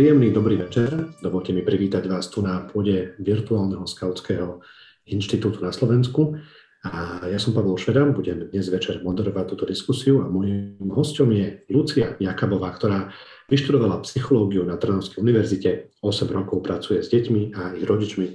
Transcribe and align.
Príjemný 0.00 0.32
dobrý 0.32 0.56
večer. 0.56 1.12
Dovolte 1.20 1.52
mi 1.52 1.60
privítať 1.60 2.08
vás 2.08 2.32
tu 2.32 2.40
na 2.40 2.64
pôde 2.64 3.20
virtuálneho 3.20 3.84
skautského 3.84 4.64
inštitútu 5.04 5.60
na 5.60 5.76
Slovensku. 5.76 6.40
A 6.88 7.20
ja 7.28 7.36
som 7.36 7.52
Pavel 7.52 7.76
Šveda, 7.76 8.08
budem 8.08 8.48
dnes 8.48 8.72
večer 8.72 9.04
moderovať 9.04 9.52
túto 9.52 9.68
diskusiu 9.68 10.24
a 10.24 10.32
môjim 10.32 10.80
hostom 10.88 11.28
je 11.36 11.68
Lucia 11.68 12.16
Jakabová, 12.16 12.72
ktorá 12.72 13.12
vyštudovala 13.52 14.00
psychológiu 14.08 14.64
na 14.64 14.80
Trnavskej 14.80 15.20
univerzite, 15.20 15.92
8 16.00 16.32
rokov 16.32 16.64
pracuje 16.64 17.04
s 17.04 17.12
deťmi 17.12 17.52
a 17.60 17.76
ich 17.76 17.84
rodičmi 17.84 18.26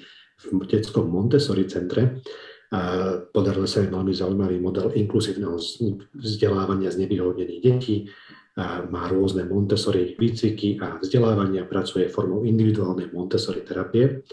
v 0.45 0.63
detskom 0.70 1.09
Montessori 1.09 1.66
centre. 1.66 2.21
A 2.77 2.82
podaril 3.34 3.66
sa 3.66 3.82
im 3.82 3.90
veľmi 3.90 4.13
zaujímavý 4.13 4.62
model 4.62 4.93
inkluzívneho 4.93 5.57
vzdelávania 6.13 6.93
z 6.93 7.09
nevyhodnených 7.09 7.62
detí, 7.66 8.05
má 8.64 9.12
rôzne 9.12 9.44
Montessori 9.44 10.16
výcviky 10.16 10.80
a 10.80 11.04
vzdelávania, 11.04 11.68
pracuje 11.68 12.08
formou 12.08 12.48
individuálnej 12.48 13.12
Montessori 13.12 13.68
terapie. 13.68 14.23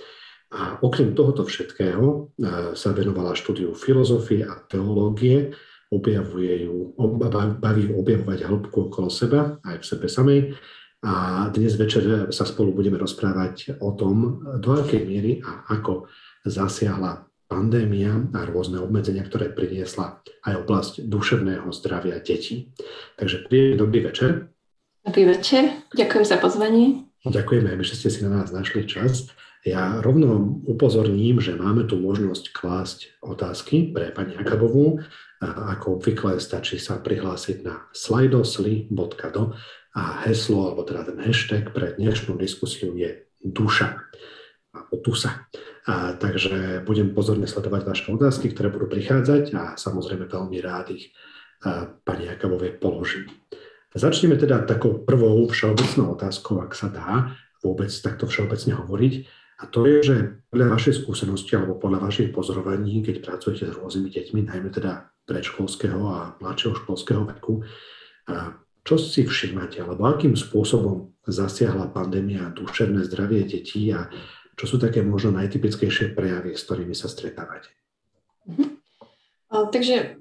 A 0.53 0.79
okrem 0.85 1.17
tohoto 1.17 1.49
všetkého 1.49 2.37
sa 2.77 2.91
venovala 2.93 3.33
štúdiu 3.35 3.73
filozofie 3.73 4.45
a 4.47 4.63
teológie, 4.69 5.51
objavuje 5.91 6.69
ju, 6.69 6.93
baví 7.59 7.91
objavovať 7.91 8.38
hĺbku 8.46 8.93
okolo 8.93 9.09
seba, 9.09 9.59
aj 9.65 9.80
v 9.80 9.85
sebe 9.85 10.07
samej. 10.07 10.41
A 11.02 11.49
dnes 11.51 11.74
večer 11.74 12.30
sa 12.30 12.46
spolu 12.46 12.71
budeme 12.79 12.95
rozprávať 12.95 13.83
o 13.83 13.91
tom, 13.99 14.39
do 14.63 14.71
akej 14.79 15.02
miery 15.02 15.43
a 15.43 15.66
ako 15.66 16.07
zasiahla 16.46 17.32
pandémia 17.53 18.17
a 18.33 18.49
rôzne 18.49 18.81
obmedzenia, 18.81 19.29
ktoré 19.29 19.53
priniesla 19.53 20.25
aj 20.49 20.65
oblasť 20.65 20.93
duševného 21.05 21.69
zdravia 21.77 22.17
detí. 22.25 22.73
Takže 23.21 23.45
príjemný 23.45 23.77
dobrý 23.77 24.01
večer. 24.09 24.49
Dobrý 25.05 25.29
večer, 25.29 25.85
ďakujem 25.93 26.25
za 26.25 26.41
pozvanie. 26.41 27.05
Ďakujeme, 27.29 27.77
že 27.85 27.95
ste 28.01 28.09
si 28.09 28.25
na 28.25 28.41
nás 28.41 28.49
našli 28.49 28.89
čas. 28.89 29.29
Ja 29.63 30.03
rovno 30.03 30.59
upozorním, 30.67 31.39
že 31.39 31.55
máme 31.55 31.87
tu 31.87 32.01
možnosť 32.01 32.51
klásť 32.51 32.99
otázky 33.23 33.95
pre 33.95 34.11
pani 34.11 34.35
Akabovú. 34.35 35.05
A 35.43 35.75
ako 35.75 35.99
obvykle 35.99 36.39
stačí 36.39 36.79
sa 36.79 37.03
prihlásiť 37.03 37.67
na 37.67 37.87
slidosly.do 37.91 39.43
a 39.93 40.03
heslo, 40.25 40.71
alebo 40.71 40.87
teda 40.87 41.11
ten 41.11 41.19
hashtag 41.19 41.75
pre 41.75 41.99
dnešnú 41.99 42.39
diskusiu 42.39 42.95
je 42.95 43.27
duša, 43.43 44.07
alebo 44.71 44.95
tusa. 45.03 45.51
A, 45.83 46.15
takže 46.15 46.87
budem 46.87 47.11
pozorne 47.11 47.51
sledovať 47.51 47.83
vaše 47.83 48.07
otázky, 48.15 48.55
ktoré 48.55 48.71
budú 48.71 48.87
prichádzať 48.87 49.45
a 49.59 49.63
samozrejme 49.75 50.30
veľmi 50.30 50.59
rád 50.63 50.95
ich 50.95 51.11
a, 51.66 51.91
pani 52.07 52.30
Jakabovej 52.30 52.79
položím. 52.79 53.27
Začneme 53.93 54.39
teda 54.39 54.65
takou 54.65 55.02
prvou 55.02 55.45
všeobecnou 55.51 56.16
otázkou, 56.16 56.63
ak 56.63 56.73
sa 56.73 56.89
dá 56.89 57.35
vôbec 57.61 57.91
takto 57.91 58.30
všeobecne 58.30 58.79
hovoriť. 58.79 59.15
A 59.63 59.71
to 59.71 59.87
je, 59.87 59.99
že 60.02 60.16
podľa 60.51 60.74
vašej 60.74 61.07
skúsenosti 61.07 61.55
alebo 61.55 61.79
podľa 61.79 62.11
vašich 62.11 62.35
pozorovaní, 62.35 62.99
keď 63.05 63.23
pracujete 63.23 63.71
s 63.71 63.79
rôznymi 63.79 64.11
deťmi, 64.11 64.41
najmä 64.50 64.69
teda 64.75 65.12
predškolského 65.22 66.03
a 66.03 66.34
mladšieho 66.43 66.75
školského 66.83 67.22
veku, 67.31 67.62
a 68.27 68.59
čo 68.83 68.99
si 68.99 69.22
všímate, 69.22 69.78
alebo 69.78 70.11
akým 70.11 70.34
spôsobom 70.34 71.15
zasiahla 71.22 71.95
pandémia 71.95 72.51
duševné 72.51 73.06
zdravie 73.06 73.47
detí 73.47 73.95
a 73.95 74.11
čo 74.57 74.65
sú 74.69 74.77
také 74.77 75.01
možno 75.01 75.35
najtypickejšie 75.37 76.13
prejavy, 76.13 76.55
s 76.55 76.65
ktorými 76.69 76.95
sa 76.97 77.09
stretávate? 77.09 77.73
Mhm. 78.49 78.81
takže 79.71 80.19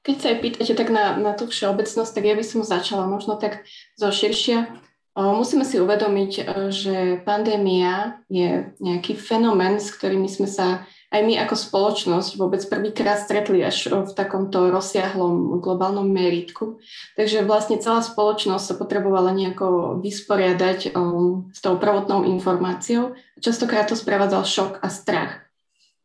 keď 0.00 0.16
sa 0.16 0.26
aj 0.32 0.38
pýtate 0.40 0.72
tak 0.72 0.88
na, 0.88 1.14
na 1.20 1.36
tú 1.36 1.44
všeobecnosť, 1.44 2.12
tak 2.16 2.24
ja 2.24 2.34
by 2.34 2.44
som 2.44 2.64
začala 2.64 3.04
možno 3.04 3.36
tak 3.36 3.68
zo 4.00 4.08
širšia. 4.08 4.64
musíme 5.12 5.62
si 5.62 5.76
uvedomiť, 5.76 6.32
e, 6.40 6.42
že 6.72 6.96
pandémia 7.20 8.24
je 8.32 8.72
nejaký 8.80 9.12
fenomén, 9.20 9.76
s 9.76 9.92
ktorými 9.92 10.24
sme 10.24 10.48
sa 10.48 10.88
aj 11.10 11.20
my 11.26 11.34
ako 11.42 11.54
spoločnosť 11.58 12.38
vôbec 12.38 12.62
prvýkrát 12.70 13.18
stretli 13.18 13.66
až 13.66 13.90
v 13.90 14.14
takomto 14.14 14.70
rozsiahlom 14.70 15.58
globálnom 15.58 16.06
meritku. 16.06 16.78
Takže 17.18 17.42
vlastne 17.42 17.82
celá 17.82 17.98
spoločnosť 17.98 18.64
sa 18.64 18.74
potrebovala 18.78 19.34
nejako 19.34 19.98
vysporiadať 19.98 20.94
um, 20.94 21.50
s 21.50 21.58
tou 21.58 21.74
prvotnou 21.82 22.22
informáciou. 22.30 23.18
Častokrát 23.42 23.90
to 23.90 23.98
sprevádzal 23.98 24.46
šok 24.46 24.72
a 24.78 24.88
strach. 24.88 25.50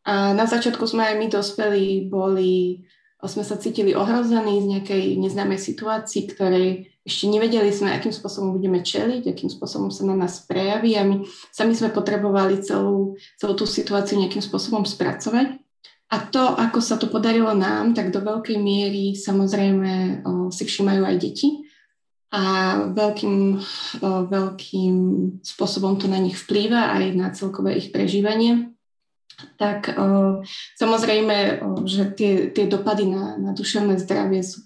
A 0.05 0.33
na 0.33 0.49
začiatku 0.49 0.85
sme 0.89 1.05
aj 1.05 1.15
my 1.21 1.27
dospelí 1.29 2.09
boli 2.09 2.85
sme 3.29 3.43
sa 3.45 3.59
cítili 3.59 3.93
ohrození 3.93 4.61
z 4.61 4.67
nejakej 4.77 5.03
neznámej 5.21 5.59
situácii, 5.61 6.25
ktorej 6.31 6.89
ešte 7.05 7.29
nevedeli 7.29 7.69
sme, 7.69 7.93
akým 7.93 8.09
spôsobom 8.09 8.57
budeme 8.57 8.81
čeliť, 8.81 9.29
akým 9.29 9.49
spôsobom 9.49 9.93
sa 9.93 10.09
na 10.09 10.17
nás 10.17 10.41
prejaví 10.45 10.97
a 10.97 11.05
my 11.05 11.21
sami 11.53 11.77
sme 11.77 11.93
potrebovali 11.93 12.65
celú, 12.65 13.13
celú 13.37 13.53
tú 13.53 13.69
situáciu 13.69 14.17
nejakým 14.17 14.41
spôsobom 14.41 14.85
spracovať. 14.89 15.61
A 16.09 16.15
to, 16.21 16.53
ako 16.53 16.81
sa 16.81 17.01
to 17.01 17.09
podarilo 17.09 17.53
nám, 17.53 17.93
tak 17.93 18.13
do 18.13 18.21
veľkej 18.21 18.57
miery 18.57 19.17
samozrejme 19.17 20.21
si 20.53 20.63
všímajú 20.65 21.01
aj 21.01 21.15
deti 21.17 21.65
a 22.29 22.43
veľkým, 22.89 23.61
veľkým 24.29 24.95
spôsobom 25.45 25.97
to 25.97 26.05
na 26.09 26.21
nich 26.21 26.37
vplýva 26.37 26.93
aj 26.93 27.03
na 27.13 27.29
celkové 27.33 27.77
ich 27.77 27.89
prežívanie 27.89 28.74
tak 29.57 29.93
uh, 29.93 30.43
samozrejme, 30.79 31.61
uh, 31.61 31.83
že 31.87 32.11
tie, 32.13 32.51
tie 32.51 32.65
dopady 32.67 33.09
na, 33.09 33.37
na 33.37 33.51
duševné 33.51 33.99
zdravie 34.01 34.43
sú, 34.43 34.65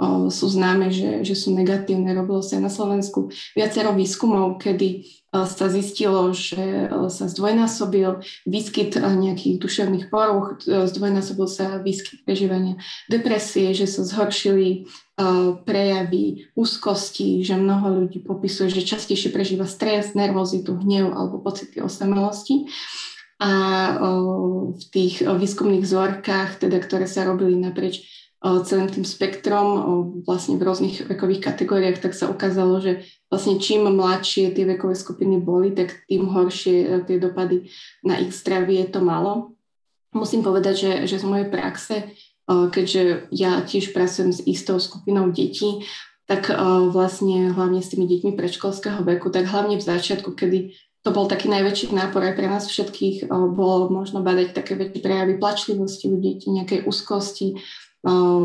uh, 0.00 0.26
sú 0.28 0.46
známe, 0.48 0.92
že, 0.92 1.24
že 1.24 1.34
sú 1.36 1.52
negatívne. 1.52 2.12
Robilo 2.16 2.40
sa 2.44 2.60
na 2.60 2.72
Slovensku 2.72 3.32
viacero 3.54 3.92
výskumov, 3.96 4.60
kedy 4.60 5.20
sa 5.30 5.70
zistilo, 5.70 6.34
že 6.34 6.90
sa 7.06 7.30
zdvojnásobil 7.30 8.18
výskyt 8.50 8.98
nejakých 8.98 9.62
duševných 9.62 10.10
poruch, 10.10 10.58
zdvojnásobil 10.66 11.46
sa 11.46 11.78
výskyt 11.78 12.26
prežívania 12.26 12.82
depresie, 13.06 13.70
že 13.70 13.86
sa 13.86 14.02
zhoršili 14.02 14.90
prejavy 15.62 16.50
úzkosti, 16.58 17.46
že 17.46 17.54
mnoho 17.54 18.02
ľudí 18.02 18.26
popisuje, 18.26 18.74
že 18.74 18.82
častejšie 18.82 19.30
prežíva 19.30 19.70
stres, 19.70 20.18
nervozitu, 20.18 20.74
hnev 20.74 21.14
alebo 21.14 21.38
pocity 21.38 21.78
osamelosti. 21.78 22.66
A 23.40 23.50
v 24.76 24.84
tých 24.92 25.24
výskumných 25.24 25.80
vzorkách, 25.80 26.60
teda, 26.60 26.76
ktoré 26.76 27.08
sa 27.08 27.24
robili 27.24 27.56
naprieč 27.56 28.04
celým 28.40 28.88
tým 28.88 29.04
spektrom, 29.04 29.68
vlastne 30.24 30.56
v 30.56 30.64
rôznych 30.64 31.04
vekových 31.04 31.44
kategóriách, 31.44 32.00
tak 32.00 32.16
sa 32.16 32.28
ukázalo, 32.32 32.80
že 32.80 33.04
vlastne 33.28 33.60
čím 33.60 33.84
mladšie 33.84 34.56
tie 34.56 34.64
vekové 34.64 34.96
skupiny 34.96 35.36
boli, 35.40 35.76
tak 35.76 36.08
tým 36.08 36.24
horšie 36.24 36.76
e, 36.84 36.86
tie 37.04 37.20
dopady 37.20 37.68
na 38.00 38.16
ich 38.16 38.32
zdravie 38.32 38.88
to 38.88 39.04
malo. 39.04 39.52
Musím 40.16 40.40
povedať, 40.40 40.74
že, 40.76 40.92
že 41.04 41.16
z 41.20 41.28
mojej 41.28 41.48
praxe, 41.52 42.16
keďže 42.50 43.30
ja 43.30 43.62
tiež 43.62 43.94
pracujem 43.94 44.34
s 44.34 44.42
istou 44.42 44.82
skupinou 44.82 45.30
detí, 45.30 45.86
tak 46.26 46.50
vlastne 46.90 47.54
hlavne 47.54 47.78
s 47.78 47.94
tými 47.94 48.10
deťmi 48.10 48.34
predškolského 48.34 49.06
veku, 49.06 49.30
tak 49.30 49.46
hlavne 49.46 49.78
v 49.78 49.86
začiatku, 49.86 50.34
kedy 50.34 50.74
to 51.00 51.08
bol 51.16 51.24
taký 51.24 51.48
najväčší 51.48 51.96
nápor 51.96 52.20
aj 52.20 52.34
pre 52.36 52.46
nás 52.48 52.68
všetkých. 52.68 53.32
Bolo 53.32 53.88
možno 53.88 54.20
badať 54.20 54.52
také 54.52 54.76
väčšie 54.76 55.00
prejavy 55.00 55.34
plačlivosti 55.40 56.12
u 56.12 56.20
detí, 56.20 56.52
nejakej 56.52 56.84
úzkosti, 56.84 57.56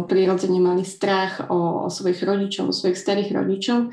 prirodzene 0.08 0.60
mali 0.60 0.84
strach 0.84 1.48
o, 1.48 1.88
o 1.88 1.90
svojich 1.92 2.24
rodičov, 2.24 2.72
o 2.72 2.76
svojich 2.76 3.00
starých 3.00 3.32
rodičov 3.32 3.92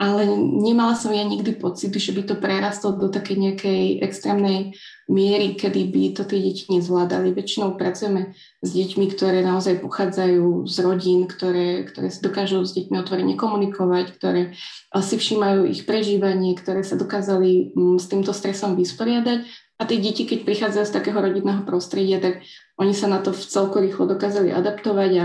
ale 0.00 0.24
nemala 0.40 0.96
som 0.96 1.12
ja 1.12 1.20
nikdy 1.20 1.60
pocit, 1.60 1.92
že 1.92 2.16
by 2.16 2.24
to 2.24 2.40
prerastlo 2.40 2.96
do 2.96 3.12
takej 3.12 3.36
nejakej 3.36 3.82
extrémnej 4.00 4.72
miery, 5.12 5.60
kedy 5.60 5.92
by 5.92 6.16
to 6.16 6.24
tie 6.24 6.40
deti 6.40 6.64
nezvládali. 6.72 7.36
Väčšinou 7.36 7.76
pracujeme 7.76 8.32
s 8.64 8.70
deťmi, 8.72 9.12
ktoré 9.12 9.44
naozaj 9.44 9.84
pochádzajú 9.84 10.64
z 10.64 10.76
rodín, 10.80 11.28
ktoré, 11.28 11.84
ktoré 11.84 12.08
si 12.08 12.24
dokážu 12.24 12.64
s 12.64 12.72
deťmi 12.72 12.96
otvorene 12.96 13.36
komunikovať, 13.36 14.06
ktoré 14.16 14.56
si 15.04 15.20
všímajú 15.20 15.68
ich 15.68 15.84
prežívanie, 15.84 16.56
ktoré 16.56 16.80
sa 16.80 16.96
dokázali 16.96 17.76
mm, 17.76 18.00
s 18.00 18.08
týmto 18.08 18.32
stresom 18.32 18.80
vysporiadať. 18.80 19.44
A 19.76 19.84
tie 19.84 20.00
deti, 20.00 20.24
keď 20.24 20.48
prichádzajú 20.48 20.84
z 20.88 20.96
takého 20.96 21.20
rodinného 21.20 21.60
prostredia, 21.68 22.24
tak 22.24 22.40
oni 22.80 22.96
sa 22.96 23.04
na 23.04 23.20
to 23.20 23.36
v 23.36 23.42
celku 23.44 23.84
rýchlo 23.84 24.08
dokázali 24.08 24.48
adaptovať 24.48 25.10
a 25.20 25.24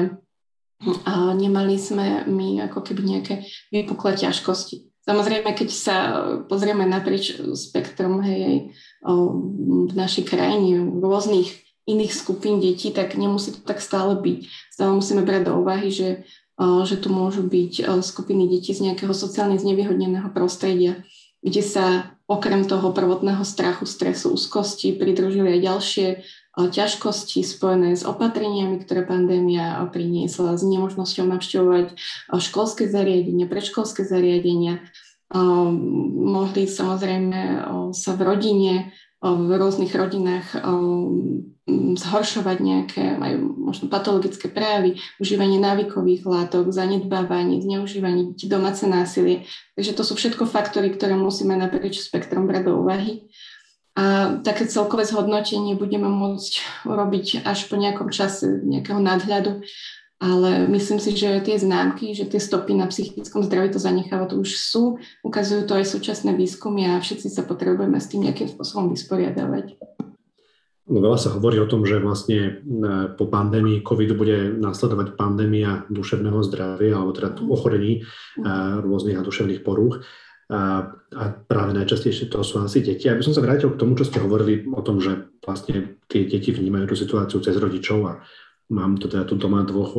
a 1.07 1.31
nemali 1.31 1.79
sme 1.79 2.27
my 2.27 2.67
ako 2.67 2.83
keby 2.83 3.01
nejaké 3.03 3.47
vypuklé 3.71 4.19
ťažkosti. 4.19 4.91
Samozrejme, 5.05 5.53
keď 5.53 5.69
sa 5.69 5.95
pozrieme 6.49 6.83
naprieč 6.89 7.37
spektrum 7.53 8.25
hej, 8.25 8.73
v 9.05 9.93
našej 9.93 10.25
krajine, 10.25 10.81
rôznych 10.97 11.53
iných 11.85 12.13
skupín 12.13 12.57
detí, 12.57 12.89
tak 12.89 13.13
nemusí 13.13 13.53
to 13.53 13.61
tak 13.61 13.77
stále 13.77 14.17
byť. 14.17 14.39
Stále 14.73 14.91
musíme 14.97 15.21
brať 15.21 15.53
do 15.53 15.61
úvahy, 15.61 15.93
že, 15.93 16.25
že 16.57 16.97
tu 16.97 17.13
môžu 17.13 17.45
byť 17.45 18.01
skupiny 18.01 18.49
detí 18.49 18.73
z 18.73 18.89
nejakého 18.89 19.13
sociálne 19.13 19.61
znevýhodneného 19.61 20.33
prostredia, 20.33 21.05
kde 21.45 21.61
sa 21.61 22.17
okrem 22.25 22.65
toho 22.65 22.89
prvotného 22.89 23.45
strachu, 23.45 23.85
stresu, 23.85 24.33
úzkosti 24.33 24.97
pridružili 24.97 25.61
aj 25.61 25.61
ďalšie 25.61 26.07
ťažkosti 26.55 27.43
spojené 27.43 27.99
s 27.99 28.07
opatreniami, 28.07 28.79
ktoré 28.79 29.03
pandémia 29.03 29.83
priniesla, 29.91 30.55
s 30.55 30.63
nemožnosťou 30.63 31.27
navštevovať 31.27 31.99
školské 32.31 32.87
zariadenia, 32.87 33.51
predškolské 33.51 34.07
zariadenia, 34.07 34.79
mohli 35.35 36.63
samozrejme 36.63 37.39
sa 37.91 38.11
v 38.15 38.21
rodine, 38.23 38.73
v 39.19 39.49
rôznych 39.51 39.91
rodinách 39.91 40.47
zhoršovať 41.97 42.57
nejaké, 42.61 43.17
majú 43.17 43.57
možno 43.57 43.89
patologické 43.89 44.45
prejavy, 44.45 45.01
užívanie 45.17 45.57
návykových 45.57 46.21
látok, 46.21 46.69
zanedbávanie, 46.69 47.57
zneužívanie 47.57 48.37
domáce 48.45 48.85
násilie. 48.85 49.49
Takže 49.73 49.97
to 49.97 50.05
sú 50.05 50.13
všetko 50.13 50.45
faktory, 50.45 50.93
ktoré 50.93 51.17
musíme 51.17 51.57
naprieč 51.57 52.05
spektrom 52.05 52.45
brať 52.45 52.69
do 52.69 52.85
úvahy. 52.85 53.25
A 53.95 54.35
také 54.43 54.67
celkové 54.67 55.07
zhodnotenie 55.07 55.79
budeme 55.79 56.11
môcť 56.11 56.83
urobiť 56.83 57.47
až 57.47 57.71
po 57.71 57.79
nejakom 57.79 58.11
čase 58.11 58.59
nejakého 58.67 58.99
nadhľadu 58.99 59.63
ale 60.19 60.67
myslím 60.71 60.99
si, 60.99 61.11
že 61.11 61.43
tie 61.43 61.59
známky, 61.59 62.15
že 62.15 62.23
tie 62.23 62.39
stopy 62.39 62.71
na 62.71 62.87
psychickom 62.87 63.43
zdraví 63.43 63.69
to 63.69 63.83
zanecháva, 63.83 64.31
to 64.31 64.39
už 64.39 64.55
sú, 64.55 64.95
ukazujú 65.27 65.67
to 65.67 65.75
aj 65.75 65.85
súčasné 65.91 66.31
výskumy 66.39 66.87
a 66.87 67.03
všetci 67.03 67.27
sa 67.27 67.43
potrebujeme 67.43 67.99
s 67.99 68.07
tým 68.07 68.23
nejakým 68.23 68.47
spôsobom 68.47 68.95
vysporiadavať. 68.95 69.75
No, 70.85 71.01
veľa 71.01 71.17
sa 71.17 71.33
hovorí 71.33 71.57
o 71.57 71.65
tom, 71.65 71.81
že 71.81 71.97
vlastne 71.97 72.39
e, 72.39 72.51
po 73.17 73.25
pandémii 73.25 73.81
COVID 73.81 74.11
bude 74.13 74.53
následovať 74.53 75.17
pandémia 75.17 75.81
duševného 75.89 76.45
zdravia 76.45 77.01
alebo 77.01 77.09
teda 77.09 77.41
ochorení 77.49 77.99
e, 77.99 78.01
rôznych 78.85 79.17
a 79.17 79.25
duševných 79.25 79.65
porúch. 79.65 80.05
A, 80.45 80.93
a 80.93 81.23
práve 81.49 81.73
najčastejšie 81.73 82.29
to 82.29 82.45
sú 82.45 82.61
asi 82.61 82.85
deti. 82.85 83.09
Aby 83.09 83.25
som 83.25 83.33
sa 83.33 83.41
vrátil 83.41 83.73
k 83.73 83.79
tomu, 83.81 83.97
čo 83.97 84.05
ste 84.05 84.21
hovorili 84.21 84.65
o 84.69 84.81
tom, 84.85 85.01
že 85.01 85.29
vlastne 85.41 85.97
tie 86.05 86.29
deti 86.29 86.53
vnímajú 86.53 86.93
tú 86.93 86.95
situáciu 86.97 87.41
cez 87.41 87.57
rodičov 87.57 87.99
a 88.05 88.13
Mám 88.65 88.97
to 88.97 89.05
teda 89.05 89.29
tu 89.29 89.37
doma 89.37 89.61
dvoch 89.61 89.93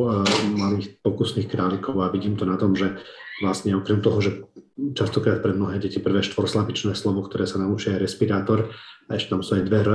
malých 0.59 0.99
pokusných 0.99 1.47
králikov 1.47 2.03
a 2.03 2.11
vidím 2.11 2.35
to 2.35 2.43
na 2.43 2.59
tom, 2.59 2.75
že 2.75 2.99
vlastne 3.39 3.71
okrem 3.79 4.03
toho, 4.03 4.19
že 4.19 4.43
častokrát 4.91 5.39
pre 5.39 5.55
mnohé 5.55 5.79
deti 5.79 6.03
prvé 6.03 6.19
štvorslabičné 6.19 6.91
slovo, 6.91 7.23
ktoré 7.23 7.47
sa 7.47 7.63
naučia 7.63 7.95
je 7.95 8.03
respirátor, 8.03 8.67
a 9.07 9.15
ešte 9.15 9.31
tam 9.31 9.39
sú 9.39 9.55
aj 9.55 9.63
dve 9.71 9.79
R, 9.87 9.91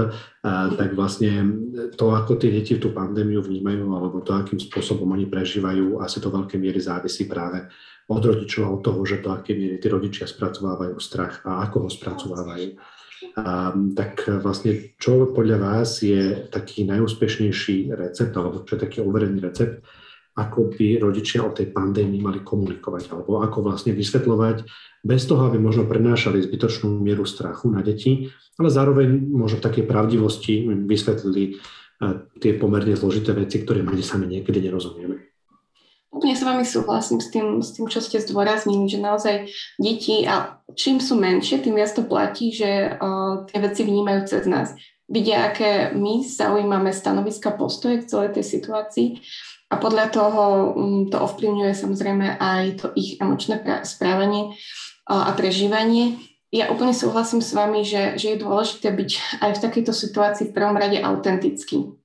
tak 0.81 0.96
vlastne 0.96 1.52
to, 2.00 2.16
ako 2.16 2.40
tie 2.40 2.49
deti 2.49 2.81
tú 2.81 2.96
pandémiu 2.96 3.44
vnímajú, 3.44 3.93
alebo 3.93 4.25
to, 4.25 4.32
akým 4.32 4.56
spôsobom 4.56 5.04
oni 5.12 5.28
prežívajú, 5.28 6.00
asi 6.00 6.16
to 6.16 6.32
veľké 6.32 6.56
miery 6.56 6.81
závisí 6.81 7.28
práve 7.28 7.69
od 8.12 8.23
rodičov, 8.23 8.69
od 8.69 8.81
toho, 8.85 9.00
že 9.09 9.25
to, 9.25 9.32
aké 9.32 9.56
miery 9.56 9.81
tí 9.81 9.88
rodičia 9.88 10.29
spracovávajú 10.29 11.00
strach 11.00 11.41
a 11.49 11.64
ako 11.64 11.88
ho 11.88 11.91
spracovávajú. 11.91 12.69
A, 13.41 13.73
tak 13.97 14.29
vlastne, 14.44 14.93
čo 15.00 15.32
podľa 15.32 15.59
vás 15.59 16.05
je 16.05 16.53
taký 16.53 16.85
najúspešnejší 16.85 17.97
recept, 17.97 18.37
alebo 18.37 18.69
čo 18.69 18.76
je 18.76 18.85
taký 18.85 19.00
overený 19.00 19.41
recept, 19.41 19.81
ako 20.32 20.73
by 20.73 20.97
rodičia 20.97 21.44
o 21.44 21.53
tej 21.53 21.73
pandémii 21.73 22.20
mali 22.20 22.41
komunikovať, 22.41 23.12
alebo 23.12 23.44
ako 23.44 23.69
vlastne 23.69 23.93
vysvetľovať, 23.93 24.64
bez 25.05 25.29
toho, 25.29 25.44
aby 25.49 25.61
možno 25.61 25.85
prenášali 25.85 26.41
zbytočnú 26.41 26.88
mieru 27.00 27.29
strachu 27.29 27.69
na 27.69 27.85
deti, 27.85 28.32
ale 28.56 28.69
zároveň 28.73 29.12
možno 29.29 29.61
v 29.61 29.67
takej 29.69 29.85
pravdivosti 29.85 30.64
vysvetlili 30.88 31.61
tie 32.43 32.53
pomerne 32.59 32.97
zložité 32.97 33.31
veci, 33.37 33.62
ktoré 33.62 33.85
my 33.85 33.94
sami 34.03 34.26
niekedy 34.26 34.59
nerozumieme. 34.59 35.31
Úplne 36.12 36.37
s 36.37 36.44
vami 36.44 36.64
súhlasím 36.69 37.25
s 37.25 37.32
tým, 37.32 37.64
s 37.64 37.73
tým, 37.73 37.88
čo 37.88 38.05
ste 38.05 38.20
zdôraznili, 38.20 38.85
že 38.85 39.00
naozaj 39.00 39.49
deti, 39.81 40.29
a 40.29 40.61
čím 40.76 41.00
sú 41.00 41.17
menšie, 41.17 41.64
tým 41.64 41.81
viac 41.81 41.97
to 41.97 42.05
platí, 42.05 42.53
že 42.53 43.00
uh, 43.00 43.49
tie 43.49 43.59
veci 43.64 43.81
vnímajú 43.88 44.20
cez 44.29 44.44
nás. 44.44 44.76
Vidia, 45.09 45.49
aké 45.49 45.97
my 45.97 46.20
zaujímame 46.20 46.93
stanoviska, 46.93 47.56
postoje 47.56 48.05
k 48.05 48.09
celej 48.12 48.37
tej 48.37 48.44
situácii 48.44 49.09
a 49.73 49.81
podľa 49.81 50.12
toho 50.12 50.43
um, 50.76 51.09
to 51.09 51.17
ovplyvňuje 51.17 51.73
samozrejme 51.73 52.37
aj 52.37 52.64
to 52.76 52.87
ich 52.93 53.17
emočné 53.17 53.64
správanie 53.88 54.53
uh, 55.09 55.29
a 55.29 55.31
prežívanie. 55.32 56.20
Ja 56.53 56.69
úplne 56.69 56.93
súhlasím 56.93 57.41
s 57.41 57.56
vami, 57.56 57.81
že, 57.88 58.20
že 58.20 58.37
je 58.37 58.43
dôležité 58.44 58.93
byť 58.93 59.11
aj 59.41 59.50
v 59.56 59.62
takejto 59.64 59.93
situácii 59.97 60.53
v 60.53 60.56
prvom 60.56 60.76
rade 60.76 61.00
autentický. 61.00 61.97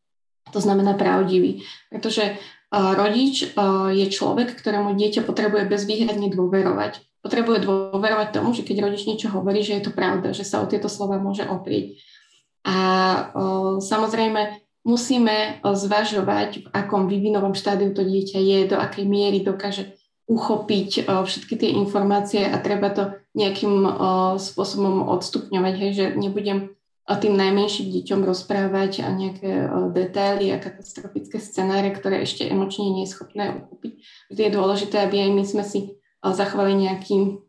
To 0.55 0.59
znamená 0.63 0.95
pravdivý. 0.95 1.67
Pretože 1.91 2.39
Rodič 2.71 3.55
je 3.95 4.05
človek, 4.11 4.51
ktorému 4.59 4.91
dieťa 4.99 5.23
potrebuje 5.23 5.71
bezvýhradne 5.71 6.27
dôverovať. 6.31 6.99
Potrebuje 7.23 7.63
dôverovať 7.63 8.27
tomu, 8.35 8.51
že 8.51 8.67
keď 8.67 8.87
rodič 8.87 9.07
niečo 9.07 9.31
hovorí, 9.31 9.63
že 9.63 9.79
je 9.79 9.87
to 9.87 9.95
pravda, 9.95 10.35
že 10.35 10.43
sa 10.43 10.59
o 10.59 10.69
tieto 10.69 10.91
slova 10.91 11.15
môže 11.19 11.47
oprieť. 11.47 11.99
A 12.67 12.75
samozrejme 13.79 14.59
musíme 14.83 15.63
zvažovať, 15.63 16.63
v 16.63 16.67
akom 16.71 17.07
vývinovom 17.07 17.55
štádiu 17.55 17.95
to 17.95 18.03
dieťa 18.03 18.39
je, 18.39 18.59
do 18.71 18.77
akej 18.79 19.07
miery 19.07 19.43
dokáže 19.43 19.95
uchopiť 20.27 21.07
všetky 21.07 21.55
tie 21.55 21.71
informácie 21.79 22.43
a 22.43 22.59
treba 22.59 22.91
to 22.91 23.15
nejakým 23.31 23.87
spôsobom 24.35 25.07
odstupňovať, 25.07 25.73
hej, 25.79 25.91
že 25.95 26.05
nebudem 26.19 26.75
tým 27.15 27.39
najmenším 27.39 27.87
deťom 27.87 28.27
rozprávať 28.27 29.07
a 29.07 29.07
nejaké 29.15 29.71
detaily 29.95 30.51
a 30.51 30.59
katastrofické 30.59 31.39
scenáre, 31.39 31.95
ktoré 31.95 32.27
ešte 32.27 32.43
emočne 32.43 32.91
nie 32.91 33.07
je 33.07 33.15
schopné 33.15 33.63
uchopiť. 33.63 33.93
Je 34.35 34.51
dôležité, 34.51 35.07
aby 35.07 35.23
aj 35.23 35.31
my 35.31 35.43
sme 35.47 35.63
si 35.63 35.79
zachovali 36.19 36.75
nejaký 36.75 37.47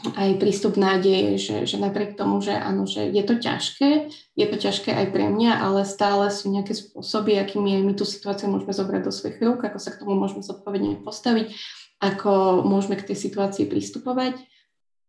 aj 0.00 0.40
prístup 0.40 0.80
nádeje, 0.80 1.36
že, 1.36 1.56
že 1.68 1.76
napriek 1.76 2.16
tomu, 2.16 2.40
že 2.40 2.56
áno, 2.56 2.88
že 2.88 3.04
je 3.12 3.20
to 3.20 3.36
ťažké, 3.36 4.08
je 4.32 4.46
to 4.48 4.56
ťažké 4.56 4.96
aj 4.96 5.06
pre 5.12 5.28
mňa, 5.28 5.60
ale 5.60 5.84
stále 5.84 6.32
sú 6.32 6.48
nejaké 6.48 6.72
spôsoby, 6.72 7.36
akými 7.36 7.76
aj 7.76 7.82
my 7.84 7.92
tú 7.92 8.08
situáciu 8.08 8.48
môžeme 8.48 8.72
zobrať 8.72 9.02
do 9.04 9.12
svojich 9.12 9.38
rúk, 9.44 9.60
ako 9.60 9.76
sa 9.76 9.92
k 9.92 10.00
tomu 10.00 10.16
môžeme 10.16 10.40
zodpovedne 10.40 11.04
postaviť, 11.04 11.52
ako 12.00 12.64
môžeme 12.64 12.96
k 12.96 13.12
tej 13.12 13.16
situácii 13.28 13.68
pristupovať. 13.68 14.40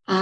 A 0.09 0.19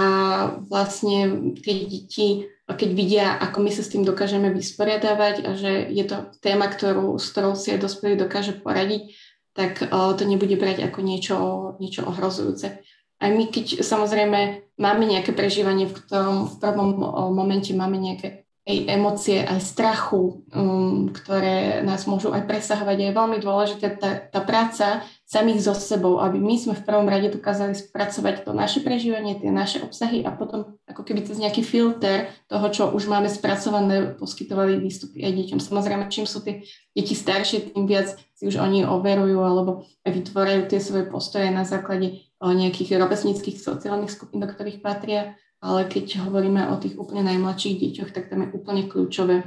vlastne 0.68 1.50
keď 1.56 1.76
deti 1.88 2.28
a 2.70 2.76
keď 2.78 2.90
vidia, 2.94 3.26
ako 3.40 3.64
my 3.64 3.70
sa 3.74 3.82
s 3.82 3.90
tým 3.90 4.06
dokážeme 4.06 4.52
vysporiadavať 4.54 5.34
a 5.42 5.50
že 5.58 5.90
je 5.90 6.04
to 6.06 6.30
téma, 6.38 6.70
ktorú, 6.70 7.18
s 7.18 7.32
ktorou 7.34 7.58
si 7.58 7.74
aj 7.74 7.82
dospelý 7.82 8.14
dokáže 8.20 8.54
poradiť, 8.60 9.10
tak 9.56 9.82
uh, 9.82 10.14
to 10.14 10.22
nebude 10.28 10.54
brať 10.54 10.86
ako 10.86 10.98
niečo, 11.02 11.36
niečo 11.82 12.06
ohrozujúce. 12.06 12.78
Aj 13.20 13.28
my, 13.28 13.52
keď 13.52 13.82
samozrejme 13.82 14.70
máme 14.80 15.04
nejaké 15.04 15.34
prežívanie, 15.36 15.90
v 15.90 15.96
ktorom 15.98 16.36
v 16.46 16.54
prvom 16.56 16.90
momente 17.34 17.74
máme 17.76 18.00
nejaké 18.00 18.48
aj 18.70 18.76
emócie, 18.86 19.38
aj 19.42 19.60
strachu, 19.60 20.46
um, 20.54 21.10
ktoré 21.10 21.82
nás 21.82 22.06
môžu 22.06 22.30
aj 22.30 22.46
presahovať. 22.46 22.96
Je 22.96 23.18
veľmi 23.18 23.38
dôležité 23.42 23.98
tá, 23.98 24.20
tá 24.30 24.40
práca 24.44 25.02
samých 25.30 25.62
so 25.62 25.78
sebou, 25.78 26.18
aby 26.18 26.42
my 26.42 26.58
sme 26.58 26.74
v 26.74 26.82
prvom 26.82 27.06
rade 27.06 27.30
dokázali 27.30 27.78
spracovať 27.78 28.42
to 28.42 28.50
naše 28.50 28.82
prežívanie, 28.82 29.38
tie 29.38 29.54
naše 29.54 29.78
obsahy 29.78 30.26
a 30.26 30.34
potom 30.34 30.74
ako 30.90 31.06
keby 31.06 31.22
cez 31.22 31.38
nejaký 31.38 31.62
filter 31.62 32.34
toho, 32.50 32.66
čo 32.74 32.82
už 32.90 33.06
máme 33.06 33.30
spracované, 33.30 34.18
poskytovali 34.18 34.82
výstupy 34.82 35.22
aj 35.22 35.32
deťom. 35.38 35.62
Samozrejme, 35.62 36.10
čím 36.10 36.26
sú 36.26 36.42
tie 36.42 36.66
deti 36.90 37.14
staršie, 37.14 37.70
tým 37.70 37.86
viac 37.86 38.18
si 38.34 38.42
už 38.50 38.58
oni 38.58 38.82
overujú 38.82 39.38
alebo 39.38 39.86
vytvorajú 40.02 40.66
tie 40.66 40.82
svoje 40.82 41.06
postoje 41.06 41.46
na 41.54 41.62
základe 41.62 42.26
nejakých 42.42 42.98
rovesnických 42.98 43.62
sociálnych 43.62 44.10
skupín, 44.10 44.42
do 44.42 44.50
ktorých 44.50 44.82
patria 44.82 45.38
ale 45.60 45.84
keď 45.84 46.24
hovoríme 46.24 46.72
o 46.72 46.80
tých 46.80 46.96
úplne 46.96 47.20
najmladších 47.20 47.76
deťoch, 47.76 48.10
tak 48.16 48.32
tam 48.32 48.48
je 48.48 48.52
úplne 48.56 48.88
kľúčové, 48.88 49.44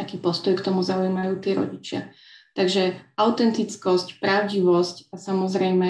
aký 0.00 0.16
postoj 0.16 0.56
k 0.56 0.64
tomu 0.64 0.80
zaujímajú 0.80 1.32
tí 1.44 1.52
rodičia. 1.52 2.08
Takže 2.52 3.00
autentickosť, 3.16 4.20
pravdivosť 4.20 5.08
a 5.08 5.16
samozrejme 5.16 5.88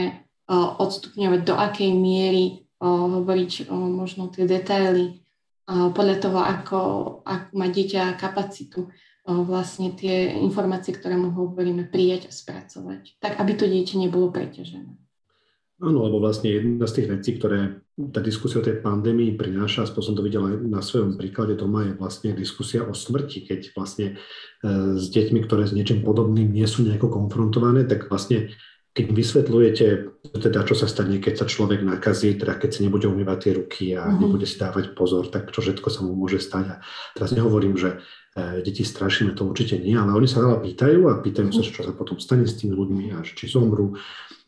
odstupňovať 0.78 1.40
do 1.42 1.54
akej 1.58 1.90
miery 1.90 2.70
hovoriť 2.78 3.66
možno 3.70 4.30
tie 4.30 4.46
detaily 4.46 5.22
podľa 5.66 6.16
toho, 6.22 6.38
ako, 6.38 6.78
ako 7.26 7.50
má 7.54 7.66
dieťa 7.66 8.14
kapacitu 8.14 8.90
vlastne 9.26 9.94
tie 9.94 10.34
informácie, 10.38 10.94
ktoré 10.94 11.14
mu 11.14 11.30
hovoríme, 11.34 11.86
prijať 11.86 12.26
a 12.26 12.32
spracovať, 12.34 13.22
tak 13.22 13.38
aby 13.38 13.52
to 13.54 13.70
dieťa 13.70 13.98
nebolo 13.98 14.30
preťažené. 14.34 14.98
Áno, 15.82 15.98
lebo 16.06 16.22
vlastne 16.22 16.50
jedna 16.50 16.86
z 16.86 16.94
tých 16.94 17.08
vecí, 17.10 17.30
ktoré 17.42 17.81
tá 17.92 18.24
diskusia 18.24 18.60
o 18.60 18.64
tej 18.64 18.80
pandémii 18.80 19.36
prináša, 19.36 19.84
aspoň 19.84 20.02
som 20.02 20.14
to 20.16 20.24
videl 20.24 20.48
aj 20.48 20.64
na 20.64 20.80
svojom 20.80 21.20
príklade 21.20 21.60
doma, 21.60 21.84
je 21.84 21.92
vlastne 21.92 22.32
diskusia 22.32 22.88
o 22.88 22.96
smrti, 22.96 23.44
keď 23.44 23.76
vlastne 23.76 24.16
e, 24.64 24.96
s 24.96 25.12
deťmi, 25.12 25.44
ktoré 25.44 25.68
s 25.68 25.76
niečím 25.76 26.00
podobným 26.00 26.48
nie 26.48 26.64
sú 26.64 26.88
nejako 26.88 27.12
konfrontované, 27.12 27.84
tak 27.84 28.08
vlastne 28.08 28.48
keď 28.92 29.06
vysvetľujete, 29.12 29.86
teda 30.36 30.68
čo 30.68 30.76
sa 30.76 30.84
stane, 30.84 31.16
keď 31.16 31.44
sa 31.44 31.46
človek 31.48 31.80
nakazí, 31.80 32.36
teda 32.36 32.60
keď 32.60 32.70
si 32.76 32.80
nebude 32.84 33.08
umývať 33.08 33.38
tie 33.40 33.52
ruky 33.56 33.84
a 33.96 34.08
mm-hmm. 34.08 34.20
nebude 34.20 34.44
si 34.48 34.56
dávať 34.60 34.92
pozor, 34.96 35.28
tak 35.32 35.48
čo 35.52 35.64
všetko 35.64 35.88
sa 35.88 36.00
mu 36.04 36.12
môže 36.16 36.40
stať. 36.40 36.64
A 36.72 36.80
teraz 37.16 37.32
nehovorím, 37.36 37.76
že 37.76 38.00
e, 38.36 38.64
deti 38.64 38.88
strašíme, 38.88 39.36
to 39.36 39.44
určite 39.48 39.80
nie, 39.80 39.96
ale 39.96 40.16
oni 40.16 40.28
sa 40.28 40.40
veľa 40.40 40.64
pýtajú 40.64 41.12
a 41.12 41.20
pýtajú 41.20 41.48
sa, 41.52 41.60
čo 41.60 41.84
sa 41.84 41.92
potom 41.92 42.16
stane 42.20 42.48
s 42.48 42.56
tými 42.56 42.72
ľuďmi 42.72 43.04
a 43.16 43.24
či 43.24 43.48
zomru 43.48 43.96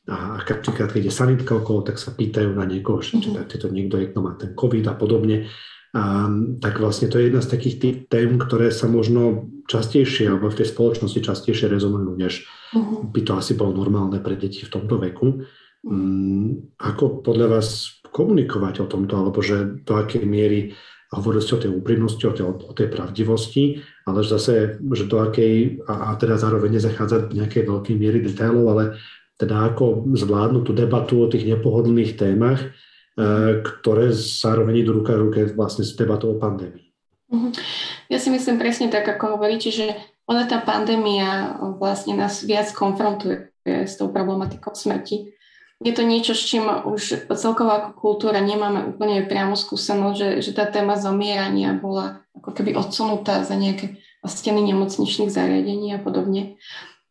a 0.04 0.36
napríklad, 0.36 0.92
keď 0.92 1.02
je 1.08 1.14
sanitka 1.14 1.56
okolo, 1.56 1.80
tak 1.80 1.96
sa 1.96 2.12
pýtajú 2.12 2.52
na 2.52 2.68
niekoho, 2.68 3.00
či 3.00 3.16
mm-hmm. 3.16 3.48
to 3.48 3.68
niekto, 3.72 3.96
kto 3.96 4.20
má 4.20 4.36
ten 4.36 4.52
COVID 4.52 4.84
a 4.92 4.94
podobne. 5.00 5.48
A, 5.96 6.28
tak 6.60 6.76
vlastne 6.76 7.08
to 7.08 7.16
je 7.16 7.32
jedna 7.32 7.40
z 7.40 7.48
takých 7.48 7.76
tých 7.80 7.96
tém, 8.12 8.36
ktoré 8.36 8.68
sa 8.68 8.84
možno 8.84 9.48
častejšie, 9.64 10.28
alebo 10.28 10.52
v 10.52 10.60
tej 10.60 10.68
spoločnosti 10.68 11.20
častejšie 11.24 11.72
rezonujú, 11.72 12.20
než 12.20 12.44
mm-hmm. 12.76 13.16
by 13.16 13.20
to 13.24 13.32
asi 13.32 13.56
bolo 13.56 13.72
normálne 13.72 14.20
pre 14.20 14.36
deti 14.36 14.68
v 14.68 14.72
tomto 14.76 15.00
veku. 15.00 15.40
Um, 15.84 16.72
ako 16.76 17.24
podľa 17.24 17.56
vás 17.56 18.00
komunikovať 18.12 18.84
o 18.84 18.86
tomto, 18.88 19.16
alebo 19.16 19.40
že 19.40 19.84
do 19.88 19.96
akej 19.96 20.24
miery 20.28 20.76
hovorili 21.14 21.42
ste 21.44 21.54
o 21.56 21.62
tej 21.62 21.72
úprimnosti, 21.72 22.24
o 22.26 22.34
tej, 22.34 22.44
o 22.44 22.72
tej 22.76 22.88
pravdivosti, 22.90 23.80
ale 24.04 24.20
zase, 24.20 24.76
že 24.82 25.04
do 25.08 25.22
akej, 25.22 25.80
a, 25.88 26.12
a 26.12 26.20
teda 26.20 26.36
zároveň 26.36 26.76
nezachádzať 26.76 27.20
v 27.30 27.36
nejakej 27.40 27.62
veľkej 27.70 27.96
miery 27.96 28.18
detailov, 28.20 28.64
ale 28.74 28.84
teda 29.44 29.70
ako 29.70 30.08
zvládnuť 30.16 30.62
tú 30.64 30.72
debatu 30.72 31.14
o 31.20 31.30
tých 31.30 31.44
nepohodlných 31.44 32.16
témach, 32.16 32.60
e, 32.64 32.68
ktoré 33.60 34.10
zároveň 34.16 34.82
idú 34.82 35.04
ruka 35.04 35.14
v 35.14 35.22
ruke 35.28 35.40
vlastne 35.52 35.84
s 35.84 35.92
debatou 35.92 36.34
o 36.34 36.40
pandémii. 36.40 36.88
Mhm. 37.28 37.50
Ja 38.08 38.18
si 38.20 38.32
myslím 38.32 38.56
presne 38.56 38.88
tak, 38.88 39.04
ako 39.04 39.36
hovoríte, 39.36 39.68
že 39.68 39.96
ona 40.24 40.48
tá 40.48 40.60
pandémia 40.60 41.60
vlastne 41.76 42.16
nás 42.16 42.40
viac 42.40 42.72
konfrontuje 42.72 43.52
s 43.64 44.00
tou 44.00 44.08
problematikou 44.08 44.72
smrti 44.72 45.34
je 45.84 45.92
to 45.92 46.02
niečo, 46.06 46.32
s 46.32 46.48
čím 46.48 46.64
už 46.64 47.28
celkovo 47.36 47.74
ako 47.74 47.90
kultúra 47.98 48.38
nemáme 48.38 48.88
úplne 48.88 49.26
priamo 49.26 49.52
skúsenosť, 49.52 50.16
že, 50.16 50.28
že 50.40 50.50
tá 50.56 50.64
téma 50.70 50.96
zomierania 50.96 51.74
bola 51.74 52.24
ako 52.38 52.56
keby 52.56 52.72
odsunutá 52.78 53.42
za 53.42 53.52
nejaké 53.58 54.00
steny 54.24 54.64
nemocničných 54.72 55.28
zariadení 55.28 55.92
a 55.92 56.00
podobne. 56.00 56.56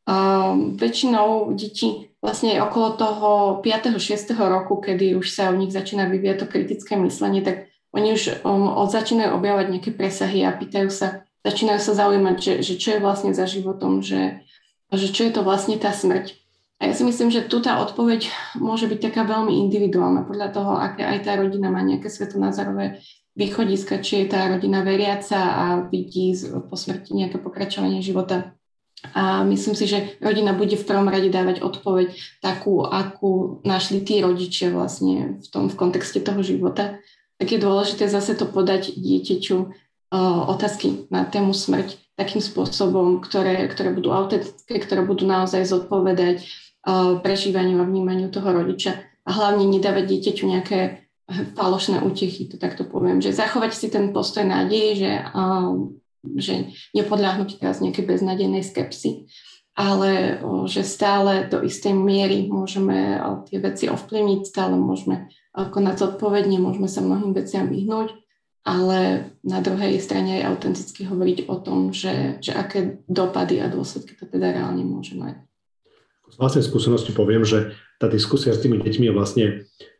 Um, 0.03 0.75
väčšinou 0.75 1.55
deti 1.55 2.12
vlastne 2.19 2.60
okolo 2.60 3.00
toho 3.00 3.29
5. 3.63 3.95
6. 3.95 4.36
roku, 4.36 4.79
kedy 4.83 5.15
už 5.15 5.31
sa 5.31 5.48
u 5.48 5.55
nich 5.55 5.72
začína 5.72 6.12
vyvíjať 6.12 6.43
to 6.43 6.51
kritické 6.51 7.00
myslenie, 7.00 7.39
tak 7.39 7.72
oni 7.95 8.12
už 8.12 8.43
um, 8.43 8.67
od 8.67 8.91
začínajú 8.91 9.31
objavovať 9.31 9.67
nejaké 9.72 9.91
presahy 9.95 10.43
a 10.43 10.51
pýtajú 10.51 10.91
sa, 10.91 11.24
začínajú 11.48 11.79
sa 11.79 11.93
zaujímať, 11.95 12.36
že, 12.36 12.53
že 12.60 12.74
čo 12.75 12.89
je 12.95 13.00
vlastne 13.00 13.31
za 13.31 13.48
životom, 13.48 14.03
že, 14.03 14.43
že 14.91 15.07
čo 15.07 15.24
je 15.24 15.31
to 15.31 15.41
vlastne 15.43 15.79
tá 15.79 15.95
smrť. 15.95 16.36
A 16.83 16.91
ja 16.91 16.93
si 17.00 17.07
myslím, 17.07 17.31
že 17.31 17.48
tu 17.48 17.63
tá 17.63 17.79
odpoveď 17.79 18.27
môže 18.60 18.91
byť 18.91 19.00
taká 19.07 19.24
veľmi 19.24 19.55
individuálna 19.67 20.27
podľa 20.27 20.48
toho, 20.51 20.72
aké 20.75 21.07
aj 21.07 21.24
tá 21.24 21.39
rodina 21.39 21.72
má 21.72 21.79
nejaké 21.79 22.12
svetonázorové 22.12 23.00
východiska, 23.39 24.03
či 24.03 24.25
je 24.25 24.36
tá 24.36 24.51
rodina 24.51 24.83
veriaca 24.83 25.39
a 25.39 25.65
vidí 25.88 26.36
po 26.67 26.75
smrti 26.75 27.15
nejaké 27.15 27.39
pokračovanie 27.39 28.03
života. 28.03 28.51
A 29.12 29.43
myslím 29.43 29.75
si, 29.75 29.83
že 29.83 30.15
rodina 30.24 30.55
bude 30.55 30.79
v 30.79 30.88
prvom 30.88 31.12
rade 31.12 31.27
dávať 31.27 31.60
odpoveď 31.60 32.15
takú, 32.39 32.88
akú 32.88 33.60
našli 33.67 34.00
tí 34.00 34.24
rodičia 34.24 34.72
vlastne 34.72 35.43
v 35.43 35.48
tom 35.51 35.67
v 35.67 35.75
kontexte 35.75 36.24
toho 36.24 36.39
života. 36.39 37.03
Tak 37.36 37.48
je 37.51 37.60
dôležité 37.60 38.07
zase 38.07 38.39
to 38.39 38.48
podať 38.48 38.95
dieťaťu 38.95 39.57
uh, 39.60 40.41
otázky 40.48 41.12
na 41.12 41.27
tému 41.27 41.51
smrť 41.51 42.00
takým 42.15 42.39
spôsobom, 42.39 43.19
ktoré, 43.19 43.67
ktoré 43.67 43.89
budú 43.91 44.13
autentické, 44.13 44.79
ktoré 44.79 45.01
budú 45.01 45.25
naozaj 45.25 45.65
zodpovedať 45.65 46.45
prežívaniu 47.24 47.79
a 47.79 47.88
vnímaniu 47.88 48.27
toho 48.27 48.51
rodiča 48.51 49.00
a 49.24 49.29
hlavne 49.31 49.63
nedávať 49.72 50.03
dieťaťu 50.03 50.43
nejaké 50.51 50.79
falošné 51.55 52.03
útechy, 52.03 52.51
to 52.51 52.60
takto 52.60 52.83
poviem, 52.83 53.24
že 53.24 53.31
zachovať 53.31 53.72
si 53.72 53.88
ten 53.88 54.12
postoj 54.12 54.43
nádeje, 54.43 55.07
že, 55.07 55.12
že 56.24 56.72
nepodľahnuť 56.96 57.60
teraz 57.60 57.84
nejaké 57.84 58.08
beznadejnej 58.08 58.63
skepsy, 58.63 59.27
ale 59.75 60.39
že 60.70 60.86
stále 60.86 61.50
do 61.50 61.60
istej 61.65 61.92
miery 61.98 62.48
môžeme 62.48 63.20
tie 63.50 63.58
veci 63.60 63.86
ovplyvniť, 63.89 64.42
stále 64.46 64.77
môžeme 64.80 65.27
konať 65.53 65.96
zodpovedne, 66.00 66.62
môžeme 66.62 66.88
sa 66.88 67.01
mnohým 67.01 67.36
veciam 67.36 67.68
vyhnúť, 67.68 68.15
ale 68.63 69.30
na 69.44 69.60
druhej 69.60 70.00
strane 70.00 70.39
aj 70.39 70.56
autenticky 70.56 71.03
hovoriť 71.03 71.51
o 71.51 71.56
tom, 71.60 71.92
že, 71.92 72.39
že 72.39 72.56
aké 72.56 73.03
dopady 73.12 73.60
a 73.60 73.68
dôsledky 73.68 74.15
to 74.15 74.24
teda 74.24 74.56
reálne 74.56 74.88
môže 74.88 75.20
mať. 75.20 75.36
Z 76.32 76.39
vlastnej 76.39 76.65
skúsenosti 76.65 77.12
poviem, 77.13 77.44
že 77.44 77.75
tá 78.02 78.10
diskusia 78.12 78.52
s 78.52 78.62
tými 78.62 78.82
deťmi 78.82 79.10
je 79.10 79.14
vlastne 79.16 79.46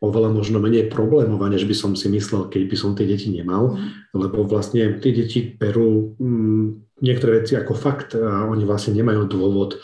oveľa 0.02 0.30
možno 0.34 0.60
menej 0.60 0.92
problémová, 0.92 1.48
než 1.48 1.64
by 1.64 1.74
som 1.76 1.92
si 1.96 2.10
myslel, 2.12 2.52
keď 2.52 2.62
by 2.68 2.76
som 2.76 2.92
tie 2.92 3.08
deti 3.08 3.32
nemal, 3.32 3.74
mm. 3.74 4.14
lebo 4.16 4.44
vlastne 4.44 4.98
tie 5.00 5.12
deti 5.14 5.54
berú 5.54 6.16
mm, 6.20 6.98
niektoré 7.00 7.42
veci 7.42 7.56
ako 7.56 7.72
fakt 7.72 8.14
a 8.18 8.46
oni 8.46 8.64
vlastne 8.68 8.94
nemajú 8.94 9.26
dôvod 9.28 9.80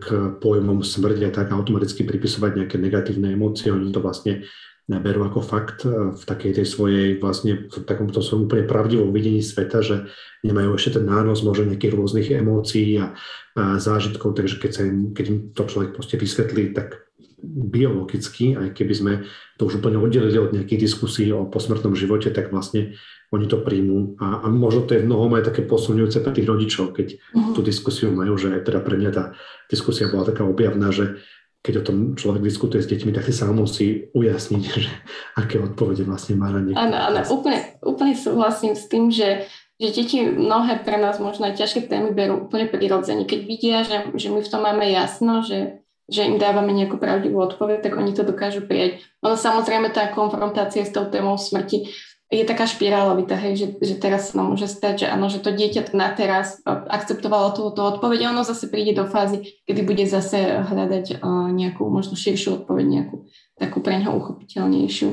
k 0.00 0.06
pojmom 0.40 0.80
smrť 0.80 1.28
a 1.28 1.30
tak 1.30 1.52
automaticky 1.52 2.08
pripisovať 2.08 2.56
nejaké 2.56 2.76
negatívne 2.80 3.36
emócie. 3.36 3.68
Oni 3.68 3.92
to 3.92 4.00
vlastne 4.00 4.48
berú 4.88 5.28
ako 5.28 5.44
fakt 5.44 5.84
e, 5.84 6.16
v 6.16 6.22
takej 6.24 6.56
tej 6.56 6.66
svojej 6.66 7.08
vlastne 7.20 7.68
v 7.68 7.76
takomto 7.84 8.24
svojom 8.24 8.48
úplne 8.48 8.64
pravdivom 8.64 9.12
videní 9.12 9.44
sveta, 9.44 9.84
že 9.84 10.08
nemajú 10.40 10.72
ešte 10.80 10.96
ten 10.96 11.04
nános 11.04 11.44
možno 11.44 11.68
nejakých 11.68 11.92
rôznych 11.92 12.32
emócií 12.32 12.96
a, 12.96 13.12
a 13.52 13.76
zážitkov, 13.76 14.32
takže 14.32 14.56
keď, 14.56 14.70
sa 14.72 14.82
im, 14.88 15.12
keď 15.12 15.24
im 15.28 15.38
to 15.52 15.68
človek 15.68 15.92
proste 15.92 16.16
vysvetlí, 16.16 16.72
tak 16.72 17.04
biologicky, 17.46 18.58
aj 18.58 18.74
keby 18.74 18.94
sme 18.94 19.12
to 19.56 19.70
už 19.70 19.78
úplne 19.78 19.98
oddelili 19.98 20.38
od 20.38 20.50
nejakých 20.50 20.90
diskusí 20.90 21.30
o 21.30 21.46
posmrtnom 21.46 21.94
živote, 21.94 22.34
tak 22.34 22.50
vlastne 22.50 22.98
oni 23.30 23.46
to 23.46 23.60
príjmú. 23.60 24.16
A, 24.18 24.42
a 24.42 24.46
možno 24.50 24.88
to 24.88 24.96
je 24.96 25.04
mnohom 25.06 25.36
aj 25.36 25.52
také 25.52 25.62
posunujúce 25.62 26.24
pre 26.24 26.32
tých 26.32 26.48
rodičov, 26.48 26.96
keď 26.96 27.14
uh-huh. 27.14 27.52
tú 27.54 27.60
diskusiu 27.60 28.10
majú, 28.10 28.34
že 28.40 28.50
teda 28.64 28.80
pre 28.80 28.96
mňa 28.96 29.10
tá 29.12 29.24
diskusia 29.68 30.08
bola 30.08 30.26
taká 30.26 30.42
objavná, 30.42 30.90
že 30.90 31.20
keď 31.58 31.74
o 31.82 31.86
tom 31.86 31.96
človek 32.14 32.42
diskutuje 32.42 32.80
s 32.80 32.90
deťmi, 32.90 33.10
tak 33.12 33.26
si 33.26 33.34
sám 33.34 33.58
musí 33.58 34.08
ujasniť, 34.14 34.64
že 34.84 34.90
aké 35.36 35.60
odpovede 35.60 36.06
vlastne 36.08 36.38
má 36.38 36.50
na 36.50 36.64
niekto. 36.64 36.80
Áno, 36.80 36.96
áno, 36.96 37.20
úplne, 37.34 37.78
úplne 37.84 38.14
súhlasím 38.16 38.72
s 38.72 38.88
tým, 38.88 39.12
že, 39.12 39.44
že 39.76 39.88
deti 39.92 40.24
mnohé 40.24 40.80
pre 40.82 40.96
nás 40.96 41.20
možno 41.20 41.50
aj 41.50 41.60
ťažké 41.60 41.86
témy 41.86 42.16
berú 42.16 42.48
úplne 42.48 42.70
prirodzene. 42.70 43.28
Keď 43.28 43.40
vidia, 43.44 43.84
že, 43.84 44.10
že 44.16 44.32
my 44.32 44.40
v 44.40 44.50
tom 44.50 44.64
máme 44.64 44.88
jasno, 44.88 45.44
že, 45.44 45.84
že 46.08 46.24
im 46.24 46.40
dávame 46.40 46.72
nejakú 46.72 46.96
pravdivú 46.96 47.38
odpoveď, 47.44 47.84
tak 47.84 48.00
oni 48.00 48.16
to 48.16 48.24
dokážu 48.24 48.64
prijať. 48.64 49.04
Ono 49.20 49.36
samozrejme 49.36 49.92
tá 49.92 50.08
konfrontácia 50.08 50.82
s 50.88 50.90
tou 50.90 51.04
témou 51.06 51.36
smrti 51.36 51.92
je 52.28 52.44
taká 52.44 52.68
špirálovita, 52.68 53.40
hej, 53.40 53.56
že, 53.56 53.66
že 53.80 53.94
teraz 53.96 54.32
sa 54.32 54.40
nám 54.40 54.52
môže 54.52 54.68
stať, 54.68 55.04
že 55.04 55.06
áno, 55.08 55.32
že 55.32 55.40
to 55.40 55.48
dieťa 55.48 55.96
na 55.96 56.12
teraz 56.12 56.60
akceptovalo 56.68 57.56
túto 57.56 57.80
odpoveď 57.80 58.28
a 58.28 58.30
ono 58.36 58.44
zase 58.44 58.68
príde 58.68 58.92
do 58.92 59.08
fázy, 59.08 59.56
kedy 59.64 59.80
bude 59.80 60.04
zase 60.04 60.60
hľadať 60.60 61.24
uh, 61.24 61.48
nejakú 61.48 61.88
možno 61.88 62.20
širšiu 62.20 62.64
odpoveď, 62.64 62.84
nejakú 62.84 63.24
takú 63.56 63.80
pre 63.80 63.96
neho 63.96 64.12
uchopiteľnejšiu. 64.12 65.08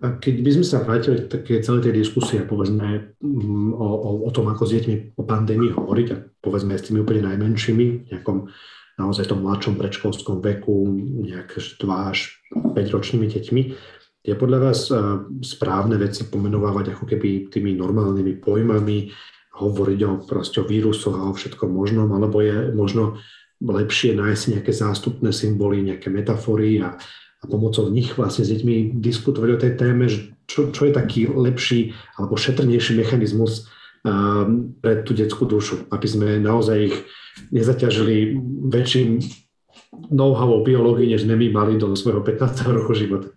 A 0.00 0.16
keď 0.16 0.34
by 0.40 0.50
sme 0.56 0.64
sa 0.64 0.80
vrátili 0.80 1.26
k 1.26 1.28
také 1.28 1.54
celej 1.60 1.90
tej 1.90 2.06
diskusie, 2.06 2.46
povedzme 2.46 3.18
mm, 3.18 3.74
o, 3.74 3.88
o, 3.90 4.10
o 4.24 4.30
tom, 4.30 4.46
ako 4.48 4.64
s 4.64 4.72
deťmi 4.78 4.94
o 5.18 5.22
pandémii 5.26 5.74
hovoriť 5.74 6.06
a 6.14 6.16
povedzme 6.40 6.78
s 6.78 6.86
tými 6.86 7.02
úplne 7.02 7.26
najmenšími, 7.28 8.14
nejakom 8.14 8.48
naozaj 9.00 9.32
tom 9.32 9.40
mladšom 9.40 9.80
predškolskom 9.80 10.44
veku, 10.44 10.84
nejak 11.24 11.56
2 11.56 12.12
až 12.12 12.36
5 12.52 12.76
ročnými 12.76 13.26
deťmi, 13.32 13.62
je 14.20 14.34
podľa 14.36 14.58
vás 14.60 14.92
eh, 14.92 15.00
správne 15.40 15.96
veci 15.96 16.28
pomenovávať 16.28 16.92
ako 16.92 17.04
keby 17.08 17.48
tými 17.48 17.72
normálnymi 17.72 18.36
pojmami, 18.44 19.08
hovoriť 19.60 20.00
o, 20.06 20.12
proste 20.24 20.62
o 20.62 20.68
vírusoch 20.68 21.16
a 21.16 21.28
o 21.28 21.36
všetkom 21.36 21.68
možnom, 21.68 22.08
alebo 22.16 22.40
je 22.40 22.72
možno 22.72 23.20
lepšie 23.60 24.16
nájsť 24.16 24.56
nejaké 24.56 24.72
zástupné 24.72 25.36
symboly, 25.36 25.84
nejaké 25.84 26.08
metafory 26.08 26.80
a, 26.80 26.96
a 27.40 27.44
pomocou 27.44 27.92
nich 27.92 28.16
vlastne 28.16 28.48
s 28.48 28.52
deťmi 28.56 28.96
diskutovať 28.96 29.50
o 29.52 29.60
tej 29.60 29.72
téme, 29.76 30.08
čo, 30.48 30.72
čo 30.72 30.82
je 30.88 30.92
taký 30.96 31.28
lepší 31.28 31.92
alebo 32.16 32.40
šetrnejší 32.40 32.96
mechanizmus 32.96 33.68
um, 34.00 34.72
pre 34.80 35.04
tú 35.04 35.12
detskú 35.12 35.44
dušu, 35.44 35.92
aby 35.92 36.06
sme 36.08 36.28
naozaj 36.40 36.76
ich 36.80 36.96
nezaťažili 37.50 38.38
väčším 38.70 39.20
know-how 40.10 40.50
o 40.50 40.64
biológii, 40.64 41.10
než 41.10 41.26
sme 41.26 41.34
my 41.36 41.46
mali 41.50 41.74
do 41.78 41.92
svojho 41.94 42.22
15. 42.22 42.76
roku 42.76 42.94
života. 42.94 43.34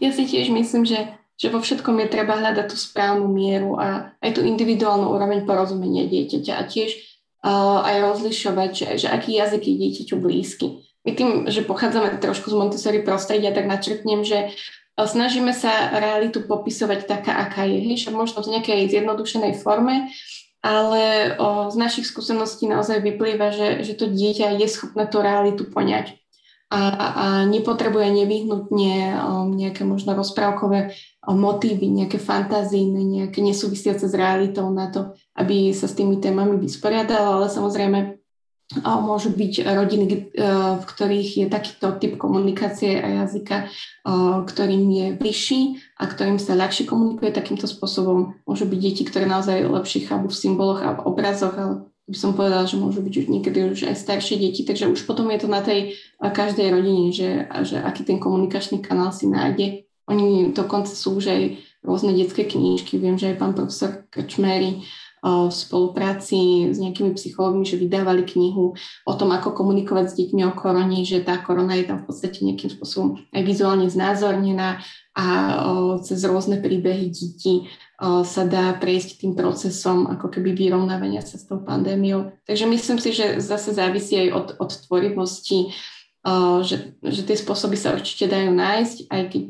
Ja 0.00 0.12
si 0.12 0.24
tiež 0.24 0.48
myslím, 0.52 0.88
že, 0.88 1.16
že 1.36 1.52
vo 1.52 1.60
všetkom 1.60 2.00
je 2.04 2.08
treba 2.12 2.36
hľadať 2.36 2.66
tú 2.72 2.76
správnu 2.76 3.28
mieru 3.28 3.76
a 3.76 4.16
aj 4.20 4.40
tú 4.40 4.40
individuálnu 4.44 5.12
úroveň 5.12 5.44
porozumenia 5.44 6.08
dieťaťa 6.08 6.52
a 6.56 6.62
tiež 6.64 6.90
uh, 7.44 7.84
aj 7.84 7.96
rozlišovať, 8.12 8.70
že, 8.72 8.88
že 9.04 9.08
aký 9.12 9.36
jazyk 9.36 9.62
je 9.64 9.74
dieťaťu 9.76 10.16
blízky. 10.16 10.84
My 11.04 11.16
tým, 11.16 11.48
že 11.48 11.64
pochádzame 11.64 12.20
trošku 12.20 12.52
z 12.52 12.56
Montessori 12.60 13.00
prostredia, 13.00 13.56
tak 13.56 13.64
načrtnem, 13.64 14.20
že 14.20 14.52
snažíme 15.00 15.56
sa 15.56 15.96
realitu 15.96 16.44
popisovať 16.44 17.08
taká, 17.08 17.40
aká 17.40 17.64
je. 17.64 17.80
Hej, 17.80 18.12
možno 18.12 18.44
v 18.44 18.58
nejakej 18.58 18.92
zjednodušenej 18.92 19.56
forme, 19.64 20.12
ale 20.60 21.34
o, 21.40 21.72
z 21.72 21.76
našich 21.80 22.06
skúseností 22.06 22.68
naozaj 22.68 23.00
vyplýva, 23.00 23.48
že, 23.52 23.68
že 23.80 23.96
to 23.96 24.12
dieťa 24.12 24.60
je 24.60 24.66
schopné 24.68 25.08
tú 25.08 25.24
realitu 25.24 25.64
poňať. 25.64 26.20
A, 26.70 26.80
a 26.94 27.26
nepotrebuje 27.50 28.14
nevyhnutne 28.14 29.18
um, 29.18 29.50
nejaké 29.50 29.82
možno 29.82 30.14
rozprávkové 30.14 30.94
um, 31.26 31.34
motívy, 31.34 31.90
nejaké 31.90 32.22
fantazíne, 32.22 33.02
nejaké 33.02 33.42
nesúvisiace 33.42 34.06
s 34.06 34.14
realitou 34.14 34.70
na 34.70 34.86
to, 34.86 35.18
aby 35.34 35.74
sa 35.74 35.90
s 35.90 35.98
tými 35.98 36.22
témami 36.22 36.62
vysporiadala, 36.62 37.42
ale 37.42 37.46
samozrejme 37.50 38.19
môžu 38.78 39.34
byť 39.34 39.66
rodiny, 39.66 40.04
uh, 40.06 40.78
v 40.78 40.84
ktorých 40.86 41.30
je 41.42 41.46
takýto 41.50 41.98
typ 41.98 42.14
komunikácie 42.14 43.02
a 43.02 43.26
jazyka, 43.26 43.66
uh, 43.66 44.46
ktorým 44.46 44.86
je 44.90 45.06
vyšší 45.18 45.60
a 45.98 46.06
ktorým 46.06 46.38
sa 46.38 46.54
ľahšie 46.54 46.86
komunikuje 46.86 47.34
takýmto 47.34 47.66
spôsobom. 47.66 48.38
Môžu 48.46 48.70
byť 48.70 48.78
deti, 48.78 49.02
ktoré 49.02 49.26
naozaj 49.26 49.66
lepšie 49.66 50.06
chápu 50.06 50.30
v 50.30 50.38
symboloch 50.38 50.80
a 50.86 50.94
v 50.94 51.04
obrazoch, 51.06 51.54
ale 51.58 51.74
by 52.06 52.16
som 52.18 52.34
povedala, 52.34 52.66
že 52.66 52.78
môžu 52.78 53.02
byť 53.02 53.14
už 53.22 53.26
niekedy 53.26 53.58
už 53.70 53.90
aj 53.90 53.96
staršie 53.98 54.38
deti, 54.38 54.62
takže 54.66 54.90
už 54.90 55.06
potom 55.06 55.30
je 55.30 55.38
to 55.42 55.48
na 55.50 55.62
tej 55.62 55.94
každej 56.18 56.74
rodine, 56.74 57.14
že, 57.14 57.46
že 57.62 57.78
aký 57.78 58.02
ten 58.02 58.18
komunikačný 58.18 58.82
kanál 58.82 59.14
si 59.14 59.30
nájde 59.30 59.86
oni 60.10 60.50
dokonca 60.50 60.90
sú 60.90 61.22
už 61.22 61.30
aj 61.30 61.42
rôzne 61.86 62.12
detské 62.12 62.44
knížky. 62.44 62.98
Viem, 62.98 63.14
že 63.14 63.30
aj 63.32 63.38
pán 63.38 63.54
profesor 63.54 64.04
Krčmery 64.10 64.82
v 65.20 65.52
spolupráci 65.52 66.72
s 66.72 66.80
nejakými 66.80 67.12
psychológmi, 67.12 67.68
že 67.68 67.76
vydávali 67.76 68.24
knihu 68.24 68.72
o 69.04 69.14
tom, 69.20 69.36
ako 69.36 69.52
komunikovať 69.52 70.06
s 70.08 70.16
deťmi 70.16 70.48
o 70.48 70.56
korone, 70.56 71.04
že 71.04 71.20
tá 71.20 71.36
korona 71.44 71.76
je 71.76 71.92
tam 71.92 72.00
v 72.00 72.08
podstate 72.08 72.40
nejakým 72.40 72.72
spôsobom 72.72 73.20
aj 73.28 73.42
vizuálne 73.44 73.84
znázornená 73.92 74.80
a 75.12 75.26
cez 76.00 76.24
rôzne 76.24 76.64
príbehy 76.64 77.12
detí 77.12 77.68
sa 78.00 78.48
dá 78.48 78.72
prejsť 78.80 79.20
tým 79.20 79.36
procesom 79.36 80.08
ako 80.08 80.32
keby 80.32 80.56
vyrovnávania 80.56 81.20
sa 81.20 81.36
s 81.36 81.44
tou 81.44 81.60
pandémiou. 81.60 82.32
Takže 82.48 82.64
myslím 82.64 82.96
si, 82.96 83.12
že 83.12 83.44
zase 83.44 83.76
závisí 83.76 84.16
aj 84.16 84.28
od, 84.32 84.48
od 84.56 84.70
tvorivosti, 84.88 85.76
že, 86.64 86.96
že 87.00 87.22
tie 87.28 87.36
spôsoby 87.36 87.76
sa 87.76 87.92
určite 87.92 88.28
dajú 88.28 88.52
nájsť, 88.56 88.96
aj 89.08 89.22
keď 89.28 89.46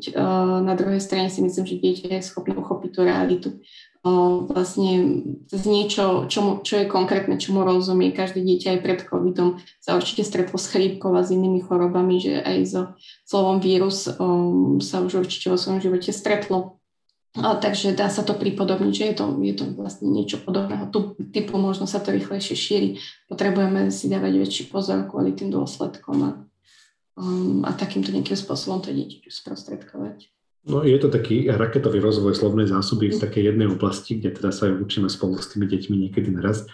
na 0.66 0.74
druhej 0.74 1.02
strane 1.02 1.30
si 1.30 1.42
myslím, 1.42 1.66
že 1.66 1.78
dieťa 1.82 2.18
je 2.18 2.26
schopné 2.26 2.58
uchopiť 2.58 2.90
tú 2.90 3.00
realitu 3.06 3.48
vlastne 4.48 5.20
z 5.52 5.64
niečo, 5.68 6.24
čo, 6.24 6.64
čo 6.64 6.74
je 6.80 6.86
konkrétne, 6.88 7.36
čomu 7.36 7.68
rozumie. 7.68 8.16
Každé 8.16 8.40
dieťa 8.40 8.68
aj 8.76 8.80
pred 8.80 9.00
covidom 9.04 9.60
sa 9.76 9.92
určite 9.92 10.24
stretlo 10.24 10.56
s 10.56 10.72
chrípkou 10.72 11.12
a 11.12 11.20
s 11.20 11.28
inými 11.28 11.60
chorobami, 11.60 12.16
že 12.16 12.40
aj 12.40 12.58
so 12.64 12.82
slovom 13.28 13.60
vírus 13.60 14.08
um, 14.16 14.80
sa 14.80 15.04
už 15.04 15.28
určite 15.28 15.52
vo 15.52 15.60
svojom 15.60 15.84
živote 15.84 16.16
stretlo. 16.16 16.80
A, 17.36 17.54
takže 17.60 17.94
dá 17.94 18.10
sa 18.10 18.26
to 18.26 18.34
pripodobniť, 18.34 18.92
že 18.96 19.04
je 19.04 19.14
to, 19.14 19.24
je 19.38 19.54
to 19.54 19.64
vlastne 19.78 20.10
niečo 20.10 20.40
podobného. 20.42 20.90
Tu 20.90 21.14
typu 21.30 21.60
možno 21.60 21.84
sa 21.84 22.00
to 22.00 22.10
rýchlejšie 22.10 22.56
šíri. 22.56 22.88
Potrebujeme 23.28 23.92
si 23.92 24.10
dávať 24.10 24.32
väčší 24.40 24.64
pozor 24.72 25.06
kvôli 25.06 25.36
tým 25.36 25.52
dôsledkom 25.52 26.16
a, 26.24 26.30
um, 27.20 27.62
a 27.68 27.70
takýmto 27.76 28.16
nejakým 28.16 28.34
spôsobom 28.34 28.80
to 28.80 28.96
dieťa 28.96 29.28
sprostredkovať. 29.28 30.39
No 30.68 30.84
je 30.84 30.98
to 31.00 31.08
taký 31.08 31.48
raketový 31.48 32.04
rozvoj 32.04 32.36
slovnej 32.36 32.68
zásoby 32.68 33.08
v 33.08 33.20
takej 33.20 33.42
jednej 33.52 33.68
oblasti, 33.72 34.20
kde 34.20 34.36
teda 34.36 34.52
sa 34.52 34.68
ju 34.68 34.76
učíme 34.76 35.08
spolu 35.08 35.40
s 35.40 35.48
tými 35.56 35.64
deťmi 35.64 35.96
niekedy 35.96 36.28
naraz. 36.28 36.68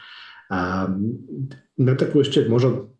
A 0.50 0.90
na 1.78 1.94
takú 1.94 2.18
ešte 2.18 2.42
možno 2.50 2.90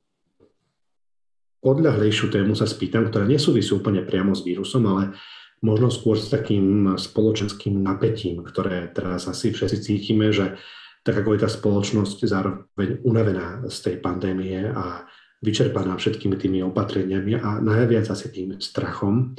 odľahlejšiu 1.67 2.31
tému 2.31 2.55
sa 2.55 2.71
spýtam, 2.71 3.11
ktorá 3.11 3.27
nesúvisí 3.27 3.75
úplne 3.75 4.07
priamo 4.07 4.31
s 4.31 4.47
vírusom, 4.47 4.87
ale 4.87 5.19
možno 5.59 5.91
skôr 5.91 6.15
s 6.15 6.31
takým 6.31 6.95
spoločenským 6.95 7.83
napätím, 7.83 8.47
ktoré 8.47 8.87
teraz 8.95 9.27
asi 9.27 9.51
všetci 9.51 9.79
cítime, 9.83 10.31
že 10.31 10.55
tak 11.03 11.23
ako 11.23 11.35
je 11.35 11.41
tá 11.43 11.51
spoločnosť 11.51 12.19
zároveň 12.27 13.03
unavená 13.03 13.67
z 13.67 13.77
tej 13.91 13.97
pandémie 13.99 14.71
a 14.71 15.07
vyčerpaná 15.43 15.99
všetkými 15.99 16.35
tými 16.39 16.59
opatreniami 16.67 17.39
a 17.39 17.59
najviac 17.59 18.11
asi 18.11 18.31
tým 18.31 18.59
strachom, 18.59 19.35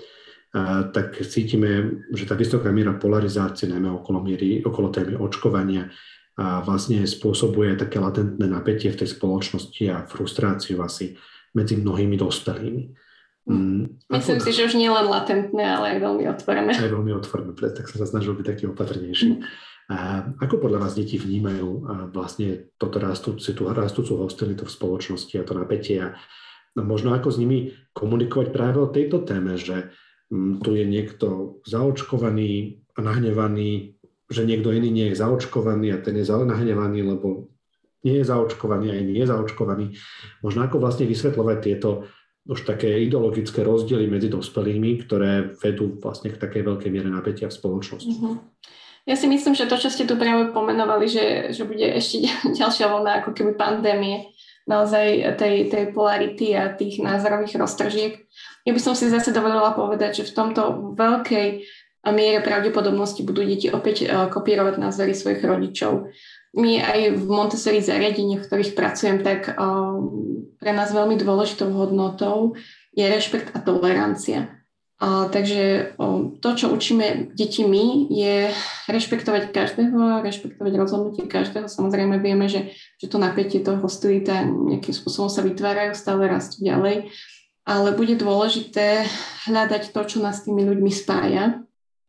tak 0.93 1.19
cítime, 1.27 2.03
že 2.15 2.23
tá 2.23 2.33
vysoká 2.33 2.71
miera 2.71 2.95
polarizácie, 2.95 3.67
najmä 3.67 3.91
okolo, 3.91 4.23
miery, 4.23 4.63
okolo 4.63 4.89
témy 4.89 5.19
očkovania, 5.19 5.91
a 6.37 6.61
vlastne 6.61 7.01
spôsobuje 7.01 7.73
také 7.81 7.97
latentné 7.97 8.45
napätie 8.45 8.93
v 8.93 8.99
tej 9.01 9.09
spoločnosti 9.17 9.83
a 9.89 10.05
frustráciu 10.05 10.85
asi 10.85 11.17
medzi 11.57 11.81
mnohými 11.81 12.13
dospelými. 12.13 12.83
Mm, 13.49 14.05
Myslím 14.05 14.39
si, 14.45 14.53
že 14.53 14.69
už 14.69 14.77
nie 14.77 14.85
len 14.85 15.09
latentné, 15.09 15.65
ale 15.65 15.97
aj 15.97 15.99
veľmi 16.03 16.25
otvorené. 16.29 16.71
Aj 16.77 16.93
veľmi 16.93 17.09
otvorené, 17.17 17.57
tak 17.57 17.89
som 17.89 17.97
sa 17.97 18.05
snažil 18.05 18.37
byť 18.37 18.45
taký 18.45 18.63
opatrnejší. 18.69 19.29
Mm. 19.33 19.41
A 19.87 20.29
ako 20.43 20.67
podľa 20.67 20.83
vás 20.83 20.93
deti 20.99 21.15
vnímajú 21.15 21.87
vlastne 22.11 22.75
toto 22.75 22.99
rastúci, 22.99 23.55
tú 23.55 23.71
rastúcu 23.71 24.19
hostilitu 24.19 24.67
v 24.67 24.75
spoločnosti 24.75 25.31
a 25.39 25.47
to 25.47 25.55
napätie 25.55 25.97
a 26.03 26.07
možno 26.75 27.15
ako 27.15 27.31
s 27.31 27.39
nimi 27.39 27.71
komunikovať 27.95 28.51
práve 28.51 28.77
o 28.83 28.91
tejto 28.91 29.23
téme, 29.23 29.55
že 29.55 29.89
tu 30.33 30.69
je 30.75 30.83
niekto 30.83 31.59
zaočkovaný 31.63 32.83
a 32.95 32.99
nahnevaný, 32.99 33.95
že 34.27 34.43
niekto 34.43 34.75
iný 34.75 34.91
nie 34.91 35.07
je 35.11 35.19
zaočkovaný 35.23 35.95
a 35.95 36.01
ten 36.03 36.19
je 36.19 36.27
nahnevaný, 36.27 36.99
lebo 37.03 37.47
nie 38.03 38.19
je 38.19 38.25
zaočkovaný 38.27 38.91
a 38.91 38.99
iný 38.99 39.23
je 39.23 39.27
zaočkovaný. 39.31 39.85
Možno 40.43 40.67
ako 40.67 40.83
vlastne 40.83 41.07
vysvetľovať 41.07 41.57
tieto 41.63 42.07
už 42.47 42.63
také 42.63 42.87
ideologické 43.03 43.59
rozdiely 43.63 44.07
medzi 44.07 44.31
dospelými, 44.31 45.03
ktoré 45.03 45.55
vedú 45.59 45.99
vlastne 45.99 46.31
k 46.31 46.39
takej 46.39 46.63
veľkej 46.63 46.89
miere 46.91 47.11
napätia 47.11 47.51
v 47.51 47.57
spoločnosti. 47.59 48.07
Mm-hmm. 48.07 48.35
Ja 49.07 49.15
si 49.15 49.27
myslím, 49.31 49.55
že 49.55 49.67
to, 49.67 49.79
čo 49.79 49.87
ste 49.87 50.03
tu 50.03 50.19
práve 50.19 50.51
pomenovali, 50.51 51.07
že, 51.07 51.55
že 51.55 51.63
bude 51.63 51.83
ešte 51.83 52.27
ďalšia 52.59 52.87
vlna 52.87 53.23
ako 53.23 53.31
keby 53.35 53.55
pandémie, 53.55 54.31
naozaj 54.67 55.39
tej, 55.39 55.71
tej 55.71 55.95
polarity 55.95 56.51
a 56.53 56.75
tých 56.75 56.99
názorových 56.99 57.55
roztržiek. 57.55 58.13
Ja 58.67 58.71
by 58.75 58.81
som 58.83 58.93
si 58.93 59.07
zase 59.07 59.31
dovolila 59.31 59.71
povedať, 59.71 60.21
že 60.21 60.27
v 60.27 60.35
tomto 60.35 60.93
veľkej 60.99 61.47
miere 62.11 62.39
pravdepodobnosti 62.43 63.23
budú 63.23 63.43
deti 63.43 63.67
opäť 63.71 64.05
eh, 64.05 64.11
kopírovať 64.27 64.79
názory 64.79 65.15
svojich 65.15 65.43
rodičov. 65.43 66.11
My 66.57 66.81
aj 66.81 67.21
v 67.21 67.23
Montessori 67.27 67.83
zariadeniach, 67.83 68.41
v 68.41 68.47
ktorých 68.49 68.73
pracujem, 68.73 69.21
tak 69.21 69.53
um, 69.61 70.09
pre 70.57 70.73
nás 70.73 70.89
veľmi 70.89 71.13
dôležitou 71.19 71.69
hodnotou 71.69 72.57
je 72.97 73.05
rešpekt 73.05 73.53
a 73.53 73.61
tolerancia. 73.61 74.56
A, 74.97 75.29
takže 75.29 75.93
o, 76.01 76.33
to, 76.41 76.57
čo 76.57 76.73
učíme 76.73 77.29
deti 77.37 77.61
my, 77.61 78.09
je 78.09 78.49
rešpektovať 78.89 79.53
každého, 79.53 80.25
rešpektovať 80.25 80.73
rozhodnutie 80.73 81.29
každého. 81.29 81.69
Samozrejme 81.69 82.17
vieme, 82.17 82.49
že, 82.49 82.73
že 82.97 83.05
to 83.05 83.21
napätie, 83.21 83.61
to 83.61 83.77
hostilita 83.77 84.41
nejakým 84.41 84.93
spôsobom 84.97 85.29
sa 85.29 85.45
vytvárajú, 85.45 85.93
stále 85.93 86.25
rastú 86.25 86.65
ďalej. 86.65 87.13
Ale 87.67 87.93
bude 87.93 88.17
dôležité 88.17 89.05
hľadať 89.45 89.93
to, 89.93 90.01
čo 90.01 90.17
nás 90.17 90.41
s 90.41 90.49
tými 90.49 90.65
ľuďmi 90.65 90.89
spája. 90.89 91.61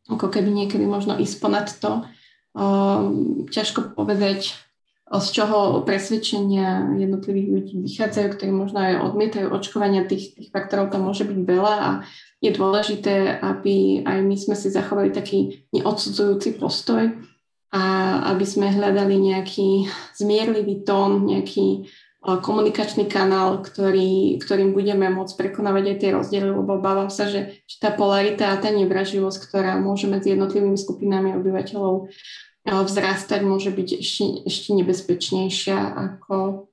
Ako 0.09 0.25
keby 0.33 0.49
niekedy 0.49 0.89
možno 0.89 1.13
ísť 1.21 1.35
ponad 1.37 1.69
to. 1.69 2.09
O, 2.57 2.65
ťažko 3.53 3.93
povedať, 3.93 4.57
z 5.09 5.27
čoho 5.33 5.81
presvedčenia 5.81 6.93
jednotlivých 6.93 7.49
ľudí 7.49 7.75
vychádzajú, 7.81 8.27
ktorí 8.29 8.51
možno 8.53 8.77
aj 8.77 8.93
odmietajú 9.09 9.49
očkovania, 9.49 10.05
tých, 10.05 10.37
tých 10.37 10.53
faktorov 10.53 10.93
tam 10.93 11.09
môže 11.09 11.25
byť 11.25 11.39
veľa 11.49 11.75
a 11.81 11.89
je 12.37 12.51
dôležité, 12.53 13.41
aby 13.41 14.05
aj 14.05 14.19
my 14.21 14.35
sme 14.37 14.53
si 14.53 14.69
zachovali 14.69 15.09
taký 15.09 15.65
neodsudzujúci 15.73 16.61
postoj 16.61 17.09
a 17.73 17.83
aby 18.33 18.45
sme 18.45 18.69
hľadali 18.69 19.17
nejaký 19.33 19.89
zmierlivý 20.13 20.85
tón, 20.85 21.25
nejaký 21.25 21.89
komunikačný 22.19 23.07
kanál, 23.07 23.63
ktorý, 23.63 24.37
ktorým 24.43 24.75
budeme 24.75 25.07
môcť 25.07 25.33
prekonávať 25.39 25.83
aj 25.87 25.97
tie 26.03 26.09
rozdiely, 26.11 26.51
lebo 26.51 26.77
obávam 26.77 27.07
sa, 27.07 27.31
že, 27.31 27.63
že 27.63 27.75
tá 27.79 27.95
polarita 27.95 28.51
a 28.51 28.59
tá 28.59 28.69
nevraživosť, 28.75 29.39
ktorá 29.47 29.79
môže 29.79 30.11
medzi 30.11 30.35
jednotlivými 30.35 30.75
skupinami 30.75 31.39
obyvateľov 31.39 32.11
vzrastať, 32.69 33.41
môže 33.41 33.73
byť 33.73 33.89
ešte, 33.99 34.25
ešte 34.45 34.69
nebezpečnejšia 34.77 35.77
ako 35.77 36.69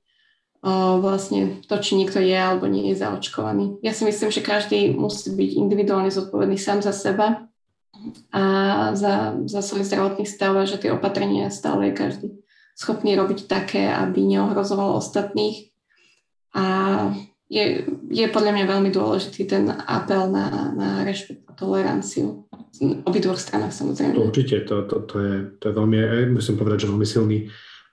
vlastne 0.98 1.62
to, 1.68 1.78
či 1.78 1.94
niekto 1.94 2.18
je 2.18 2.34
alebo 2.34 2.66
nie 2.66 2.90
je 2.90 2.98
zaočkovaný. 2.98 3.78
Ja 3.86 3.94
si 3.94 4.02
myslím, 4.02 4.34
že 4.34 4.42
každý 4.42 4.90
musí 4.90 5.30
byť 5.30 5.50
individuálne 5.54 6.10
zodpovedný 6.10 6.58
sám 6.58 6.82
za 6.82 6.90
seba 6.90 7.46
a 8.34 8.44
za, 8.98 9.38
za 9.46 9.60
svoj 9.62 9.86
zdravotný 9.86 10.26
stav 10.26 10.58
a 10.58 10.66
že 10.68 10.82
tie 10.82 10.90
opatrenia 10.90 11.54
stále 11.54 11.90
je 11.90 11.94
každý 11.94 12.28
schopný 12.76 13.16
robiť 13.16 13.46
také, 13.48 13.88
aby 13.88 14.26
neohrozoval 14.26 14.98
ostatných. 14.98 15.72
A 16.52 16.64
je, 17.46 17.86
je 18.10 18.26
podľa 18.28 18.52
mňa 18.52 18.64
veľmi 18.66 18.90
dôležitý 18.90 19.46
ten 19.46 19.70
apel 19.70 20.28
na, 20.28 20.74
na 20.74 20.88
rešpekt 21.06 21.46
a 21.46 21.54
toleranciu 21.54 22.45
obidvoch 22.80 23.40
stranách 23.40 23.72
samozrejme. 23.72 24.18
Určite, 24.18 24.64
to, 24.66 24.84
to, 24.88 24.96
to, 25.06 25.16
je, 25.20 25.34
to 25.60 25.64
je 25.70 25.74
veľmi, 25.74 25.98
musím 26.32 26.56
povedať, 26.56 26.86
že 26.86 26.90
veľmi 26.92 27.06
silný 27.06 27.38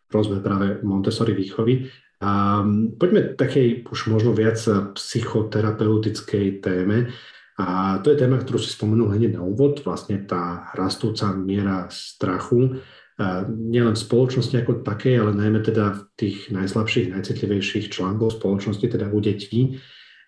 rozmer 0.10 0.39
práve 0.39 0.82
Montessori 0.86 1.34
výchovy. 1.34 1.89
A 2.24 2.63
poďme 2.96 3.36
takej 3.36 3.84
už 3.89 4.08
možno 4.08 4.32
viac 4.32 4.56
psychoterapeutickej 4.96 6.63
téme. 6.63 7.12
A 7.60 8.00
to 8.00 8.10
je 8.10 8.17
téma, 8.17 8.39
ktorú 8.39 8.58
si 8.58 8.72
spomenul 8.72 9.13
hneď 9.13 9.38
na 9.38 9.43
úvod, 9.46 9.84
vlastne 9.86 10.24
tá 10.26 10.72
rastúca 10.74 11.36
miera 11.36 11.86
strachu, 11.91 12.82
a 13.13 13.46
nielen 13.46 13.93
v 13.93 14.04
spoločnosti 14.10 14.58
ako 14.58 14.82
takej, 14.82 15.22
ale 15.22 15.38
najmä 15.38 15.62
teda 15.62 15.93
v 15.93 16.02
tých 16.17 16.50
najslabších, 16.50 17.13
najcitlivejších 17.13 17.93
článkov 17.93 18.41
spoločnosti, 18.41 18.89
teda 18.89 19.13
u 19.13 19.22
detí. 19.22 19.78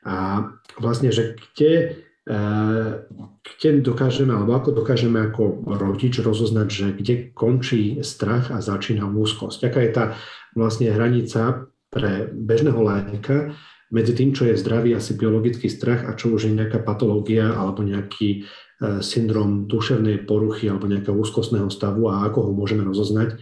A 0.06 0.46
vlastne, 0.78 1.10
že 1.10 1.34
kde 1.34 2.05
kde 2.26 3.86
dokážeme, 3.86 4.34
alebo 4.34 4.58
ako 4.58 4.82
dokážeme 4.82 5.22
ako 5.30 5.62
rodič 5.78 6.18
rozoznať, 6.18 6.68
že 6.74 6.88
kde 6.98 7.16
končí 7.38 8.02
strach 8.02 8.50
a 8.50 8.66
začína 8.66 9.06
úzkosť. 9.06 9.70
Aká 9.70 9.80
je 9.86 9.92
tá 9.94 10.06
vlastne 10.58 10.90
hranica 10.90 11.70
pre 11.94 12.26
bežného 12.34 12.82
laika 12.82 13.54
medzi 13.94 14.18
tým, 14.18 14.34
čo 14.34 14.50
je 14.50 14.58
zdravý 14.58 14.98
asi 14.98 15.14
biologický 15.14 15.70
strach 15.70 16.10
a 16.10 16.18
čo 16.18 16.34
už 16.34 16.50
je 16.50 16.58
nejaká 16.58 16.82
patológia 16.82 17.54
alebo 17.54 17.86
nejaký 17.86 18.42
e, 18.42 19.00
syndrom 19.06 19.70
duševnej 19.70 20.26
poruchy 20.26 20.66
alebo 20.66 20.90
nejakého 20.90 21.14
úzkostného 21.14 21.70
stavu 21.70 22.10
a 22.10 22.26
ako 22.26 22.50
ho 22.50 22.52
môžeme 22.58 22.82
rozoznať 22.82 23.38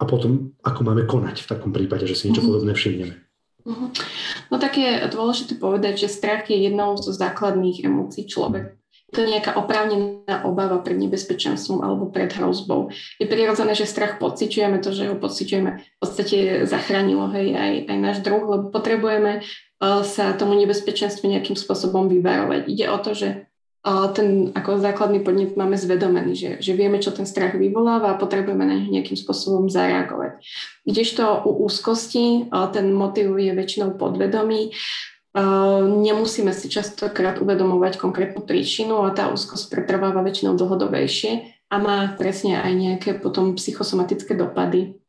a 0.00 0.02
potom 0.08 0.56
ako 0.64 0.80
máme 0.82 1.04
konať 1.04 1.44
v 1.44 1.50
takom 1.52 1.70
prípade, 1.70 2.08
že 2.08 2.16
si 2.16 2.32
niečo 2.32 2.40
mm-hmm. 2.40 2.50
podobné 2.50 2.72
všimneme. 2.72 3.14
Mm-hmm. 3.62 3.88
No 4.50 4.56
tak 4.58 4.74
je 4.74 5.06
dôležité 5.06 5.54
povedať, 5.54 6.06
že 6.06 6.14
strach 6.14 6.50
je 6.50 6.58
jednou 6.66 6.98
zo 6.98 7.14
základných 7.14 7.86
emócií 7.86 8.26
človeka. 8.26 8.74
to 9.12 9.28
nejaká 9.28 9.60
oprávnená 9.60 10.48
obava 10.48 10.80
pred 10.80 10.96
nebezpečenstvom 10.96 11.84
alebo 11.84 12.08
pred 12.08 12.32
hrozbou. 12.32 12.88
Je 13.20 13.28
prirodzené, 13.28 13.76
že 13.76 13.84
strach 13.84 14.16
pociťujeme, 14.16 14.80
to, 14.80 14.88
že 14.96 15.12
ho 15.12 15.20
pociťujeme, 15.20 15.70
v 15.76 15.98
podstate 16.00 16.64
zachránilo 16.64 17.28
hej, 17.36 17.52
aj, 17.52 17.72
aj 17.92 17.98
náš 18.00 18.18
druh, 18.24 18.40
lebo 18.40 18.72
potrebujeme 18.72 19.44
uh, 19.44 20.00
sa 20.00 20.32
tomu 20.32 20.56
nebezpečenstvu 20.56 21.28
nejakým 21.28 21.60
spôsobom 21.60 22.08
vyvarovať. 22.08 22.60
Ide 22.72 22.86
o 22.88 22.98
to, 23.04 23.12
že 23.12 23.51
ten 24.14 24.54
ako 24.54 24.78
základný 24.78 25.26
podnet 25.26 25.58
máme 25.58 25.74
zvedomený, 25.74 26.32
že, 26.38 26.50
že 26.62 26.72
vieme, 26.78 27.02
čo 27.02 27.10
ten 27.10 27.26
strach 27.26 27.58
vyvoláva 27.58 28.14
a 28.14 28.20
potrebujeme 28.20 28.62
na 28.62 28.78
nejakým 28.78 29.18
spôsobom 29.18 29.66
zareagovať. 29.66 30.38
Kdežto 30.86 31.42
u 31.42 31.66
úzkosti 31.66 32.46
ten 32.70 32.94
motiv 32.94 33.34
je 33.34 33.50
väčšinou 33.50 33.98
podvedomý, 33.98 34.70
nemusíme 35.82 36.52
si 36.54 36.70
častokrát 36.70 37.40
uvedomovať 37.42 37.98
konkrétnu 37.98 38.46
príčinu 38.46 39.02
a 39.02 39.10
tá 39.10 39.32
úzkosť 39.32 39.72
pretrváva 39.72 40.22
väčšinou 40.22 40.54
dlhodobejšie 40.54 41.64
a 41.72 41.74
má 41.80 42.14
presne 42.14 42.60
aj 42.60 42.72
nejaké 42.76 43.10
potom 43.16 43.56
psychosomatické 43.56 44.36
dopady 44.36 45.00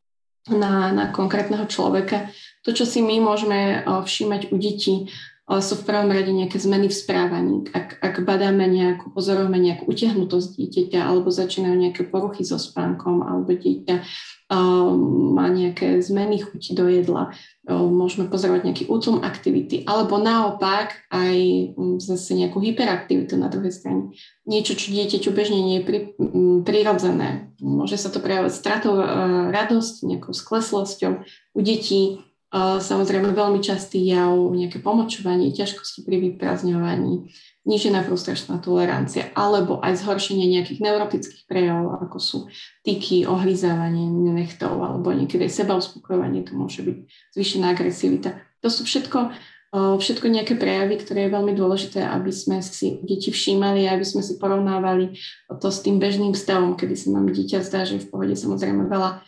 na, 0.48 0.90
na 0.90 1.04
konkrétneho 1.12 1.68
človeka. 1.68 2.32
To, 2.64 2.72
čo 2.72 2.88
si 2.88 3.04
my 3.04 3.20
môžeme 3.20 3.84
všímať 3.84 4.48
u 4.48 4.56
detí, 4.56 5.12
sú 5.44 5.76
v 5.76 5.84
prvom 5.84 6.08
rade 6.08 6.32
nejaké 6.32 6.56
zmeny 6.56 6.88
v 6.88 6.96
správaní. 6.96 7.56
Ak, 7.76 8.00
ak 8.00 8.24
badáme 8.24 8.64
nejakú, 8.64 9.12
pozorujeme 9.12 9.60
nejakú 9.60 9.84
utiahnutosť 9.84 10.56
dieťaťa 10.56 11.04
alebo 11.04 11.28
začínajú 11.28 11.76
nejaké 11.76 12.08
poruchy 12.08 12.48
so 12.48 12.56
spánkom 12.56 13.20
alebo 13.20 13.52
dieťa 13.52 14.00
um, 14.48 15.36
má 15.36 15.52
nejaké 15.52 16.00
zmeny 16.00 16.40
chuti 16.40 16.72
do 16.72 16.88
jedla, 16.88 17.36
um, 17.68 17.92
môžeme 17.92 18.32
pozorovať 18.32 18.72
nejaký 18.72 18.84
útlum 18.88 19.20
aktivity 19.20 19.84
alebo 19.84 20.16
naopak 20.16 21.04
aj 21.12 21.36
um, 21.76 22.00
zase 22.00 22.32
nejakú 22.40 22.64
hyperaktivitu 22.64 23.36
na 23.36 23.52
druhej 23.52 23.76
strane. 23.76 24.16
Niečo, 24.48 24.72
čo 24.80 24.96
dieťaťu 24.96 25.28
bežne 25.28 25.60
nie 25.60 25.76
je 25.80 25.84
pri, 25.84 25.98
um, 26.24 26.64
prirodzené. 26.64 27.52
Môže 27.60 28.00
sa 28.00 28.08
to 28.08 28.16
prejavovať 28.16 28.52
stratou 28.56 28.96
uh, 28.96 29.52
radosť, 29.52 30.08
nejakou 30.08 30.32
skleslosťou. 30.32 31.20
U 31.52 31.60
detí 31.60 32.24
Samozrejme 32.54 33.34
veľmi 33.34 33.58
častý 33.58 34.06
jav, 34.14 34.30
nejaké 34.30 34.78
pomočovanie, 34.78 35.50
ťažkosti 35.50 36.06
pri 36.06 36.22
vyprázdňovaní, 36.22 37.34
nížená 37.66 38.06
frustračná 38.06 38.62
tolerancia 38.62 39.34
alebo 39.34 39.82
aj 39.82 40.06
zhoršenie 40.06 40.46
nejakých 40.46 40.78
neurotických 40.78 41.50
prejavov, 41.50 41.98
ako 41.98 42.18
sú 42.22 42.38
tyky, 42.86 43.26
ohryzávanie 43.26 44.06
nechtov 44.30 44.78
alebo 44.78 45.10
niekedy 45.10 45.50
seba 45.50 45.74
uspokojovanie, 45.74 46.46
to 46.46 46.54
môže 46.54 46.86
byť 46.86 46.96
zvýšená 47.34 47.74
agresivita. 47.74 48.38
To 48.62 48.70
sú 48.70 48.86
všetko, 48.86 49.34
všetko 49.74 50.26
nejaké 50.30 50.54
prejavy, 50.54 51.02
ktoré 51.02 51.26
je 51.26 51.34
veľmi 51.34 51.58
dôležité, 51.58 52.06
aby 52.06 52.30
sme 52.30 52.62
si 52.62 53.02
deti 53.02 53.34
všímali 53.34 53.90
a 53.90 53.98
aby 53.98 54.06
sme 54.06 54.22
si 54.22 54.38
porovnávali 54.38 55.18
to 55.58 55.68
s 55.74 55.82
tým 55.82 55.98
bežným 55.98 56.38
stavom, 56.38 56.78
kedy 56.78 56.94
sa 56.94 57.18
nám 57.18 57.34
dieťa 57.34 57.66
zdá, 57.66 57.82
že 57.82 57.98
v 57.98 58.14
pohode 58.14 58.38
samozrejme 58.38 58.86
veľa 58.86 59.26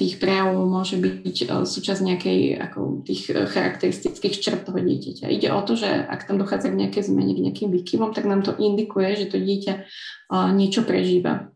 tých 0.00 0.16
prejavov 0.16 0.64
môže 0.64 0.96
byť 0.96 1.36
e, 1.44 1.46
súčasť 1.68 2.00
nejakej 2.00 2.40
ako 2.64 3.04
tých 3.04 3.28
e, 3.28 3.44
charakteristických 3.44 4.40
črt 4.40 4.60
toho 4.64 4.80
dieťaťa. 4.80 5.28
Ide 5.28 5.52
o 5.52 5.60
to, 5.60 5.76
že 5.76 5.88
ak 5.88 6.24
tam 6.24 6.40
dochádza 6.40 6.72
k 6.72 6.80
nejakej 6.80 7.12
zmene, 7.12 7.36
k 7.36 7.44
nejakým 7.44 7.68
výkyvom, 7.68 8.16
tak 8.16 8.24
nám 8.24 8.40
to 8.40 8.56
indikuje, 8.56 9.12
že 9.20 9.28
to 9.28 9.36
dieťa 9.36 9.74
niečo 10.56 10.88
prežíva. 10.88 11.52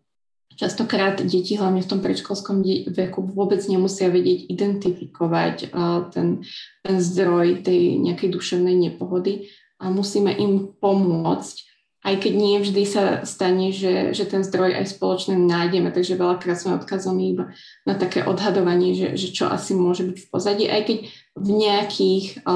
Častokrát 0.59 1.23
deti, 1.23 1.57
hlavne 1.57 1.81
v 1.81 1.91
tom 1.91 2.05
predškolskom 2.05 2.61
veku, 2.93 3.25
vôbec 3.25 3.63
nemusia 3.71 4.11
vedieť 4.11 4.51
identifikovať 4.51 5.71
ten, 6.11 6.43
ten 6.83 6.97
zdroj 6.99 7.63
tej 7.63 7.97
nejakej 8.03 8.29
duševnej 8.35 8.75
nepohody 8.75 9.49
a 9.79 9.87
musíme 9.87 10.35
im 10.35 10.75
pomôcť 10.83 11.68
aj 12.07 12.15
keď 12.23 12.33
nie 12.39 12.57
vždy 12.63 12.83
sa 12.87 13.05
stane, 13.27 13.75
že, 13.75 14.15
že 14.15 14.23
ten 14.31 14.47
zdroj 14.47 14.71
aj 14.71 14.95
spoločne 14.95 15.35
nájdeme, 15.35 15.91
takže 15.91 16.15
veľakrát 16.15 16.55
sme 16.55 16.79
odkazovaní 16.79 17.35
iba 17.35 17.51
na 17.83 17.99
také 17.99 18.23
odhadovanie, 18.23 18.95
že, 18.95 19.09
že 19.19 19.35
čo 19.35 19.51
asi 19.51 19.75
môže 19.75 20.07
byť 20.07 20.17
v 20.23 20.29
pozadí, 20.31 20.65
aj 20.71 20.83
keď 20.87 20.99
v 21.35 21.49
nejakých 21.59 22.27
o, 22.47 22.55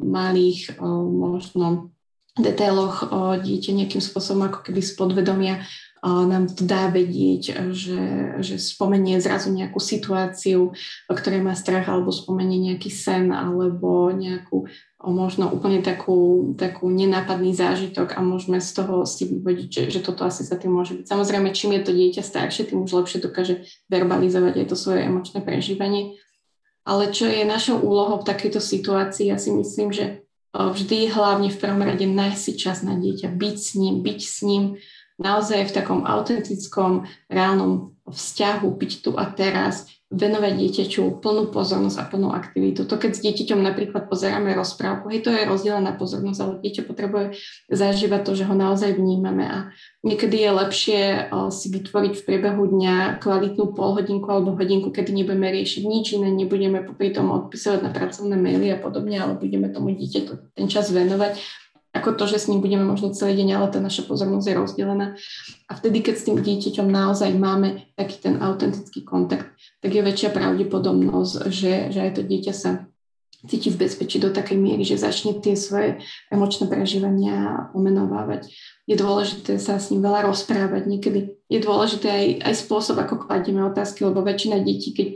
malých 0.00 0.80
o, 0.80 1.04
možno 1.04 1.92
detailoch 2.40 2.96
o, 3.04 3.36
dieťa 3.36 3.76
nejakým 3.76 4.00
spôsobom 4.00 4.48
ako 4.48 4.64
keby 4.64 4.80
z 4.80 4.92
podvedomia 4.96 5.54
nám 6.02 6.46
to 6.52 6.62
dá 6.62 6.86
vedieť, 6.90 7.72
že, 7.74 8.02
že 8.38 8.56
spomenie 8.58 9.18
zrazu 9.18 9.50
nejakú 9.50 9.82
situáciu, 9.82 10.70
o 11.10 11.14
ktorej 11.14 11.42
má 11.42 11.58
strach, 11.58 11.90
alebo 11.90 12.14
spomenie 12.14 12.58
nejaký 12.58 12.90
sen, 12.90 13.34
alebo 13.34 14.14
nejakú 14.14 14.70
možno 14.98 15.46
úplne 15.54 15.78
takú, 15.78 16.52
takú 16.58 16.90
nenápadný 16.90 17.54
zážitok 17.54 18.18
a 18.18 18.20
môžeme 18.22 18.58
z 18.58 18.70
toho 18.74 19.06
si 19.06 19.30
vyvodiť, 19.30 19.68
že, 19.70 19.82
že 19.94 20.00
toto 20.02 20.26
asi 20.26 20.42
sa 20.42 20.58
tým 20.58 20.74
môže 20.74 20.98
byť. 20.98 21.06
Samozrejme, 21.06 21.54
čím 21.54 21.78
je 21.78 21.82
to 21.86 21.92
dieťa 21.94 22.22
staršie, 22.26 22.66
tým 22.66 22.82
už 22.82 22.98
lepšie 22.98 23.22
dokáže 23.22 23.62
verbalizovať 23.86 24.58
aj 24.58 24.66
to 24.66 24.76
svoje 24.78 25.06
emočné 25.06 25.38
prežívanie. 25.38 26.18
Ale 26.82 27.14
čo 27.14 27.30
je 27.30 27.46
našou 27.46 27.78
úlohou 27.78 28.18
v 28.18 28.26
takejto 28.26 28.58
situácii, 28.58 29.30
ja 29.30 29.38
si 29.38 29.54
myslím, 29.54 29.94
že 29.94 30.26
vždy 30.50 31.12
hlavne 31.12 31.52
v 31.52 31.60
prvom 31.60 31.82
rade 31.84 32.02
nájsť 32.08 32.40
si 32.40 32.52
čas 32.58 32.80
na 32.82 32.96
dieťa, 32.96 33.30
byť 33.30 33.56
s 33.60 33.70
ním, 33.76 34.00
byť 34.02 34.20
s 34.24 34.38
ním 34.42 34.62
naozaj 35.18 35.68
v 35.68 35.74
takom 35.74 36.06
autentickom, 36.06 37.04
reálnom 37.28 37.92
vzťahu, 38.08 38.68
byť 38.70 38.92
tu 39.04 39.10
a 39.18 39.28
teraz, 39.28 39.90
venovať 40.08 40.52
dieťaťu 40.56 41.20
plnú 41.20 41.52
pozornosť 41.52 42.00
a 42.00 42.08
plnú 42.08 42.32
aktivitu. 42.32 42.88
To 42.88 42.96
keď 42.96 43.12
s 43.12 43.20
dieťaťom 43.28 43.60
napríklad 43.60 44.08
pozeráme 44.08 44.56
rozprávku, 44.56 45.12
hej, 45.12 45.20
to 45.20 45.28
je 45.28 45.44
rozdelená 45.44 45.92
pozornosť, 46.00 46.40
ale 46.40 46.64
dieťa 46.64 46.82
potrebuje 46.88 47.36
zažívať 47.68 48.20
to, 48.24 48.32
že 48.32 48.48
ho 48.48 48.56
naozaj 48.56 48.96
vnímame 48.96 49.44
a 49.44 49.58
niekedy 50.00 50.40
je 50.40 50.50
lepšie 50.64 51.00
o, 51.28 51.52
si 51.52 51.68
vytvoriť 51.68 52.12
v 52.16 52.24
priebehu 52.24 52.62
dňa 52.72 53.20
kvalitnú 53.20 53.76
polhodinku 53.76 54.24
alebo 54.32 54.56
hodinku, 54.56 54.88
kedy 54.88 55.12
nebudeme 55.12 55.52
riešiť 55.52 55.82
nič 55.84 56.16
iné, 56.16 56.32
nebudeme 56.32 56.80
popri 56.80 57.12
tom 57.12 57.28
odpisovať 57.28 57.84
na 57.84 57.92
pracovné 57.92 58.40
maily 58.40 58.72
a 58.72 58.80
podobne, 58.80 59.20
ale 59.20 59.36
budeme 59.36 59.68
tomu 59.68 59.92
dieťaťu 59.92 60.56
ten 60.56 60.72
čas 60.72 60.88
venovať 60.88 61.36
ako 61.96 62.20
to, 62.20 62.24
že 62.28 62.38
s 62.44 62.48
ním 62.52 62.60
budeme 62.60 62.84
možno 62.84 63.16
celý 63.16 63.40
deň, 63.40 63.48
ale 63.56 63.66
tá 63.72 63.80
naša 63.80 64.04
pozornosť 64.04 64.46
je 64.46 64.54
rozdelená. 64.54 65.06
A 65.68 65.72
vtedy, 65.72 66.04
keď 66.04 66.14
s 66.20 66.26
tým 66.28 66.36
dieťaťom 66.38 66.86
naozaj 66.88 67.32
máme 67.32 67.88
taký 67.96 68.20
ten 68.20 68.34
autentický 68.44 69.02
kontakt, 69.02 69.48
tak 69.80 69.90
je 69.96 70.04
väčšia 70.04 70.30
pravdepodobnosť, 70.36 71.48
že, 71.48 71.88
že 71.88 71.98
aj 72.04 72.12
to 72.20 72.22
dieťa 72.28 72.52
sa 72.52 72.88
cíti 73.46 73.70
v 73.70 73.86
bezpečí 73.86 74.18
do 74.18 74.34
takej 74.34 74.58
miery, 74.58 74.82
že 74.82 74.98
začne 74.98 75.38
tie 75.38 75.54
svoje 75.54 76.02
emočné 76.26 76.66
prežívania 76.66 77.70
pomenovávať. 77.70 78.50
Je 78.90 78.98
dôležité 78.98 79.62
sa 79.62 79.78
s 79.78 79.94
ním 79.94 80.02
veľa 80.02 80.26
rozprávať. 80.26 80.90
Niekedy 80.90 81.38
je 81.46 81.58
dôležité 81.62 82.08
aj, 82.10 82.26
aj 82.50 82.54
spôsob, 82.66 82.98
ako 82.98 83.30
kladieme 83.30 83.62
otázky, 83.62 84.02
lebo 84.02 84.26
väčšina 84.26 84.58
detí, 84.58 84.90
keď 84.90 85.08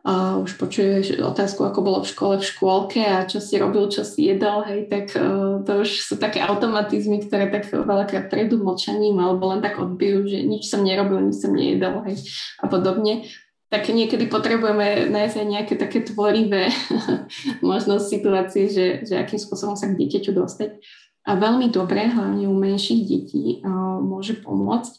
a 0.00 0.40
už 0.40 0.56
počuješ 0.56 1.20
otázku, 1.20 1.60
ako 1.60 1.80
bolo 1.84 1.98
v 2.00 2.08
škole, 2.08 2.34
v 2.40 2.48
škôlke 2.48 3.04
a 3.04 3.28
čo 3.28 3.36
si 3.36 3.60
robil, 3.60 3.84
čo 3.92 4.00
si 4.00 4.32
jedal, 4.32 4.64
hej, 4.64 4.88
tak 4.88 5.12
uh, 5.12 5.60
to 5.60 5.84
už 5.84 5.90
sú 6.08 6.14
také 6.16 6.40
automatizmy, 6.40 7.20
ktoré 7.20 7.52
tak 7.52 7.68
veľakrát 7.68 8.32
prejdú 8.32 8.64
mlčaním 8.64 9.20
alebo 9.20 9.52
len 9.52 9.60
tak 9.60 9.76
odbijú, 9.76 10.24
že 10.24 10.40
nič 10.40 10.72
som 10.72 10.80
nerobil, 10.80 11.20
nič 11.20 11.44
som 11.44 11.52
nejedal, 11.52 12.00
hej, 12.08 12.16
a 12.64 12.66
podobne. 12.72 13.28
Tak 13.68 13.92
niekedy 13.92 14.26
potrebujeme 14.26 15.12
nájsť 15.12 15.36
aj 15.36 15.46
nejaké 15.46 15.74
také 15.76 16.00
tvorivé 16.00 16.72
možno 17.60 18.00
situácie, 18.00 18.72
že, 18.72 18.86
že 19.04 19.20
akým 19.20 19.36
spôsobom 19.36 19.76
sa 19.76 19.92
k 19.92 20.00
dieťaťu 20.00 20.32
dostať. 20.32 20.80
A 21.28 21.36
veľmi 21.36 21.68
dobre, 21.68 22.08
hlavne 22.08 22.48
u 22.48 22.56
menších 22.56 23.04
detí, 23.04 23.60
uh, 23.60 24.00
môže 24.00 24.40
pomôcť 24.40 24.96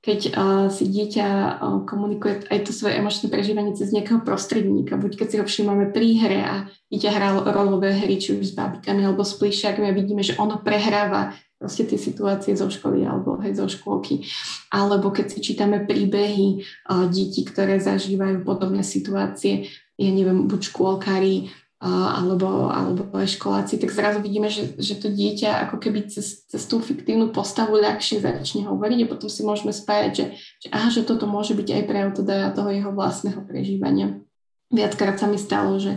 keď 0.00 0.20
uh, 0.32 0.66
si 0.72 0.88
dieťa 0.88 1.28
uh, 1.28 1.84
komunikuje 1.84 2.48
aj 2.48 2.64
to 2.64 2.72
svoje 2.72 2.96
emočné 2.96 3.28
prežívanie 3.28 3.76
cez 3.76 3.92
nejakého 3.92 4.24
prostredníka, 4.24 4.96
buď 4.96 5.12
keď 5.20 5.26
si 5.28 5.36
ho 5.36 5.44
všímame 5.44 5.92
pri 5.92 6.08
hre 6.16 6.40
a 6.40 6.54
dieťa 6.88 7.10
hrá 7.12 7.28
rolové 7.52 7.92
hry, 7.92 8.16
či 8.16 8.32
už 8.32 8.52
s 8.52 8.56
bábikami 8.56 9.04
alebo 9.04 9.20
s 9.20 9.36
plíšiakmi 9.36 9.84
a 9.84 9.96
vidíme, 9.96 10.24
že 10.24 10.40
ono 10.40 10.64
prehráva 10.64 11.36
proste 11.60 11.84
tie 11.84 12.00
situácie 12.00 12.56
zo 12.56 12.72
školy 12.72 13.04
alebo 13.04 13.36
hej, 13.44 13.60
zo 13.60 13.68
škôlky. 13.68 14.24
Alebo 14.72 15.12
keď 15.12 15.36
si 15.36 15.38
čítame 15.44 15.84
príbehy 15.84 16.64
uh, 16.88 17.04
detí, 17.12 17.44
ktoré 17.44 17.76
zažívajú 17.76 18.40
podobné 18.40 18.80
situácie, 18.80 19.68
ja 20.00 20.08
neviem, 20.08 20.48
buď 20.48 20.72
škôlkári 20.72 21.52
alebo, 21.80 22.68
alebo 22.68 23.08
aj 23.16 23.40
školáci, 23.40 23.80
tak 23.80 23.88
zrazu 23.88 24.20
vidíme, 24.20 24.52
že, 24.52 24.76
že 24.76 25.00
to 25.00 25.08
dieťa 25.08 25.64
ako 25.64 25.80
keby 25.80 26.12
cez, 26.12 26.44
cez 26.44 26.62
tú 26.68 26.76
fiktívnu 26.76 27.32
postavu 27.32 27.80
ľahšie 27.80 28.20
začne 28.20 28.68
hovoriť 28.68 29.08
a 29.08 29.10
potom 29.10 29.32
si 29.32 29.40
môžeme 29.40 29.72
spájať, 29.72 30.12
že, 30.12 30.24
že 30.60 30.68
aha, 30.68 30.92
že 30.92 31.08
toto 31.08 31.24
môže 31.24 31.56
byť 31.56 31.68
aj 31.72 31.82
pre 31.88 32.00
teda 32.12 32.52
toho 32.52 32.68
jeho 32.68 32.92
vlastného 32.92 33.40
prežívania. 33.48 34.20
Viackrát 34.68 35.16
sa 35.16 35.24
mi 35.24 35.40
stalo, 35.40 35.80
že 35.80 35.96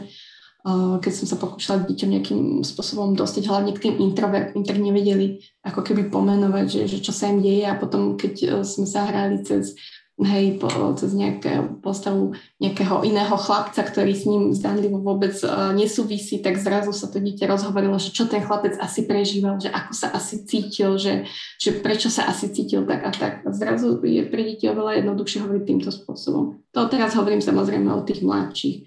keď 1.04 1.12
som 1.12 1.28
sa 1.28 1.36
pokúšala 1.36 1.84
deťom 1.84 2.10
nejakým 2.16 2.42
spôsobom 2.64 3.20
dostať 3.20 3.52
hlavne 3.52 3.76
k 3.76 3.84
tým 3.84 4.00
introvertným, 4.00 4.64
tak 4.64 4.80
nevedeli 4.80 5.44
ako 5.60 5.84
keby 5.84 6.08
pomenovať, 6.08 6.66
že, 6.72 6.82
že 6.88 6.98
čo 7.04 7.12
sa 7.12 7.28
im 7.28 7.44
deje 7.44 7.68
a 7.68 7.76
potom 7.76 8.16
keď 8.16 8.34
uh, 8.48 8.52
sme 8.64 8.88
sa 8.88 9.04
hrali 9.04 9.44
cez 9.44 9.76
hej, 10.22 10.62
po, 10.62 10.70
cez 10.94 11.18
nejaké 11.18 11.82
postavu 11.82 12.38
nejakého 12.62 13.02
iného 13.02 13.34
chlapca, 13.34 13.82
ktorý 13.82 14.14
s 14.14 14.30
ním 14.30 14.54
zdanlivo 14.54 15.02
vôbec 15.02 15.34
uh, 15.42 15.74
nesúvisí, 15.74 16.38
tak 16.38 16.62
zrazu 16.62 16.94
sa 16.94 17.10
to 17.10 17.18
dieťa 17.18 17.50
rozhovorilo, 17.50 17.98
že 17.98 18.14
čo 18.14 18.30
ten 18.30 18.46
chlapec 18.46 18.78
asi 18.78 19.10
prežíval, 19.10 19.58
že 19.58 19.74
ako 19.74 19.92
sa 19.98 20.14
asi 20.14 20.46
cítil, 20.46 21.02
že, 21.02 21.26
že 21.58 21.82
prečo 21.82 22.14
sa 22.14 22.30
asi 22.30 22.54
cítil 22.54 22.86
tak 22.86 23.02
a 23.02 23.12
tak. 23.12 23.34
A 23.42 23.50
zrazu 23.50 23.98
je 24.06 24.22
pre 24.30 24.46
deti 24.46 24.70
oveľa 24.70 25.02
jednoduchšie 25.02 25.42
hovoriť 25.50 25.64
týmto 25.66 25.90
spôsobom. 25.90 26.62
To 26.78 26.86
teraz 26.86 27.18
hovorím 27.18 27.42
samozrejme 27.42 27.90
o 27.90 28.06
tých 28.06 28.22
mladších. 28.22 28.78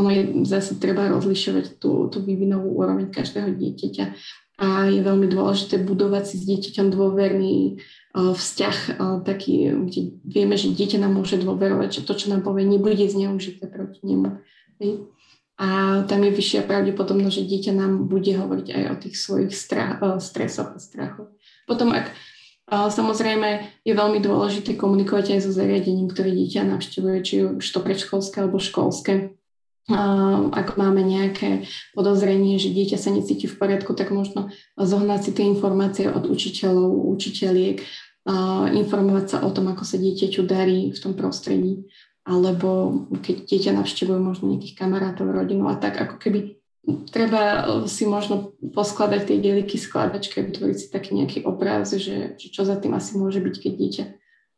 Ono 0.00 0.08
je 0.08 0.46
zase 0.46 0.78
treba 0.78 1.10
rozlišovať 1.10 1.82
tú, 1.82 2.08
tú 2.08 2.22
vývinovú 2.22 2.78
úroveň 2.78 3.10
každého 3.10 3.52
dieťaťa 3.58 4.04
a 4.60 4.92
je 4.92 5.00
veľmi 5.00 5.26
dôležité 5.32 5.80
budovať 5.80 6.24
si 6.30 6.36
s 6.36 6.44
dieťaťom 6.44 6.92
dôverný 6.92 7.80
vzťah 8.14 8.76
taký, 9.22 9.70
kde 9.86 10.00
vieme, 10.26 10.58
že 10.58 10.74
dieťa 10.74 10.98
nám 10.98 11.14
môže 11.14 11.38
dôverovať, 11.38 12.02
že 12.02 12.06
to, 12.06 12.18
čo 12.18 12.26
nám 12.34 12.42
povie, 12.42 12.66
nebude 12.66 13.06
zneužité 13.06 13.70
proti 13.70 14.02
nemu. 14.02 14.42
A 15.60 16.00
tam 16.08 16.24
je 16.24 16.32
vyššia 16.32 16.64
pravdepodobnosť, 16.66 17.36
že 17.36 17.48
dieťa 17.52 17.72
nám 17.76 18.10
bude 18.10 18.32
hovoriť 18.32 18.68
aj 18.72 18.84
o 18.90 18.96
tých 18.96 19.16
svojich 19.20 19.52
strach, 19.54 20.00
stresoch 20.18 20.74
a 20.74 20.78
strachoch. 20.80 21.30
Potom, 21.68 21.94
ak 21.94 22.10
samozrejme 22.70 23.82
je 23.82 23.92
veľmi 23.94 24.18
dôležité 24.22 24.74
komunikovať 24.74 25.38
aj 25.38 25.40
so 25.46 25.52
zariadením, 25.54 26.10
ktoré 26.10 26.34
dieťa 26.34 26.66
navštevuje, 26.66 27.16
či 27.22 27.34
už 27.46 27.66
to 27.66 27.78
predškolské 27.82 28.42
alebo 28.42 28.62
školské 28.62 29.38
ak 30.54 30.78
máme 30.78 31.02
nejaké 31.02 31.66
podozrenie, 31.92 32.56
že 32.56 32.70
dieťa 32.70 32.98
sa 32.98 33.10
necíti 33.10 33.50
v 33.50 33.58
poriadku, 33.58 33.92
tak 33.98 34.14
možno 34.14 34.54
zohnať 34.78 35.20
si 35.20 35.30
tie 35.34 35.44
informácie 35.50 36.06
od 36.06 36.30
učiteľov, 36.30 37.10
učiteľiek, 37.18 37.82
informovať 38.70 39.26
sa 39.26 39.38
o 39.42 39.50
tom, 39.50 39.72
ako 39.74 39.82
sa 39.82 39.98
dieťaťu 39.98 40.40
darí 40.46 40.94
v 40.94 40.98
tom 40.98 41.18
prostredí, 41.18 41.84
alebo 42.22 43.02
keď 43.20 43.36
dieťa 43.50 43.72
navštevuje 43.82 44.20
možno 44.20 44.54
nejakých 44.54 44.78
kamarátov, 44.78 45.32
rodinu 45.32 45.66
a 45.66 45.76
tak, 45.76 45.98
ako 45.98 46.16
keby 46.22 46.60
treba 47.10 47.66
si 47.90 48.06
možno 48.08 48.56
poskladať 48.72 49.28
tie 49.28 49.36
dieliky 49.42 49.76
skladačky, 49.76 50.40
vytvoriť 50.40 50.76
si 50.78 50.86
taký 50.88 51.18
nejaký 51.18 51.38
obraz, 51.44 51.92
že, 51.92 52.38
že 52.38 52.46
čo 52.48 52.64
za 52.64 52.78
tým 52.78 52.96
asi 52.96 53.18
môže 53.20 53.42
byť, 53.42 53.56
keď 53.58 53.72
dieťa 53.76 54.04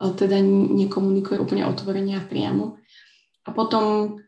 teda 0.03 0.43
nekomunikuje 0.43 1.39
úplne 1.39 1.63
otvorene 1.63 2.19
a 2.19 2.27
priamo. 2.27 2.83
A 3.47 3.55
potom 3.55 4.19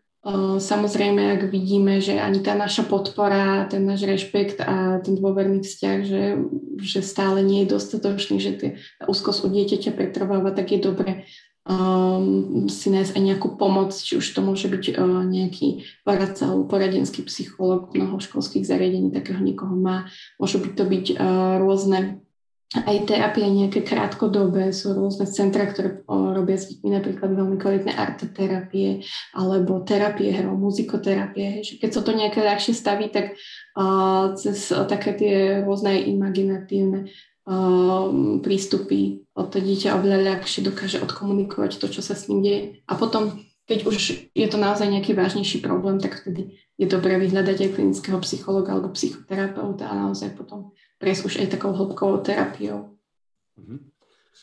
Samozrejme, 0.57 1.37
ak 1.37 1.53
vidíme, 1.53 2.01
že 2.01 2.17
ani 2.17 2.41
tá 2.41 2.57
naša 2.57 2.89
podpora, 2.89 3.69
ten 3.69 3.85
náš 3.85 4.09
rešpekt 4.09 4.57
a 4.65 5.05
ten 5.05 5.21
dôverný 5.21 5.61
vzťah, 5.61 5.99
že, 6.01 6.23
že 6.81 7.05
stále 7.05 7.45
nie 7.45 7.69
je 7.69 7.77
dostatočný, 7.77 8.41
že 8.41 8.53
tie, 8.57 8.71
tá 8.97 9.05
úzkosť 9.05 9.45
u 9.45 9.49
dieťaťa 9.53 9.93
pretrváva, 9.93 10.57
tak 10.57 10.73
je 10.73 10.81
dobre 10.81 11.29
um, 11.69 12.69
si 12.69 12.93
nájsť 12.93 13.13
aj 13.17 13.23
nejakú 13.23 13.49
pomoc, 13.57 13.93
či 13.97 14.21
už 14.21 14.27
to 14.37 14.41
môže 14.45 14.69
byť 14.69 14.97
uh, 14.97 15.25
nejaký 15.25 15.85
poradca 16.05 16.49
alebo 16.49 16.69
poradenský 16.69 17.25
psychológ 17.29 17.93
mnoho 17.97 18.21
školských 18.21 18.65
zariadení, 18.65 19.13
takého 19.13 19.41
niekoho 19.41 19.77
má. 19.77 20.09
Môžu 20.37 20.61
byť 20.61 20.73
to 20.77 20.85
byť 20.85 21.07
uh, 21.17 21.61
rôzne 21.61 22.24
aj 22.75 23.07
terapie 23.07 23.47
nejaké 23.47 23.87
krátkodobé, 23.87 24.75
sú 24.75 24.99
rôzne 24.99 25.31
centra, 25.31 25.71
ktoré 25.71 26.03
robia 26.11 26.59
s 26.59 26.75
deťmi 26.75 26.89
napríklad 26.91 27.31
veľmi 27.31 27.57
kvalitné 27.63 27.95
arteterapie 27.95 29.07
alebo 29.31 29.87
terapie 29.87 30.35
hrou, 30.35 30.59
muzikoterapie. 30.59 31.63
Že 31.63 31.75
keď 31.79 31.91
sa 31.95 32.01
to 32.03 32.11
nejaké 32.19 32.43
ľahšie 32.43 32.75
staví, 32.75 33.15
tak 33.15 33.39
uh, 33.79 34.35
cez 34.35 34.75
také 34.91 35.15
tie 35.15 35.35
rôzne 35.63 36.03
imaginatívne 36.03 37.15
uh, 37.47 38.11
prístupy 38.43 39.25
to 39.35 39.59
dieťa 39.59 39.99
oveľa 39.99 40.19
ľahšie 40.35 40.63
dokáže 40.63 41.03
odkomunikovať 41.03 41.83
to, 41.83 41.87
čo 41.91 42.03
sa 42.03 42.15
s 42.15 42.31
ním 42.31 42.43
deje. 42.43 42.61
A 42.87 42.95
potom, 42.95 43.43
keď 43.67 43.87
už 43.87 44.31
je 44.31 44.47
to 44.47 44.59
naozaj 44.59 44.87
nejaký 44.87 45.15
vážnejší 45.15 45.59
problém, 45.59 45.99
tak 45.99 46.23
vtedy 46.23 46.59
je 46.79 46.87
dobré 46.87 47.19
vyhľadať 47.19 47.57
aj 47.67 47.73
klinického 47.75 48.19
psychologa 48.23 48.75
alebo 48.75 48.95
psychoterapeuta 48.95 49.91
a 49.91 50.07
naozaj 50.07 50.35
potom 50.35 50.75
prejsť 51.05 51.23
už 51.29 51.35
aj 51.45 51.49
takou 51.61 51.77
hĺbkovou 51.77 52.25
terapiou. 52.25 52.97
Mhm. 53.61 53.93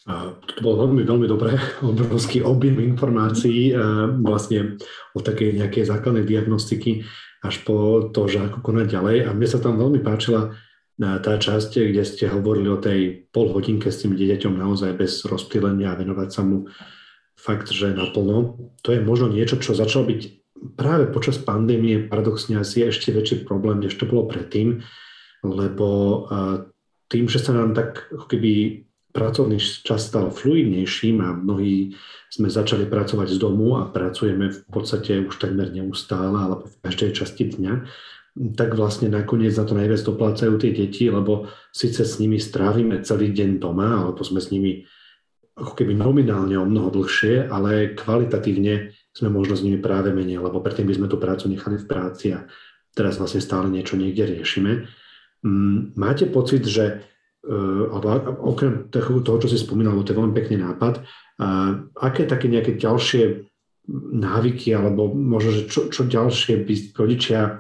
A 0.10 0.34
to 0.34 0.62
bolo 0.62 0.88
veľmi, 0.88 1.04
veľmi 1.04 1.28
dobré, 1.28 1.58
obrovský 1.84 2.46
objem 2.46 2.78
informácií 2.82 3.74
vlastne 4.22 4.78
o 5.14 5.20
takej 5.20 5.62
nejakej 5.62 5.84
základnej 5.90 6.26
diagnostiky 6.26 7.06
až 7.42 7.66
po 7.66 8.10
to, 8.14 8.30
že 8.30 8.40
ako 8.50 8.62
konať 8.62 8.88
ďalej. 8.88 9.18
A 9.26 9.30
mne 9.34 9.48
sa 9.50 9.58
tam 9.62 9.78
veľmi 9.78 10.02
páčila 10.02 10.54
tá 11.02 11.34
časť, 11.38 11.82
kde 11.92 12.04
ste 12.06 12.30
hovorili 12.30 12.70
o 12.70 12.78
tej 12.78 13.30
pol 13.34 13.50
hodinke 13.50 13.90
s 13.90 14.06
tým 14.06 14.14
dieťaťom 14.14 14.54
naozaj 14.54 14.94
bez 14.94 15.26
rozptýlenia 15.26 15.94
a 15.94 15.98
venovať 15.98 16.30
sa 16.30 16.46
mu 16.46 16.70
fakt, 17.34 17.74
že 17.74 17.94
naplno. 17.94 18.70
To 18.86 18.90
je 18.94 19.02
možno 19.02 19.34
niečo, 19.34 19.58
čo 19.58 19.74
začalo 19.74 20.06
byť 20.06 20.22
práve 20.78 21.10
počas 21.10 21.42
pandémie 21.42 22.06
paradoxne 22.06 22.62
asi 22.62 22.86
ešte 22.86 23.10
väčší 23.10 23.50
problém, 23.50 23.82
než 23.82 23.98
to 23.98 24.06
bolo 24.06 24.30
predtým 24.30 24.86
lebo 25.44 26.26
tým, 27.12 27.26
že 27.28 27.44
sa 27.44 27.52
nám 27.52 27.76
tak 27.76 28.08
keby 28.30 28.86
pracovný 29.12 29.60
čas 29.60 30.08
stal 30.08 30.32
fluidnejším 30.32 31.20
a 31.20 31.36
mnohí 31.36 31.94
sme 32.32 32.48
začali 32.48 32.88
pracovať 32.88 33.36
z 33.36 33.38
domu 33.44 33.76
a 33.76 33.92
pracujeme 33.92 34.48
v 34.48 34.60
podstate 34.72 35.20
už 35.28 35.36
takmer 35.36 35.68
neustále 35.76 36.40
alebo 36.40 36.72
v 36.72 36.80
každej 36.80 37.12
časti 37.12 37.52
dňa, 37.52 37.74
tak 38.56 38.80
vlastne 38.80 39.12
nakoniec 39.12 39.52
za 39.52 39.68
to 39.68 39.76
najviac 39.76 40.00
doplácajú 40.00 40.56
tie 40.56 40.72
deti, 40.72 41.12
lebo 41.12 41.52
síce 41.76 42.08
s 42.08 42.16
nimi 42.24 42.40
strávime 42.40 43.04
celý 43.04 43.36
deň 43.36 43.60
doma, 43.60 44.08
alebo 44.08 44.24
sme 44.24 44.40
s 44.40 44.56
nimi 44.56 44.88
ako 45.60 45.76
keby 45.76 45.92
nominálne 46.00 46.56
o 46.56 46.64
mnoho 46.64 46.96
dlhšie, 46.96 47.52
ale 47.52 47.92
kvalitatívne 47.92 48.96
sme 49.12 49.28
možno 49.28 49.60
s 49.60 49.66
nimi 49.68 49.84
práve 49.84 50.16
menej, 50.16 50.40
lebo 50.40 50.64
predtým 50.64 50.88
by 50.88 50.96
sme 50.96 51.08
tú 51.12 51.20
prácu 51.20 51.52
nechali 51.52 51.76
v 51.76 51.90
práci 51.92 52.32
a 52.32 52.48
teraz 52.96 53.20
vlastne 53.20 53.44
stále 53.44 53.68
niečo 53.68 54.00
niekde 54.00 54.40
riešime. 54.40 54.88
Mm, 55.42 55.98
máte 55.98 56.30
pocit, 56.30 56.62
že 56.66 56.86
e, 57.42 57.56
alebo 57.90 58.08
okrem 58.54 58.94
toho, 58.94 59.38
čo 59.42 59.48
si 59.50 59.58
spomínal, 59.58 59.98
to 60.06 60.14
je 60.14 60.20
veľmi 60.22 60.36
pekný 60.38 60.62
nápad, 60.62 61.02
aké 61.98 62.30
také 62.30 62.46
nejaké 62.46 62.78
ďalšie 62.78 63.50
návyky, 64.14 64.78
alebo 64.78 65.10
možno, 65.10 65.58
že 65.58 65.62
čo, 65.66 65.90
čo 65.90 66.06
ďalšie 66.06 66.62
by 66.62 66.74
rodičia 66.94 67.58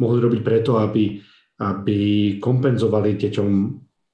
mohli 0.00 0.18
robiť 0.24 0.40
preto, 0.40 0.80
aby, 0.80 1.20
aby 1.60 1.98
kompenzovali 2.40 3.20
deťom 3.20 3.50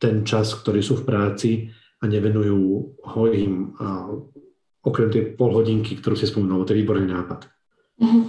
ten 0.02 0.26
čas, 0.26 0.58
ktorý 0.58 0.82
sú 0.82 0.98
v 0.98 1.06
práci 1.06 1.50
a 2.02 2.10
nevenujú 2.10 2.60
ho 3.06 3.22
im 3.30 3.70
okrem 4.82 5.08
tej 5.14 5.38
pol 5.38 5.54
hodinky, 5.54 5.96
ktorú 5.96 6.18
si 6.18 6.26
spomínal, 6.26 6.66
to 6.66 6.74
je 6.74 6.82
výborný 6.82 7.06
nápad. 7.08 7.46
Mm-hmm. 8.02 8.22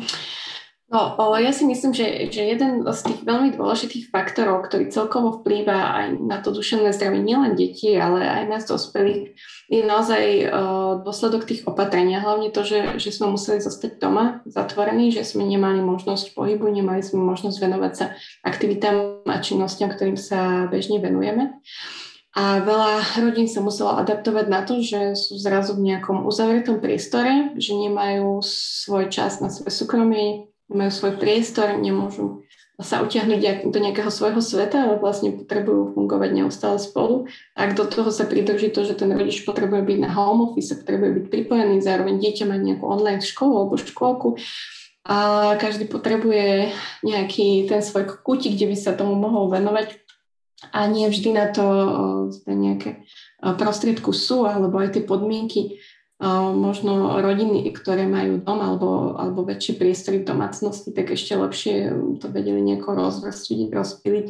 No, 0.86 1.17
ja 1.17 1.50
si 1.50 1.65
myslím, 1.65 1.98
že, 1.98 2.30
že 2.30 2.45
jeden 2.45 2.86
z 2.86 3.00
tých 3.02 3.26
veľmi 3.26 3.58
dôležitých 3.58 4.13
faktorov, 4.13 4.69
ktorý 4.69 4.93
celkovo 4.93 5.41
vplýva 5.41 5.98
aj 5.98 6.08
na 6.21 6.38
to 6.45 6.54
duševné 6.54 6.93
zdravie 6.93 7.26
nielen 7.26 7.58
detí, 7.58 7.98
ale 7.98 8.21
aj 8.21 8.43
nás 8.45 8.63
dospelých, 8.69 9.34
je 9.65 9.82
naozaj 9.82 10.45
uh, 10.45 11.02
dôsledok 11.02 11.50
tých 11.50 11.65
opatrenia. 11.65 12.21
Hlavne 12.21 12.54
to, 12.54 12.62
že, 12.62 13.02
že 13.02 13.10
sme 13.10 13.34
museli 13.34 13.65
zostať 13.65 13.98
doma 13.98 14.45
zatvorení, 14.45 15.10
že 15.10 15.26
sme 15.26 15.41
nemali 15.50 15.82
možnosť 15.82 16.38
pohybu, 16.38 16.69
nemali 16.69 17.02
sme 17.02 17.17
možnosť 17.17 17.58
venovať 17.58 17.93
sa 17.98 18.06
aktivitám 18.45 19.26
a 19.26 19.41
činnostiam, 19.41 19.89
ktorým 19.89 20.21
sa 20.21 20.69
bežne 20.69 21.02
venujeme. 21.02 21.65
A 22.38 22.62
veľa 22.62 23.26
rodín 23.26 23.50
sa 23.50 23.65
muselo 23.65 23.98
adaptovať 23.98 24.45
na 24.54 24.62
to, 24.62 24.86
že 24.86 25.17
sú 25.17 25.34
zrazu 25.41 25.74
v 25.74 25.89
nejakom 25.89 26.30
uzavretom 26.30 26.78
priestore, 26.78 27.58
že 27.58 27.74
nemajú 27.74 28.38
svoj 28.45 29.10
čas 29.10 29.41
na 29.41 29.50
svoje 29.50 29.74
súkromie, 29.74 30.54
majú 30.71 30.91
svoj 30.91 31.21
priestor, 31.21 31.78
nemôžu 31.78 32.45
sa 32.75 32.99
utiahnuť 32.99 33.71
do 33.71 33.80
nejakého 33.80 34.12
svojho 34.12 34.43
sveta, 34.43 34.84
ale 34.84 34.99
vlastne 34.99 35.32
potrebujú 35.32 35.95
fungovať 35.95 36.30
neustále 36.36 36.75
spolu. 36.75 37.23
Ak 37.56 37.71
do 37.71 37.88
toho 37.88 38.12
sa 38.12 38.28
pridrží 38.28 38.67
to, 38.67 38.84
že 38.84 38.99
ten 38.99 39.15
rodič 39.15 39.47
potrebuje 39.47 39.80
byť 39.80 39.97
na 40.04 40.12
home 40.12 40.51
office, 40.51 40.75
potrebuje 40.75 41.23
byť 41.23 41.25
pripojený, 41.32 41.80
zároveň 41.80 42.19
dieťa 42.19 42.43
mať 42.51 42.60
nejakú 42.60 42.84
online 42.84 43.23
školu 43.23 43.54
alebo 43.63 43.80
škôlku, 43.80 44.30
a 45.06 45.54
každý 45.62 45.86
potrebuje 45.86 46.73
nejaký 47.06 47.69
ten 47.69 47.80
svoj 47.80 48.10
kútik, 48.25 48.58
kde 48.58 48.73
by 48.73 48.78
sa 48.78 48.97
tomu 48.97 49.13
mohol 49.15 49.54
venovať 49.54 50.01
a 50.73 50.89
nie 50.89 51.06
vždy 51.06 51.30
na 51.30 51.54
to 51.54 51.63
nejaké 52.49 53.06
prostriedku 53.39 54.10
sú, 54.12 54.49
alebo 54.49 54.82
aj 54.82 54.97
tie 54.97 55.04
podmienky 55.06 55.78
možno 56.56 57.19
rodiny, 57.19 57.67
ktoré 57.75 58.08
majú 58.08 58.39
dom 58.39 58.63
alebo, 58.63 59.19
alebo 59.19 59.43
väčšie 59.43 59.75
priestory 59.75 60.23
v 60.23 60.30
domácnosti, 60.32 60.95
tak 60.95 61.12
ešte 61.12 61.36
lepšie 61.36 61.91
to 62.23 62.32
vedeli 62.32 62.63
nejako 62.63 62.95
rozvrstiť, 62.95 63.67
rozpiliť. 63.67 64.28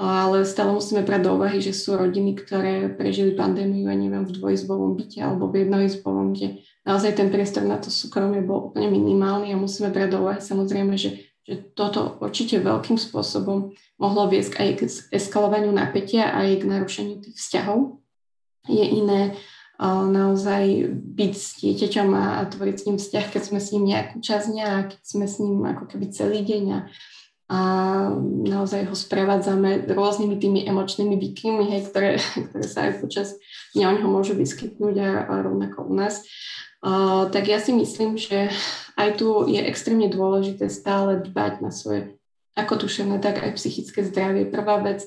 Ale 0.00 0.48
stále 0.48 0.72
musíme 0.72 1.04
brať 1.04 1.28
do 1.28 1.36
úvahy, 1.36 1.60
že 1.60 1.76
sú 1.76 1.92
rodiny, 1.92 2.32
ktoré 2.32 2.88
prežili 2.88 3.36
pandémiu, 3.36 3.84
ja 3.84 3.92
neviem, 3.92 4.24
v 4.24 4.32
dvojizbovom 4.32 4.96
byte 4.96 5.20
alebo 5.20 5.52
v 5.52 5.68
jednoizbovom, 5.68 6.32
kde 6.32 6.64
naozaj 6.88 7.20
ten 7.20 7.28
priestor 7.28 7.68
na 7.68 7.76
to 7.76 7.92
súkromie 7.92 8.40
bol 8.40 8.72
úplne 8.72 8.88
minimálny 8.88 9.52
a 9.52 9.60
musíme 9.60 9.92
brať 9.92 10.16
do 10.16 10.24
úvahy 10.24 10.40
samozrejme, 10.40 10.96
že, 10.96 11.28
že 11.44 11.76
toto 11.76 12.16
určite 12.16 12.64
veľkým 12.64 12.96
spôsobom 12.96 13.76
mohlo 14.00 14.24
viesť 14.24 14.56
aj 14.56 14.68
k 14.72 14.80
eskalovaniu 15.12 15.68
napätia 15.68 16.32
a 16.32 16.48
aj 16.48 16.64
k 16.64 16.68
narušeniu 16.72 17.16
tých 17.20 17.36
vzťahov. 17.36 18.00
Je 18.72 18.80
iné 18.80 19.36
naozaj 19.88 20.92
byť 20.92 21.32
s 21.32 21.48
dieťaťom 21.64 22.08
a, 22.12 22.44
tvoriť 22.52 22.76
s 22.76 22.84
ním 22.84 22.98
vzťah, 23.00 23.26
keď 23.32 23.42
sme 23.48 23.60
s 23.64 23.68
ním 23.72 23.84
nejakú 23.88 24.16
časť 24.20 24.46
dňa 24.52 24.68
keď 24.92 25.00
sme 25.00 25.24
s 25.24 25.34
ním 25.40 25.56
ako 25.64 25.84
keby 25.88 26.06
celý 26.12 26.44
deň 26.44 26.64
a, 26.68 26.80
a 27.48 27.58
naozaj 28.44 28.92
ho 28.92 28.94
sprevádzame 28.94 29.88
rôznymi 29.88 30.36
tými 30.36 30.60
emočnými 30.68 31.16
výkyvmi, 31.16 31.64
hej, 31.72 31.88
ktoré, 31.88 32.20
ktoré 32.52 32.64
sa 32.68 32.92
aj 32.92 33.00
počas 33.00 33.40
dňa 33.72 33.84
o 33.88 33.92
neho 33.96 34.08
môžu 34.12 34.36
vyskytnúť 34.36 34.96
a, 35.00 35.10
a 35.24 35.34
rovnako 35.48 35.88
u 35.88 35.96
nás. 35.96 36.28
Uh, 36.80 37.28
tak 37.28 37.48
ja 37.48 37.60
si 37.60 37.76
myslím, 37.76 38.16
že 38.16 38.48
aj 38.96 39.20
tu 39.20 39.48
je 39.48 39.60
extrémne 39.64 40.08
dôležité 40.08 40.72
stále 40.72 41.20
dbať 41.24 41.60
na 41.60 41.68
svoje 41.72 42.16
ako 42.56 42.84
duševné, 42.84 43.20
tak 43.20 43.40
aj 43.40 43.56
psychické 43.56 44.00
zdravie. 44.04 44.48
Prvá 44.48 44.80
vec 44.80 45.04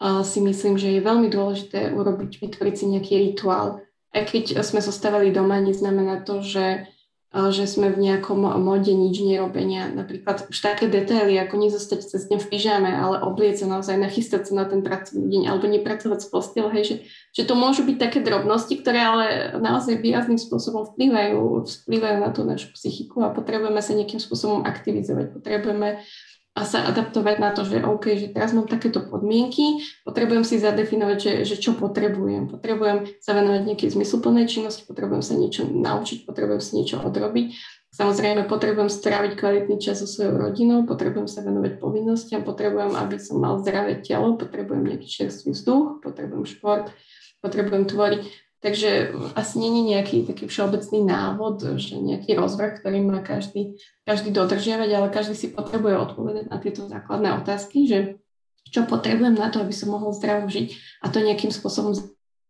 uh, 0.00 0.20
si 0.24 0.40
myslím, 0.44 0.76
že 0.76 0.96
je 0.96 1.04
veľmi 1.04 1.32
dôležité 1.32 1.92
urobiť, 1.96 2.40
vytvoriť 2.44 2.74
si 2.76 2.84
nejaký 2.92 3.14
rituál. 3.32 3.87
Aj 4.14 4.24
keď 4.24 4.64
sme 4.64 4.80
zostávali 4.80 5.30
doma, 5.30 5.60
neznamená 5.60 6.24
to, 6.24 6.40
že 6.40 6.88
že 7.28 7.68
sme 7.68 7.92
v 7.92 8.00
nejakom 8.08 8.40
mode 8.40 8.88
nič 8.88 9.20
nerobenia. 9.20 9.92
Napríklad 9.92 10.48
už 10.48 10.56
také 10.64 10.88
detaily, 10.88 11.36
ako 11.36 11.60
nezostať 11.60 12.00
cez 12.08 12.24
deň 12.24 12.40
v 12.40 12.48
pyžame, 12.48 12.88
ale 12.88 13.20
oblieť 13.20 13.64
sa 13.64 13.66
naozaj, 13.68 14.00
nachystať 14.00 14.48
sa 14.48 14.56
na 14.56 14.64
ten 14.64 14.80
pracovný 14.80 15.28
deň 15.28 15.42
alebo 15.44 15.68
nepracovať 15.68 16.24
z 16.24 16.28
postel, 16.32 16.72
hej, 16.72 16.84
že, 16.88 16.96
že 17.36 17.42
to 17.44 17.52
môžu 17.52 17.84
byť 17.84 17.96
také 18.00 18.24
drobnosti, 18.24 18.72
ktoré 18.80 19.04
ale 19.04 19.26
naozaj 19.60 20.00
výrazným 20.00 20.40
spôsobom 20.40 20.88
vplyvajú, 20.88 21.68
vplyvajú 21.84 22.16
na 22.16 22.32
tú 22.32 22.48
našu 22.48 22.72
psychiku 22.72 23.20
a 23.20 23.28
potrebujeme 23.28 23.84
sa 23.84 23.92
nejakým 23.92 24.24
spôsobom 24.24 24.64
aktivizovať. 24.64 25.36
Potrebujeme 25.36 26.00
a 26.58 26.66
sa 26.66 26.82
adaptovať 26.90 27.36
na 27.38 27.54
to, 27.54 27.62
že 27.62 27.86
OK, 27.86 28.18
že 28.18 28.34
teraz 28.34 28.50
mám 28.50 28.66
takéto 28.66 28.98
podmienky, 29.06 29.78
potrebujem 30.02 30.42
si 30.42 30.58
zadefinovať, 30.58 31.18
že, 31.22 31.32
že 31.46 31.56
čo 31.62 31.78
potrebujem. 31.78 32.50
Potrebujem 32.50 33.06
sa 33.22 33.38
venovať 33.38 33.62
nejakej 33.62 33.94
zmysluplnej 33.94 34.50
činnosti, 34.50 34.82
potrebujem 34.82 35.22
sa 35.22 35.38
niečo 35.38 35.70
naučiť, 35.70 36.26
potrebujem 36.26 36.58
si 36.58 36.70
niečo 36.82 36.98
odrobiť. 36.98 37.46
Samozrejme, 37.94 38.50
potrebujem 38.50 38.90
stráviť 38.90 39.32
kvalitný 39.38 39.78
čas 39.78 40.02
so 40.02 40.10
svojou 40.10 40.50
rodinou, 40.50 40.82
potrebujem 40.82 41.30
sa 41.30 41.46
venovať 41.46 41.78
povinnostiam, 41.78 42.42
potrebujem, 42.42 42.98
aby 42.98 43.16
som 43.22 43.38
mal 43.38 43.62
zdravé 43.62 44.02
telo, 44.02 44.34
potrebujem 44.34 44.82
nejaký 44.82 45.06
čerstvý 45.06 45.54
vzduch, 45.54 46.02
potrebujem 46.02 46.44
šport, 46.44 46.90
potrebujem 47.38 47.86
tvoriť. 47.86 48.47
Takže 48.58 49.14
asi 49.38 49.54
není 49.62 49.86
nejaký 49.94 50.26
taký 50.26 50.50
všeobecný 50.50 51.06
návod, 51.06 51.78
že 51.78 51.94
nejaký 51.94 52.34
rozvrh, 52.34 52.82
ktorý 52.82 53.06
má 53.06 53.22
každý, 53.22 53.78
každý 54.02 54.34
dodržiavať, 54.34 54.90
ale 54.98 55.14
každý 55.14 55.38
si 55.38 55.46
potrebuje 55.54 55.94
odpovedať 55.94 56.50
na 56.50 56.58
tieto 56.58 56.90
základné 56.90 57.38
otázky, 57.38 57.86
že 57.86 57.98
čo 58.66 58.82
potrebujem 58.82 59.38
na 59.38 59.48
to, 59.54 59.62
aby 59.62 59.70
som 59.70 59.94
mohol 59.94 60.10
zdravo 60.10 60.50
žiť 60.50 60.74
a 61.00 61.08
to 61.08 61.22
nejakým 61.22 61.54
spôsobom 61.54 61.94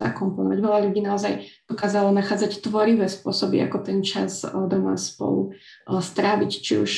zakomponovať. 0.01 0.59
Veľa 0.65 0.81
ľudí 0.89 1.01
naozaj 1.05 1.45
dokázalo 1.69 2.09
nachádzať 2.17 2.65
tvorivé 2.65 3.05
spôsoby, 3.11 3.61
ako 3.69 3.79
ten 3.85 4.01
čas 4.01 4.49
doma 4.49 4.97
spolu 4.97 5.53
stráviť, 5.87 6.51
či 6.51 6.73
už 6.81 6.91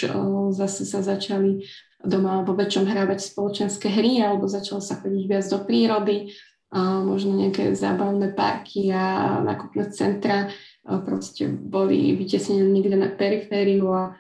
zase 0.55 0.87
sa 0.87 1.03
začali 1.03 1.67
doma 2.01 2.47
vo 2.47 2.57
väčšom 2.57 2.89
hrávať 2.89 3.21
spoločenské 3.21 3.93
hry, 3.93 4.25
alebo 4.25 4.49
začalo 4.49 4.81
sa 4.81 4.97
chodiť 5.03 5.23
viac 5.29 5.45
do 5.53 5.59
prírody, 5.65 6.33
možno 6.79 7.35
nejaké 7.35 7.75
zábavné 7.75 8.31
parky 8.31 8.95
a 8.95 9.39
nákupné 9.43 9.91
centra 9.91 10.55
proste 10.87 11.51
boli 11.51 12.15
vytesnené 12.15 12.63
niekde 12.63 12.95
na 12.95 13.11
perifériu 13.11 13.91
a, 13.91 14.15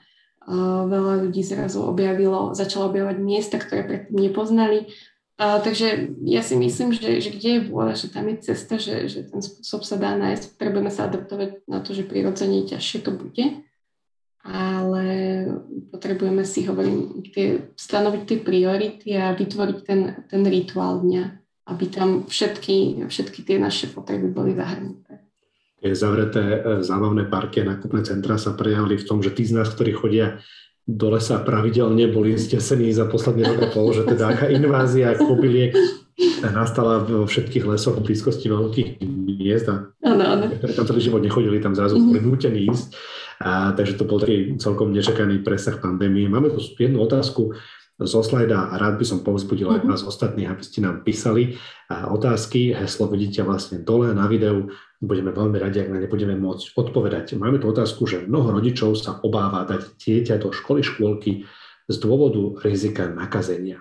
veľa 0.88 1.28
ľudí 1.28 1.46
zrazu 1.46 1.84
objavilo, 1.84 2.56
začalo 2.58 2.90
objavovať 2.90 3.18
miesta, 3.22 3.60
ktoré 3.60 3.86
predtým 3.86 4.18
nepoznali. 4.18 4.90
Takže 5.36 6.20
ja 6.26 6.42
si 6.44 6.58
myslím, 6.58 6.92
že, 6.92 7.22
že 7.22 7.30
kde 7.32 7.48
je 7.54 7.64
vôľa, 7.70 7.94
že 7.96 8.12
tam 8.12 8.28
je 8.28 8.36
cesta, 8.44 8.76
že, 8.76 9.08
že 9.08 9.24
ten 9.24 9.40
spôsob 9.40 9.86
sa 9.86 9.96
dá 9.96 10.12
nájsť. 10.12 10.56
Potrebujeme 10.56 10.90
sa 10.92 11.08
adaptovať 11.08 11.64
na 11.64 11.80
to, 11.80 11.96
že 11.96 12.04
prirodzene 12.04 12.68
ťažšie 12.68 12.98
to 13.00 13.12
bude, 13.14 13.64
ale 14.44 15.04
potrebujeme 15.88 16.44
si, 16.44 16.68
hovorím, 16.68 17.24
tie, 17.32 17.72
stanoviť 17.72 18.22
tie 18.26 18.38
priority 18.40 19.08
a 19.16 19.32
vytvoriť 19.32 19.78
ten, 19.86 20.28
ten 20.28 20.42
rituál 20.44 21.00
dňa 21.00 21.39
aby 21.70 21.84
tam 21.86 22.26
všetky, 22.26 23.06
všetky 23.06 23.46
tie 23.46 23.56
naše 23.62 23.88
potreby 23.94 24.28
boli 24.28 24.52
zahrnuté. 24.58 25.22
Tie 25.80 25.96
zavreté 25.96 26.42
e, 26.42 26.58
zábavné 26.84 27.30
parky 27.30 27.64
a 27.64 27.72
nákupné 27.72 28.04
centra 28.04 28.36
sa 28.36 28.52
prejavili 28.52 29.00
v 29.00 29.06
tom, 29.06 29.24
že 29.24 29.32
tí 29.32 29.48
z 29.48 29.56
nás, 29.56 29.72
ktorí 29.72 29.96
chodia 29.96 30.42
do 30.84 31.14
lesa 31.14 31.40
pravidelne, 31.40 32.10
boli 32.10 32.36
stesení 32.36 32.90
za 32.90 33.06
posledný 33.06 33.46
rok 33.46 33.60
a 33.64 33.68
pol, 33.70 33.94
že 33.94 34.04
teda 34.04 34.34
aká 34.34 34.46
invázia 34.50 35.16
kobyliek 35.16 35.72
nastala 36.52 37.00
vo 37.00 37.24
všetkých 37.24 37.64
lesoch 37.64 37.96
v 37.96 38.12
blízkosti 38.12 38.50
veľkých 38.50 38.88
miest 39.00 39.66
a 39.70 39.88
ano, 40.04 40.24
ano. 40.24 40.44
ktoré 40.52 40.72
tam 40.76 40.86
celý 40.88 41.00
život 41.00 41.22
nechodili, 41.24 41.62
tam 41.62 41.72
zrazu 41.72 41.96
mm-hmm. 41.96 42.12
prinútení 42.12 42.60
ísť. 42.68 42.88
A, 43.40 43.72
takže 43.72 43.96
to 43.96 44.04
bol 44.04 44.20
taký 44.20 44.60
celkom 44.60 44.92
nečakaný 44.92 45.40
presah 45.40 45.80
pandémie. 45.80 46.28
Máme 46.28 46.52
tu 46.52 46.60
jednu 46.60 47.00
otázku 47.00 47.56
zo 48.00 48.24
slajda 48.24 48.72
a 48.72 48.80
rád 48.80 48.96
by 48.96 49.04
som 49.04 49.20
povzbudil 49.20 49.68
aj 49.68 49.80
mhm. 49.84 49.88
vás 49.92 50.02
ostatných, 50.04 50.48
aby 50.48 50.62
ste 50.64 50.80
nám 50.80 51.04
písali 51.04 51.60
otázky. 51.90 52.72
Heslo 52.72 53.12
vidíte 53.12 53.44
vlastne 53.44 53.84
dole 53.84 54.16
na 54.16 54.24
videu. 54.24 54.72
Budeme 55.00 55.32
veľmi 55.32 55.56
radi, 55.56 55.80
ak 55.80 55.92
na 55.92 56.00
ne 56.00 56.08
budeme 56.08 56.36
môcť 56.36 56.76
odpovedať. 56.76 57.36
Máme 57.36 57.56
tu 57.56 57.72
otázku, 57.72 58.04
že 58.04 58.24
mnoho 58.24 58.52
rodičov 58.52 58.96
sa 59.00 59.16
obáva 59.24 59.64
dať 59.64 59.96
dieťa 59.96 60.36
do 60.40 60.52
školy, 60.52 60.84
škôlky 60.84 61.48
z 61.88 61.96
dôvodu 61.98 62.60
rizika 62.60 63.08
nakazenia. 63.08 63.80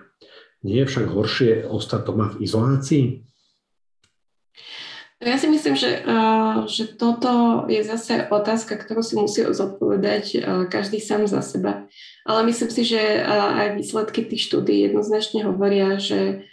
Nie 0.64 0.84
je 0.84 0.88
však 0.92 1.06
horšie 1.12 1.50
ostať 1.68 2.00
doma 2.04 2.32
v 2.32 2.44
izolácii? 2.44 3.04
Ja 5.20 5.36
si 5.36 5.52
myslím, 5.52 5.76
že, 5.76 6.00
že 6.64 6.96
toto 6.96 7.64
je 7.68 7.84
zase 7.84 8.24
otázka, 8.32 8.80
ktorú 8.80 9.04
si 9.04 9.20
musí 9.20 9.44
zodpovedať 9.44 10.40
každý 10.72 10.96
sám 10.96 11.28
za 11.28 11.44
seba. 11.44 11.84
Ale 12.30 12.46
myslím 12.46 12.70
si, 12.70 12.82
že 12.86 13.02
aj 13.26 13.74
výsledky 13.74 14.22
tých 14.22 14.46
štúdí 14.46 14.86
jednoznačne 14.86 15.50
hovoria, 15.50 15.98
že, 15.98 16.46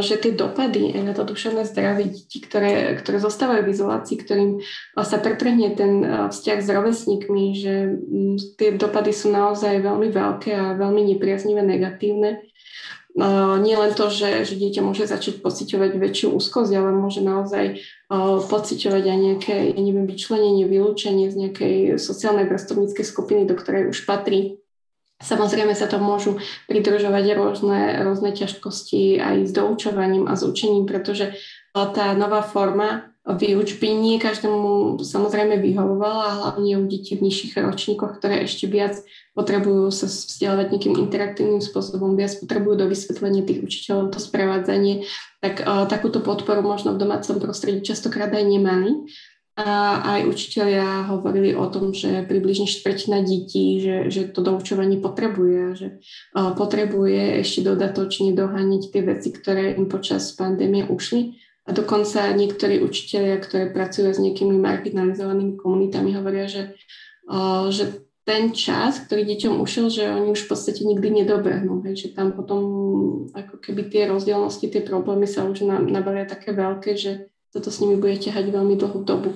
že 0.00 0.14
tie 0.16 0.32
dopady 0.32 0.96
na 0.96 1.12
to 1.12 1.28
duševné 1.28 1.68
zdravie 1.68 2.08
detí, 2.08 2.40
ktoré, 2.40 2.96
ktoré 2.96 3.20
zostávajú 3.20 3.68
v 3.68 3.72
izolácii, 3.76 4.16
ktorým 4.16 4.64
sa 4.96 5.20
pretrhne 5.20 5.76
ten 5.76 6.00
vzťah 6.32 6.58
s 6.64 6.68
rovesníkmi, 6.72 7.44
že 7.52 7.74
tie 8.56 8.80
dopady 8.80 9.12
sú 9.12 9.28
naozaj 9.28 9.76
veľmi 9.84 10.08
veľké 10.08 10.56
a 10.56 10.72
veľmi 10.80 11.04
nepriaznivé, 11.12 11.60
negatívne. 11.60 12.40
Nie 13.60 13.76
len 13.76 13.92
to, 13.92 14.08
že, 14.08 14.44
že 14.44 14.56
dieťa 14.56 14.80
môže 14.80 15.04
začať 15.04 15.44
pociťovať 15.44 16.00
väčšiu 16.00 16.32
úzkosť, 16.32 16.72
ale 16.76 16.96
môže 16.96 17.20
naozaj 17.20 17.80
pociťovať 18.10 19.04
aj 19.04 19.18
nejaké, 19.18 19.56
ja 19.74 19.80
neviem, 19.82 20.06
vyčlenenie, 20.06 20.70
vylúčenie 20.70 21.26
z 21.26 21.36
nejakej 21.42 21.76
sociálnej 21.98 22.46
vrstovníckej 22.46 23.02
skupiny, 23.02 23.42
do 23.50 23.58
ktorej 23.58 23.90
už 23.90 24.06
patrí. 24.06 24.62
Samozrejme 25.16 25.72
sa 25.72 25.88
to 25.88 25.96
môžu 25.96 26.38
pridržovať 26.68 27.24
rôzne, 27.34 28.04
rôzne 28.04 28.30
ťažkosti 28.36 29.18
aj 29.18 29.36
s 29.48 29.50
doučovaním 29.50 30.28
a 30.28 30.36
s 30.36 30.44
učením, 30.44 30.84
pretože 30.84 31.34
tá 31.72 32.12
nová 32.14 32.44
forma 32.44 33.15
výučby 33.26 33.90
nie 33.90 34.22
každému 34.22 35.02
samozrejme 35.02 35.58
vyhovovala, 35.58 36.38
hlavne 36.38 36.78
u 36.78 36.86
detí 36.86 37.18
v 37.18 37.26
nižších 37.26 37.58
ročníkoch, 37.58 38.22
ktoré 38.22 38.46
ešte 38.46 38.70
viac 38.70 39.02
potrebujú 39.34 39.90
sa 39.90 40.06
vzdelávať 40.06 40.70
nejakým 40.70 40.94
interaktívnym 40.94 41.58
spôsobom, 41.58 42.14
viac 42.14 42.38
potrebujú 42.38 42.78
do 42.78 42.86
vysvetlenia 42.86 43.42
tých 43.42 43.66
učiteľov 43.66 44.14
to 44.14 44.22
sprevádzanie, 44.22 45.10
tak 45.42 45.58
uh, 45.66 45.90
takúto 45.90 46.22
podporu 46.22 46.62
možno 46.62 46.94
v 46.94 47.02
domácom 47.02 47.42
prostredí 47.42 47.82
častokrát 47.82 48.30
aj 48.30 48.46
nemali. 48.46 49.10
A 49.56 50.04
aj 50.20 50.28
učiteľia 50.28 51.08
hovorili 51.08 51.56
o 51.56 51.64
tom, 51.72 51.96
že 51.96 52.28
približne 52.28 52.68
štvrtina 52.68 53.24
detí, 53.24 53.80
že, 53.80 54.12
že 54.12 54.28
to 54.28 54.44
doučovanie 54.44 55.00
potrebuje, 55.00 55.60
že 55.72 55.88
uh, 56.36 56.52
potrebuje 56.52 57.40
ešte 57.40 57.64
dodatočne 57.64 58.36
doháňať 58.36 58.92
tie 58.92 59.02
veci, 59.02 59.32
ktoré 59.32 59.72
im 59.80 59.88
počas 59.88 60.28
pandémie 60.36 60.84
ušli 60.84 61.40
a 61.66 61.70
dokonca 61.74 62.30
niektorí 62.30 62.78
učiteľia, 62.78 63.42
ktorí 63.42 63.74
pracujú 63.74 64.14
s 64.14 64.22
nejakými 64.22 64.54
marginalizovanými 64.54 65.58
komunitami, 65.58 66.14
hovoria, 66.14 66.46
že, 66.46 66.78
že 67.74 68.06
ten 68.22 68.54
čas, 68.54 69.02
ktorý 69.02 69.26
deťom 69.26 69.58
ušiel, 69.62 69.86
že 69.90 70.06
oni 70.06 70.34
už 70.34 70.46
v 70.46 70.50
podstate 70.50 70.82
nikdy 70.86 71.22
nedobehnú. 71.22 71.82
Hej, 71.86 72.06
že 72.06 72.08
tam 72.14 72.34
potom 72.34 72.62
ako 73.34 73.58
keby 73.62 73.90
tie 73.90 74.06
rozdielnosti, 74.10 74.66
tie 74.66 74.82
problémy 74.82 75.26
sa 75.26 75.46
už 75.46 75.62
nabalia 75.66 76.26
také 76.26 76.54
veľké, 76.54 76.94
že 76.98 77.30
toto 77.54 77.70
s 77.70 77.78
nimi 77.82 77.98
bude 77.98 78.18
ťahať 78.18 78.50
veľmi 78.50 78.74
dlhú 78.78 79.06
dobu. 79.06 79.34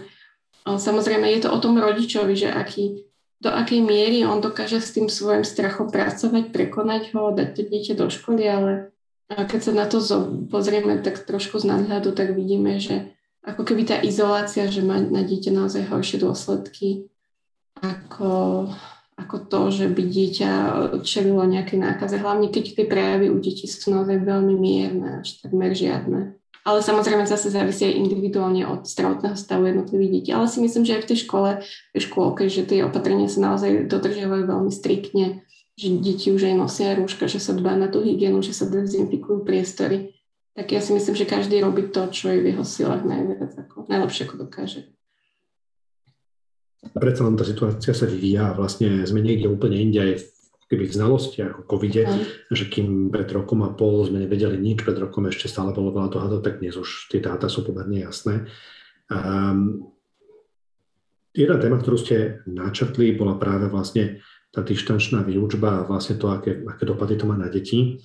Samozrejme 0.66 1.26
je 1.34 1.46
to 1.46 1.54
o 1.54 1.58
tom 1.62 1.78
rodičovi, 1.78 2.34
že 2.34 2.50
aký, 2.50 3.06
do 3.38 3.50
akej 3.50 3.80
miery 3.82 4.26
on 4.26 4.42
dokáže 4.42 4.82
s 4.82 4.94
tým 4.94 5.10
svojim 5.10 5.42
strachom 5.42 5.90
pracovať, 5.90 6.50
prekonať 6.54 7.14
ho, 7.14 7.30
dať 7.34 7.48
to 7.58 7.62
dieťa 7.66 7.94
do 7.94 8.06
školy, 8.10 8.42
ale 8.46 8.89
a 9.30 9.46
keď 9.46 9.60
sa 9.62 9.72
na 9.72 9.86
to 9.86 10.02
pozrieme 10.50 10.98
tak 11.06 11.22
trošku 11.22 11.62
z 11.62 11.70
nadhľadu, 11.70 12.10
tak 12.18 12.34
vidíme, 12.34 12.82
že 12.82 13.14
ako 13.46 13.62
keby 13.62 13.86
tá 13.86 13.96
izolácia, 14.02 14.66
že 14.66 14.82
má 14.82 14.98
na 14.98 15.22
dieťa 15.22 15.54
naozaj 15.54 15.86
horšie 15.86 16.18
dôsledky 16.18 17.08
ako, 17.80 18.68
ako 19.16 19.36
to, 19.48 19.60
že 19.72 19.86
by 19.88 20.02
dieťa 20.02 20.52
čelilo 21.06 21.46
nejaké 21.48 21.78
nákaze. 21.80 22.20
Hlavne 22.20 22.52
keď 22.52 22.64
tie 22.76 22.84
prejavy 22.84 23.32
u 23.32 23.38
detí 23.40 23.64
sú 23.70 23.94
naozaj 23.94 24.20
veľmi 24.20 24.54
mierne, 24.58 25.24
až 25.24 25.40
takmer 25.40 25.72
žiadne. 25.72 26.36
ale 26.60 26.84
samozrejme 26.84 27.24
zase 27.24 27.48
závisí 27.48 27.88
aj 27.88 27.96
individuálne 27.96 28.68
od 28.68 28.84
zdravotného 28.84 29.36
stavu 29.36 29.64
jednotlivých 29.72 30.12
detí. 30.20 30.30
Ale 30.36 30.44
si 30.44 30.60
myslím, 30.60 30.84
že 30.84 31.00
aj 31.00 31.02
v 31.02 31.08
tej 31.08 31.18
škole, 31.24 31.50
v 31.96 32.02
škôlke, 32.02 32.44
že 32.52 32.68
tie 32.68 32.84
opatrenia 32.84 33.32
sa 33.32 33.40
naozaj 33.40 33.88
dodržiavajú 33.88 34.44
veľmi 34.44 34.72
striktne, 34.72 35.40
že 35.80 35.88
deti 35.96 36.28
už 36.28 36.44
aj 36.44 36.54
nosia 36.60 36.92
rúška, 36.92 37.24
že 37.24 37.40
sa 37.40 37.56
dbá 37.56 37.72
na 37.72 37.88
tú 37.88 38.04
hygienu, 38.04 38.44
že 38.44 38.52
sa 38.52 38.68
dezinfikujú 38.68 39.48
priestory. 39.48 40.12
Tak 40.52 40.76
ja 40.76 40.84
si 40.84 40.92
myslím, 40.92 41.16
že 41.16 41.24
každý 41.24 41.56
robí 41.64 41.88
to, 41.88 42.12
čo 42.12 42.28
je 42.28 42.44
v 42.44 42.52
jeho 42.52 42.64
silách 42.68 43.00
najviac, 43.08 43.56
ako, 43.56 43.88
najlepšie 43.88 44.28
ako 44.28 44.36
dokáže. 44.44 44.80
Predsa 46.92 47.24
len 47.24 47.36
tá 47.40 47.48
situácia 47.48 47.96
sa 47.96 48.04
vyvíja 48.04 48.52
a 48.52 48.56
vlastne 48.56 49.08
sme 49.08 49.24
niekde 49.24 49.48
úplne 49.48 49.80
inde 49.80 50.00
aj 50.04 50.12
keby 50.68 50.84
v 50.86 50.96
znalostiach 51.00 51.54
o 51.60 51.62
covide, 51.64 52.04
mm. 52.04 52.52
že 52.52 52.64
kým 52.68 53.08
pred 53.08 53.26
rokom 53.32 53.64
a 53.64 53.72
pol 53.72 54.04
sme 54.04 54.22
nevedeli 54.22 54.60
nič, 54.60 54.84
pred 54.84 55.00
rokom 55.00 55.26
ešte 55.26 55.48
stále 55.48 55.72
bolo 55.72 55.96
veľa 55.96 56.08
toho, 56.12 56.38
tak 56.44 56.60
dnes 56.60 56.76
už 56.76 57.08
tie 57.08 57.24
dáta 57.24 57.48
sú 57.48 57.64
pomerne 57.64 58.04
jasné. 58.04 58.46
Um, 59.10 59.90
jedna 61.34 61.58
téma, 61.58 61.82
ktorú 61.82 61.96
ste 61.98 62.46
načrtli, 62.46 63.18
bola 63.18 63.34
práve 63.34 63.66
vlastne 63.66 64.22
tá 64.50 64.66
dištančná 64.66 65.22
výučba 65.22 65.82
a 65.82 65.86
vlastne 65.86 66.18
to, 66.18 66.30
aké, 66.30 66.66
aké 66.66 66.82
dopady 66.82 67.14
to 67.14 67.24
má 67.26 67.38
na 67.38 67.46
deti. 67.46 68.02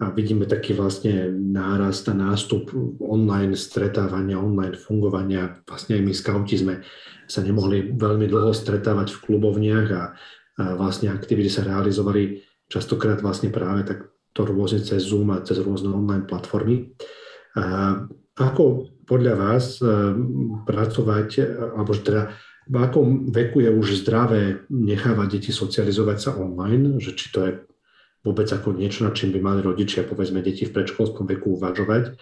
A 0.00 0.08
vidíme 0.16 0.48
taký 0.48 0.72
vlastne 0.72 1.28
nárast 1.28 2.08
a 2.08 2.16
nástup 2.16 2.72
online 3.04 3.52
stretávania, 3.52 4.40
online 4.40 4.80
fungovania. 4.80 5.60
Vlastne 5.68 6.00
aj 6.00 6.02
my 6.08 6.12
skauti 6.16 6.56
sme 6.56 6.80
sa 7.28 7.44
nemohli 7.44 7.92
veľmi 7.92 8.24
dlho 8.24 8.56
stretávať 8.56 9.12
v 9.12 9.22
klubovniach 9.28 9.88
a 9.92 10.02
vlastne 10.80 11.12
aktivity 11.12 11.52
sa 11.52 11.68
realizovali 11.68 12.40
častokrát 12.70 13.20
vlastne 13.20 13.52
práve 13.52 13.84
tak 13.84 14.08
to 14.30 14.46
rôzne 14.46 14.80
cez 14.80 15.10
Zoom 15.10 15.34
a 15.34 15.42
cez 15.42 15.58
rôzne 15.58 15.90
online 15.90 16.24
platformy. 16.24 16.94
A 17.58 18.06
ako 18.38 18.88
podľa 19.04 19.34
vás 19.34 19.82
e, 19.82 19.86
pracovať, 20.62 21.28
alebo 21.74 21.92
teda 21.98 22.30
v 22.68 22.76
akom 22.76 23.32
veku 23.32 23.64
je 23.64 23.70
už 23.72 24.04
zdravé 24.04 24.66
nechávať 24.68 25.40
deti 25.40 25.50
socializovať 25.54 26.18
sa 26.18 26.30
online, 26.36 27.00
že 27.00 27.16
či 27.16 27.32
to 27.32 27.38
je 27.46 27.52
vôbec 28.20 28.46
ako 28.52 28.76
niečo, 28.76 29.08
nad 29.08 29.16
čím 29.16 29.32
by 29.32 29.40
mali 29.40 29.60
rodičia, 29.64 30.04
povedzme, 30.04 30.44
deti 30.44 30.68
v 30.68 30.74
predškolskom 30.76 31.24
veku 31.24 31.56
uvažovať. 31.56 32.20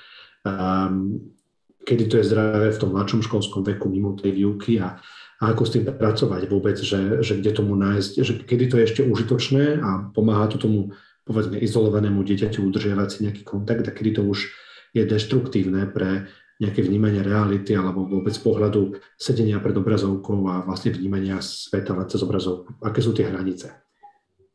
kedy 1.82 2.05
to 2.07 2.22
je 2.22 2.28
zdravé 2.28 2.70
v 2.70 2.80
tom 2.80 2.95
mladšom 2.95 3.26
školskom 3.26 3.66
veku 3.66 3.91
mimo 3.91 4.14
tej 4.14 4.30
výuky 4.30 4.78
a 4.78 5.03
a 5.39 5.55
ako 5.55 5.62
s 5.66 5.72
tým 5.78 5.86
pracovať 5.86 6.51
vôbec, 6.51 6.74
že, 6.82 7.22
že 7.22 7.39
kde 7.39 7.51
tomu 7.55 7.78
nájsť, 7.78 8.12
že 8.26 8.32
kedy 8.43 8.64
to 8.66 8.76
je 8.82 8.86
ešte 8.91 9.03
užitočné 9.07 9.78
a 9.78 10.11
pomáha 10.11 10.51
to 10.51 10.59
tomu 10.59 10.99
povedzme 11.22 11.61
izolovanému 11.62 12.26
dieťaťu 12.26 12.66
udržiavať 12.66 13.09
si 13.09 13.18
nejaký 13.22 13.43
kontakt 13.47 13.86
a 13.86 13.95
kedy 13.95 14.18
to 14.18 14.22
už 14.26 14.51
je 14.97 15.03
deštruktívne 15.07 15.86
pre 15.95 16.26
nejaké 16.59 16.82
vnímanie 16.82 17.22
reality 17.22 17.74
alebo 17.78 18.06
vôbec 18.06 18.34
pohľadu 18.34 18.98
sedenia 19.14 19.62
pred 19.62 19.78
obrazovkou 19.78 20.42
a 20.50 20.66
vlastne 20.66 20.90
vnímania 20.90 21.38
sveta 21.38 21.94
cez 22.11 22.20
obrazovku. 22.26 22.82
Aké 22.82 22.98
sú 22.98 23.14
tie 23.14 23.30
hranice? 23.30 23.78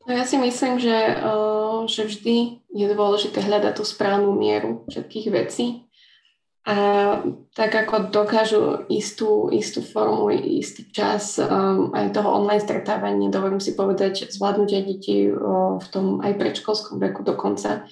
No 0.03 0.11
ja 0.11 0.27
si 0.27 0.35
myslím, 0.35 0.83
že, 0.83 1.15
že 1.87 2.01
vždy 2.03 2.59
je 2.75 2.85
dôležité 2.91 3.39
hľadať 3.39 3.79
tú 3.79 3.83
správnu 3.87 4.35
mieru 4.35 4.83
všetkých 4.91 5.27
vecí 5.31 5.87
a 6.63 6.75
tak 7.51 7.75
ako 7.75 8.07
dokážu 8.07 8.87
istú, 8.87 9.51
istú 9.51 9.83
formu, 9.83 10.31
istý 10.31 10.87
čas 10.95 11.35
um, 11.35 11.91
aj 11.91 12.15
toho 12.15 12.39
online 12.39 12.63
stretávania, 12.63 13.27
dovolím 13.27 13.59
si 13.59 13.75
povedať, 13.75 14.31
zvládnuť 14.31 14.69
aj 14.71 14.83
deti 14.87 15.27
uh, 15.27 15.75
v 15.75 15.87
tom 15.91 16.23
aj 16.23 16.39
predškolskom 16.39 17.03
veku 17.03 17.19
dokonca, 17.27 17.83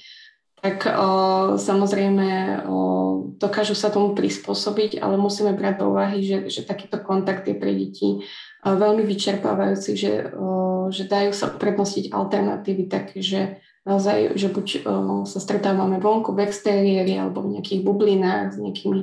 tak 0.62 0.86
uh, 0.86 1.58
samozrejme 1.58 2.62
uh, 2.70 3.34
dokážu 3.42 3.74
sa 3.74 3.90
tomu 3.90 4.14
prispôsobiť, 4.14 5.02
ale 5.02 5.18
musíme 5.18 5.58
brať 5.58 5.82
do 5.82 5.90
úvahy, 5.90 6.22
že, 6.22 6.54
že 6.54 6.62
takýto 6.62 7.02
kontakt 7.02 7.50
je 7.50 7.58
pre 7.58 7.74
deti 7.74 8.22
uh, 8.22 8.78
veľmi 8.78 9.02
vyčerpávajúci, 9.02 9.98
že, 9.98 10.30
uh, 10.30 10.86
že 10.94 11.10
dajú 11.10 11.34
sa 11.34 11.50
uprednostiť 11.50 12.14
alternatívy 12.14 12.86
také, 12.86 13.26
že 13.26 13.58
naozaj, 13.90 14.38
že 14.38 14.54
buď 14.54 14.68
uh, 14.86 15.22
sa 15.26 15.42
stretávame 15.42 15.98
vonku 15.98 16.38
v 16.38 16.46
exteriéri 16.46 17.18
alebo 17.18 17.42
v 17.42 17.58
nejakých 17.58 17.82
bublinách 17.82 18.54
s 18.54 18.58
nejakými 18.62 19.00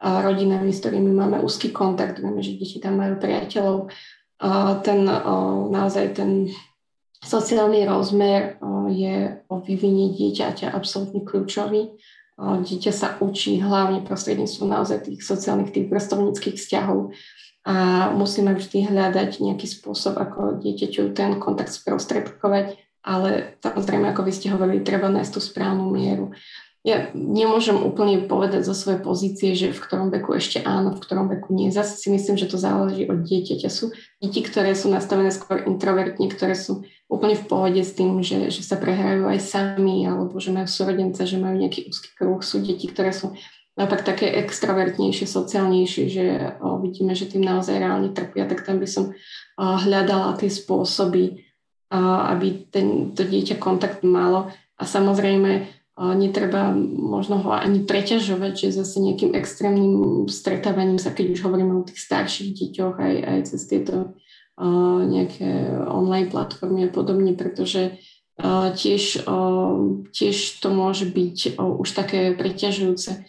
uh, 0.00 0.24
rodinami, 0.24 0.72
s 0.72 0.80
ktorými 0.80 1.12
máme 1.12 1.44
úzky 1.44 1.68
kontakt, 1.76 2.24
vieme, 2.24 2.40
že 2.40 2.56
deti 2.56 2.80
tam 2.80 2.96
majú 2.96 3.20
priateľov. 3.20 3.92
Uh, 4.40 4.80
ten, 4.80 5.04
uh, 5.04 5.68
naozaj 5.68 6.16
ten 6.16 6.48
sociálny 7.22 7.86
rozmer 7.86 8.58
uh, 8.58 8.90
je 8.90 9.40
o 9.48 9.62
vyvinie 9.62 10.12
dieťaťa 10.12 10.74
absolútne 10.74 11.22
kľúčový. 11.22 11.94
Uh, 12.36 12.60
dieťa 12.60 12.92
sa 12.92 13.08
učí 13.22 13.62
hlavne 13.62 14.04
prostredníctvom 14.04 14.68
naozaj 14.68 15.08
tých 15.08 15.22
sociálnych, 15.24 15.72
tých 15.72 15.88
vrstovníckých 15.88 16.58
vzťahov 16.58 17.14
a 17.62 18.10
musíme 18.10 18.58
vždy 18.58 18.90
hľadať 18.90 19.38
nejaký 19.38 19.70
spôsob, 19.70 20.18
ako 20.18 20.58
dieťaťu 20.58 21.14
ten 21.14 21.38
kontakt 21.38 21.70
sprostredkovať 21.70 22.74
ale 23.02 23.58
samozrejme, 23.58 24.14
ako 24.14 24.22
vy 24.22 24.32
ste 24.32 24.54
hovorili, 24.54 24.86
treba 24.86 25.10
nájsť 25.10 25.32
tú 25.34 25.40
správnu 25.42 25.90
mieru. 25.90 26.30
Ja 26.82 27.14
nemôžem 27.14 27.78
úplne 27.78 28.26
povedať 28.26 28.66
zo 28.66 28.74
svojej 28.74 28.98
pozície, 29.06 29.54
že 29.54 29.70
v 29.70 29.78
ktorom 29.78 30.10
veku 30.10 30.34
ešte 30.34 30.66
áno, 30.66 30.98
v 30.98 31.02
ktorom 31.02 31.30
veku 31.30 31.54
nie. 31.54 31.70
Zase 31.70 31.94
si 31.94 32.10
myslím, 32.10 32.34
že 32.34 32.50
to 32.50 32.58
záleží 32.58 33.06
od 33.06 33.22
dieťaťa. 33.22 33.70
Sú 33.70 33.94
deti, 34.18 34.42
ktoré 34.42 34.74
sú 34.74 34.90
nastavené 34.90 35.30
skôr 35.30 35.62
introvertne, 35.62 36.26
ktoré 36.26 36.58
sú 36.58 36.82
úplne 37.12 37.36
v 37.36 37.44
pohode 37.44 37.82
s 37.84 37.92
tým, 37.92 38.24
že, 38.24 38.48
že 38.48 38.64
sa 38.64 38.80
prehrajú 38.80 39.28
aj 39.28 39.38
sami, 39.44 40.08
alebo 40.08 40.40
že 40.40 40.48
majú 40.48 40.64
súrodenca, 40.64 41.28
že 41.28 41.36
majú 41.36 41.60
nejaký 41.60 41.92
úzky 41.92 42.08
kruh. 42.16 42.40
Sú 42.40 42.64
deti, 42.64 42.88
ktoré 42.88 43.12
sú 43.12 43.36
naopak 43.76 44.00
také 44.00 44.32
extrovertnejšie, 44.40 45.28
sociálnejšie, 45.28 46.04
že 46.08 46.24
o, 46.64 46.80
vidíme, 46.80 47.12
že 47.12 47.28
tým 47.28 47.44
naozaj 47.44 47.76
reálne 47.76 48.16
trpia, 48.16 48.48
tak 48.48 48.64
tam 48.64 48.80
by 48.80 48.88
som 48.88 49.12
o, 49.12 49.64
hľadala 49.76 50.40
tie 50.40 50.48
spôsoby, 50.48 51.44
aby 51.92 52.72
ten, 52.72 53.12
to 53.12 53.20
dieťa 53.20 53.60
kontakt 53.60 54.00
malo. 54.00 54.48
A 54.80 54.88
samozrejme, 54.88 55.68
netreba 56.16 56.72
možno 56.72 57.44
ho 57.44 57.52
ani 57.52 57.84
preťažovať, 57.84 58.52
že 58.64 58.80
zase 58.80 58.96
nejakým 58.96 59.36
extrémnym 59.36 60.24
stretávaním 60.24 60.96
sa, 60.96 61.12
keď 61.12 61.36
už 61.36 61.44
hovoríme 61.44 61.76
o 61.76 61.84
tých 61.84 62.00
starších 62.00 62.56
deťoch, 62.56 62.96
aj, 62.96 63.14
aj 63.28 63.38
cez 63.44 63.60
tieto 63.68 64.16
nejaké 64.58 65.72
online 65.88 66.28
platformy 66.28 66.86
a 66.86 66.92
podobne, 66.92 67.32
pretože 67.32 67.96
tiež, 68.76 69.24
tiež 70.12 70.36
to 70.60 70.68
môže 70.72 71.08
byť 71.08 71.56
už 71.56 71.88
také 71.92 72.32
preťažujúce 72.36 73.24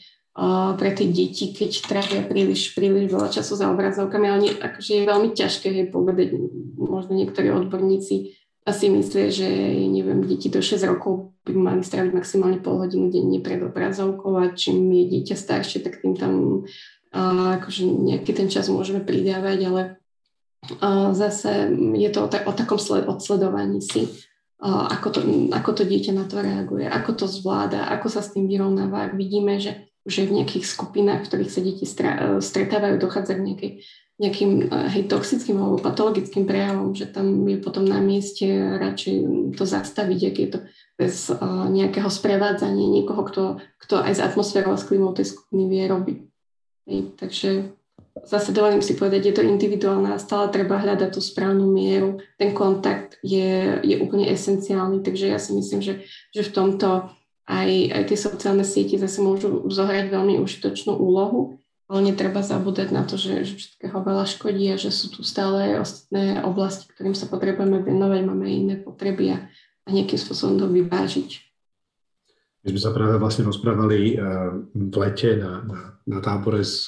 pre 0.80 0.89
tie 0.97 1.07
deti, 1.13 1.53
keď 1.53 1.71
trávia 1.86 2.21
príliš, 2.26 2.74
príliš 2.74 3.13
veľa 3.13 3.30
času 3.30 3.53
za 3.53 3.69
obrazovkami, 3.69 4.26
ale 4.26 4.39
nie, 4.41 4.53
akože 4.57 4.91
je 4.97 5.03
veľmi 5.05 5.30
ťažké 5.38 5.67
hej, 5.69 5.88
povedať, 5.93 6.34
možno 6.76 7.13
niektorí 7.13 7.53
odborníci 7.53 8.34
asi 8.63 8.88
myslia, 8.89 9.28
že 9.28 9.45
neviem, 9.91 10.24
deti 10.24 10.47
do 10.47 10.63
6 10.63 10.80
rokov 10.88 11.36
by 11.43 11.53
mali 11.53 11.84
stráviť 11.84 12.15
maximálne 12.15 12.63
pol 12.63 12.80
hodinu 12.80 13.11
denne 13.11 13.43
pred 13.43 13.59
obrazovkou 13.59 14.39
a 14.39 14.55
čím 14.55 14.88
je 14.89 15.03
dieťa 15.19 15.36
staršie, 15.36 15.84
tak 15.84 15.99
tým 15.99 16.15
tam 16.15 16.65
akože 17.13 17.86
nejaký 17.86 18.32
ten 18.34 18.49
čas 18.49 18.71
môžeme 18.74 19.03
pridávať, 19.05 19.59
ale 19.69 19.82
zase 21.14 21.72
je 21.95 22.09
to 22.09 22.26
o, 22.26 22.28
ta, 22.32 22.43
o 22.47 22.53
takom 22.55 22.80
sled, 22.80 23.07
odsledovaní 23.07 23.84
si, 23.84 24.07
ako, 24.64 25.07
to, 25.11 25.20
ako 25.51 25.72
to 25.76 25.84
dieťa 25.84 26.16
na 26.16 26.24
to 26.24 26.39
reaguje, 26.39 26.88
ako 26.88 27.11
to 27.20 27.26
zvláda, 27.28 27.91
ako 27.91 28.07
sa 28.07 28.24
s 28.24 28.32
tým 28.32 28.47
vyrovnáva. 28.47 29.11
Vidíme, 29.11 29.59
že 29.59 29.91
už 30.07 30.28
v 30.28 30.39
nejakých 30.39 30.64
skupinách, 30.64 31.24
v 31.24 31.28
ktorých 31.28 31.51
sa 31.51 31.61
deti 31.64 31.84
stretávajú, 32.39 32.95
dochádza 32.95 33.36
k 33.36 33.43
nejakej 33.43 33.72
nejakým 34.22 34.70
eh, 34.70 34.88
hej, 34.93 35.03
toxickým 35.09 35.57
alebo 35.57 35.82
patologickým 35.82 36.45
prejavom, 36.45 36.93
že 36.93 37.09
tam 37.09 37.43
je 37.49 37.57
potom 37.57 37.86
na 37.86 37.97
mieste 37.97 38.45
radšej 38.78 39.16
to 39.57 39.64
zastaviť, 39.66 40.20
ak 40.30 40.36
je 40.38 40.49
to 40.53 40.59
bez 40.93 41.34
uh, 41.34 41.66
nejakého 41.74 42.05
sprevádzania 42.05 42.86
niekoho, 42.86 43.26
kto, 43.26 43.43
kto 43.82 43.97
aj 43.97 44.14
z 44.14 44.24
atmosférou 44.30 44.78
a 44.78 44.80
s 44.80 44.86
klímou 44.86 45.09
tej 45.18 45.34
skupiny 45.34 45.66
vie 45.66 45.84
robiť. 45.89 46.18
Hej, 46.86 46.99
takže 47.18 47.49
zase 48.22 48.53
dovolím 48.53 48.86
si 48.86 48.93
povedať, 48.93 49.22
je 49.26 49.36
to 49.36 49.43
individuálne 49.43 50.14
a 50.14 50.22
stále 50.22 50.53
treba 50.53 50.78
hľadať 50.78 51.09
tú 51.18 51.22
správnu 51.22 51.66
mieru. 51.66 52.22
Ten 52.38 52.53
kontakt 52.53 53.18
je, 53.26 53.82
je 53.82 53.95
úplne 53.97 54.30
esenciálny, 54.30 55.01
takže 55.01 55.34
ja 55.34 55.41
si 55.41 55.57
myslím, 55.57 55.82
že, 55.82 56.05
že 56.30 56.41
v 56.45 56.53
tomto 56.53 57.09
aj, 57.49 57.70
aj 57.91 58.03
tie 58.07 58.18
sociálne 58.18 58.64
siete 58.64 58.95
zase 58.95 59.20
môžu 59.20 59.68
zohrať 59.68 60.07
veľmi 60.14 60.39
užitočnú 60.39 60.95
úlohu 60.95 61.59
ale 61.93 62.09
netreba 62.09 62.41
zabúdať 62.41 62.89
na 62.89 63.05
to, 63.05 63.22
že, 63.22 63.45
že 63.45 63.53
všetkého 63.53 64.01
veľa 64.01 64.26
škodí 64.26 64.66
a 64.72 64.82
že 64.82 64.89
sú 64.89 65.14
tu 65.14 65.22
stále 65.22 65.78
ostatné 65.78 66.41
oblasti, 66.41 66.88
ktorým 66.89 67.14
sa 67.14 67.28
potrebujeme 67.28 67.86
venovať, 67.86 68.22
máme 68.26 68.47
iné 68.49 68.76
potreby 68.82 69.36
a, 69.36 69.38
a 69.86 69.88
nejakým 69.93 70.18
spôsobom 70.18 70.57
to 70.57 70.66
vyvážiť. 70.72 71.30
My 72.66 72.68
sme 72.74 72.82
sa 72.82 72.95
práve 72.95 73.20
vlastne 73.20 73.45
rozprávali 73.45 74.16
eh, 74.16 74.20
v 74.74 74.95
lete 74.95 75.38
na, 75.38 75.61
na, 75.68 75.80
na 76.07 76.20
tábore 76.24 76.66
s, 76.66 76.88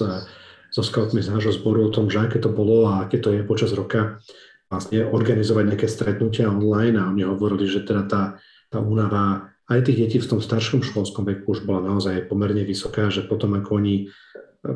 so 0.75 0.83
scoutmi 0.83 1.23
z 1.23 1.31
nášho 1.31 1.55
zboru 1.55 1.87
o 1.87 1.93
tom, 1.93 2.11
že 2.11 2.19
aké 2.19 2.43
to 2.43 2.51
bolo 2.51 2.91
a 2.91 3.07
aké 3.07 3.23
to 3.23 3.31
je 3.31 3.47
počas 3.47 3.71
roka 3.71 4.19
vlastne 4.67 5.07
organizovať 5.07 5.63
nejaké 5.71 5.87
stretnutia 5.87 6.51
online 6.51 6.99
a 6.99 7.07
oni 7.07 7.23
hovorili, 7.23 7.63
že 7.63 7.87
teda 7.87 8.03
tá, 8.03 8.23
tá 8.67 8.83
únava 8.83 9.55
aj 9.71 9.87
tých 9.87 10.03
detí 10.03 10.17
v 10.19 10.35
tom 10.35 10.43
staršom 10.43 10.83
školskom 10.83 11.23
veku 11.23 11.55
už 11.55 11.63
bola 11.63 11.95
naozaj 11.95 12.27
pomerne 12.27 12.67
vysoká, 12.67 13.07
že 13.07 13.23
potom 13.23 13.55
ako 13.55 13.71
oni 13.79 13.95
e, 14.03 14.71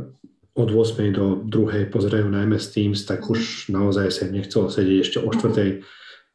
od 0.56 0.70
8. 0.72 1.12
do 1.12 1.43
2. 1.43 1.91
pozerajú 1.91 2.32
na 2.32 2.47
MS 2.47 2.72
Teams, 2.72 3.04
tak 3.04 3.28
mhm. 3.28 3.30
už 3.36 3.39
naozaj 3.68 4.08
sa 4.08 4.32
im 4.32 4.39
nechcelo 4.39 4.72
sedieť 4.72 4.97
ešte 5.04 5.18
o 5.20 5.28
4. 5.28 5.84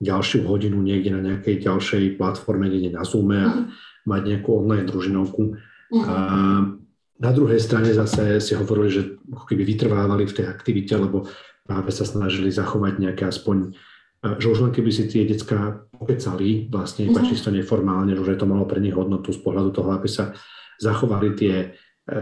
ďalšiu 0.05 0.45
hodinu 0.45 0.77
niekde 0.77 1.09
na 1.17 1.25
nejakej 1.25 1.65
ďalšej 1.65 2.21
platforme, 2.21 2.69
niekde 2.69 2.93
na 2.93 3.03
Zoome 3.09 3.41
a 3.41 3.49
mhm. 3.49 3.65
mať 4.05 4.23
nejakú 4.29 4.49
online 4.61 4.85
družinovku. 4.93 5.57
A 5.95 6.15
na 7.19 7.31
druhej 7.31 7.63
strane 7.63 7.95
zase 7.95 8.43
si 8.43 8.59
hovorili, 8.59 8.91
že 8.91 9.03
keby 9.23 9.63
vytrvávali 9.63 10.27
v 10.27 10.37
tej 10.43 10.47
aktivite, 10.51 10.99
lebo 10.99 11.31
práve 11.63 11.95
sa 11.95 12.03
snažili 12.03 12.51
zachovať 12.51 12.99
nejaké 12.99 13.25
aspoň, 13.31 13.71
že 14.41 14.47
už 14.51 14.59
len 14.67 14.73
keby 14.73 14.91
si 14.91 15.07
tie 15.07 15.29
decka 15.29 15.85
pokecali 15.95 16.67
vlastne 16.73 17.07
iba 17.07 17.21
mm-hmm. 17.21 17.31
čisto 17.31 17.49
neformálne, 17.53 18.17
že 18.17 18.41
to 18.41 18.49
malo 18.49 18.65
pre 18.65 18.81
nich 18.81 18.97
hodnotu 18.97 19.31
z 19.31 19.41
pohľadu 19.41 19.71
toho, 19.71 19.91
aby 19.95 20.09
sa 20.09 20.33
zachovali 20.81 21.37
tie 21.37 21.55
e, 21.61 21.67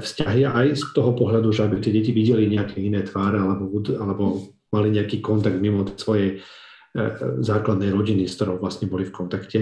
vzťahy 0.02 0.44
aj 0.44 0.66
z 0.76 0.82
toho 0.92 1.14
pohľadu, 1.16 1.54
že 1.54 1.64
aby 1.64 1.78
tie 1.80 1.94
deti 1.94 2.10
videli 2.10 2.50
nejaké 2.50 2.82
iné 2.82 3.06
tváre 3.06 3.38
alebo, 3.38 3.70
alebo 3.96 4.24
mali 4.74 4.88
nejaký 4.92 5.22
kontakt 5.22 5.56
mimo 5.62 5.86
svojej 5.94 6.36
e, 6.36 7.00
základnej 7.40 7.94
rodiny, 7.94 8.26
s 8.26 8.36
ktorou 8.36 8.58
vlastne 8.58 8.90
boli 8.90 9.06
v 9.06 9.14
kontakte. 9.14 9.60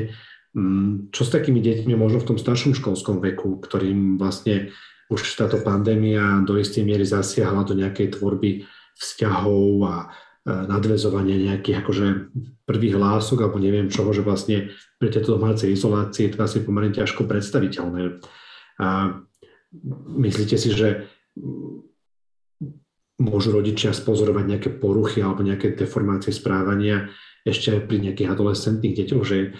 Mm, 0.57 1.15
čo 1.15 1.23
s 1.23 1.31
takými 1.31 1.63
deťmi 1.63 1.95
možno 1.95 2.25
v 2.25 2.35
tom 2.35 2.39
staršom 2.41 2.75
školskom 2.75 3.23
veku, 3.23 3.63
ktorým 3.63 4.19
vlastne 4.19 4.75
už 5.11 5.21
táto 5.35 5.59
pandémia 5.61 6.41
do 6.47 6.55
istej 6.55 6.87
miery 6.87 7.03
zasiahla 7.03 7.67
do 7.67 7.75
nejakej 7.75 8.15
tvorby 8.17 8.65
vzťahov 8.95 9.67
a 9.85 9.95
nadvezovania 10.47 11.37
nejakých 11.37 11.85
akože 11.85 12.07
prvých 12.65 12.97
hlások 12.97 13.45
alebo 13.45 13.61
neviem 13.61 13.93
čoho, 13.93 14.09
že 14.15 14.25
vlastne 14.25 14.73
pri 14.97 15.13
tejto 15.13 15.37
domácej 15.37 15.77
izolácii 15.77 16.31
je 16.31 16.33
to 16.33 16.39
asi 16.41 16.59
pomerne 16.65 16.97
ťažko 16.97 17.29
predstaviteľné. 17.29 18.23
A 18.81 19.21
myslíte 20.17 20.57
si, 20.57 20.73
že 20.73 21.11
môžu 23.21 23.53
rodičia 23.53 23.93
spozorovať 23.93 24.45
nejaké 24.49 24.71
poruchy 24.81 25.21
alebo 25.21 25.45
nejaké 25.45 25.77
deformácie 25.77 26.33
správania 26.33 27.13
ešte 27.45 27.77
pri 27.85 28.01
nejakých 28.09 28.33
adolescentných 28.33 28.97
deťoch, 29.05 29.25
že, 29.25 29.53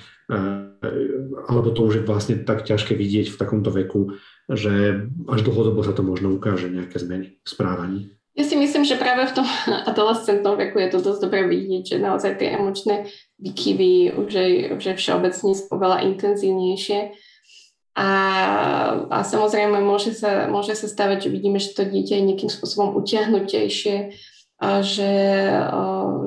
alebo 1.49 1.69
to 1.77 1.81
už 1.85 2.01
je 2.01 2.09
vlastne 2.09 2.37
tak 2.45 2.65
ťažké 2.65 2.97
vidieť 2.97 3.33
v 3.33 3.39
takomto 3.41 3.69
veku, 3.69 4.17
že 4.51 5.07
až 5.31 5.41
dlhodobo 5.47 5.87
sa 5.87 5.95
to 5.95 6.03
možno 6.03 6.35
ukáže 6.35 6.67
nejaké 6.67 6.99
zmeny 6.99 7.39
v 7.43 7.49
správaní. 7.49 8.01
Ja 8.39 8.47
si 8.47 8.55
myslím, 8.55 8.87
že 8.87 8.99
práve 8.99 9.27
v 9.27 9.43
tom 9.43 9.47
adolescentnom 9.91 10.55
veku 10.59 10.79
je 10.79 10.91
to 10.91 10.99
dosť 11.03 11.21
dobre 11.27 11.47
vidieť, 11.47 11.97
že 11.97 11.97
naozaj 12.03 12.39
tie 12.39 12.55
emočné 12.55 13.11
výkyvy 13.43 14.17
už 14.17 14.31
je, 14.31 14.47
už 14.75 14.83
je 14.83 14.95
všeobecne 14.95 15.53
oveľa 15.71 15.99
intenzívnejšie. 16.15 17.01
A, 17.99 18.11
a 19.11 19.19
samozrejme 19.27 19.83
môže 19.83 20.15
sa, 20.15 20.47
môže 20.47 20.79
sa 20.79 20.87
stávať, 20.87 21.27
že 21.27 21.35
vidíme, 21.35 21.59
že 21.59 21.75
to 21.75 21.83
dieťa 21.83 22.23
je 22.23 22.27
nejakým 22.33 22.51
spôsobom 22.51 22.95
utiahnutejšie, 22.97 24.15
že, 24.61 25.13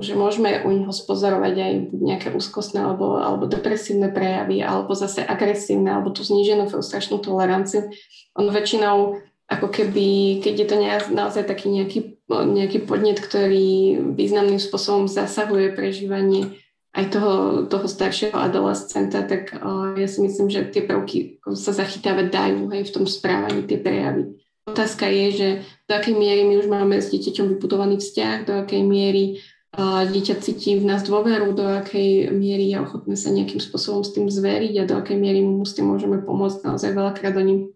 že 0.01 0.13
môžeme 0.17 0.65
u 0.65 0.69
neho 0.73 0.89
spozorovať 0.89 1.53
aj 1.53 1.73
nejaké 1.93 2.27
úzkostné 2.34 2.81
alebo, 2.81 3.21
alebo 3.21 3.45
depresívne 3.45 4.09
prejavy, 4.09 4.65
alebo 4.65 4.97
zase 4.97 5.21
agresívne, 5.21 5.93
alebo 5.93 6.09
tú 6.09 6.25
zníženú 6.25 6.65
frustračnú 6.65 7.21
toleranciu 7.21 7.93
on 8.34 8.49
väčšinou 8.49 9.21
ako 9.49 9.67
keby, 9.69 10.39
keď 10.41 10.53
je 10.57 10.67
to 10.67 10.75
naozaj 11.13 11.45
taký 11.45 11.69
nejaký, 11.69 12.17
nejaký 12.29 12.89
podnet, 12.89 13.21
ktorý 13.21 14.01
významným 14.17 14.57
spôsobom 14.57 15.05
zasahuje 15.05 15.77
prežívanie 15.77 16.57
aj 16.93 17.05
toho, 17.09 17.34
toho 17.69 17.86
staršieho 17.89 18.38
adolescenta, 18.38 19.25
tak 19.25 19.53
uh, 19.57 19.97
ja 19.97 20.05
si 20.05 20.21
myslím, 20.21 20.49
že 20.49 20.69
tie 20.69 20.86
prvky 20.86 21.41
sa 21.57 21.73
zachytávať 21.73 22.27
dajú 22.29 22.69
aj 22.69 22.81
v 22.86 22.93
tom 22.93 23.05
správaní, 23.09 23.65
tie 23.65 23.81
prejavy. 23.81 24.41
Otázka 24.64 25.11
je, 25.11 25.28
že 25.32 25.47
do 25.91 25.93
akej 25.99 26.16
miery 26.16 26.47
my 26.47 26.64
už 26.64 26.68
máme 26.72 26.95
s 26.95 27.11
dieťaťom 27.11 27.55
vybudovaný 27.55 27.99
vzťah, 27.99 28.38
do 28.47 28.53
akej 28.64 28.82
miery 28.88 29.43
dieťa 29.76 30.39
cíti 30.39 30.80
v 30.80 30.86
nás 30.86 31.03
dôveru, 31.03 31.51
do 31.51 31.66
akej 31.66 32.32
miery 32.32 32.72
je 32.72 32.78
ochotné 32.80 33.18
sa 33.18 33.34
nejakým 33.34 33.59
spôsobom 33.59 34.05
s 34.05 34.14
tým 34.14 34.30
zveriť 34.30 34.74
a 34.80 34.88
do 34.88 34.95
akej 35.01 35.18
miery 35.20 35.41
mu 35.41 35.66
s 35.66 35.76
tým 35.76 35.89
môžeme 35.89 36.22
pomôcť. 36.22 36.64
Naozaj 36.64 36.93
veľakrát 36.93 37.36
oni 37.36 37.74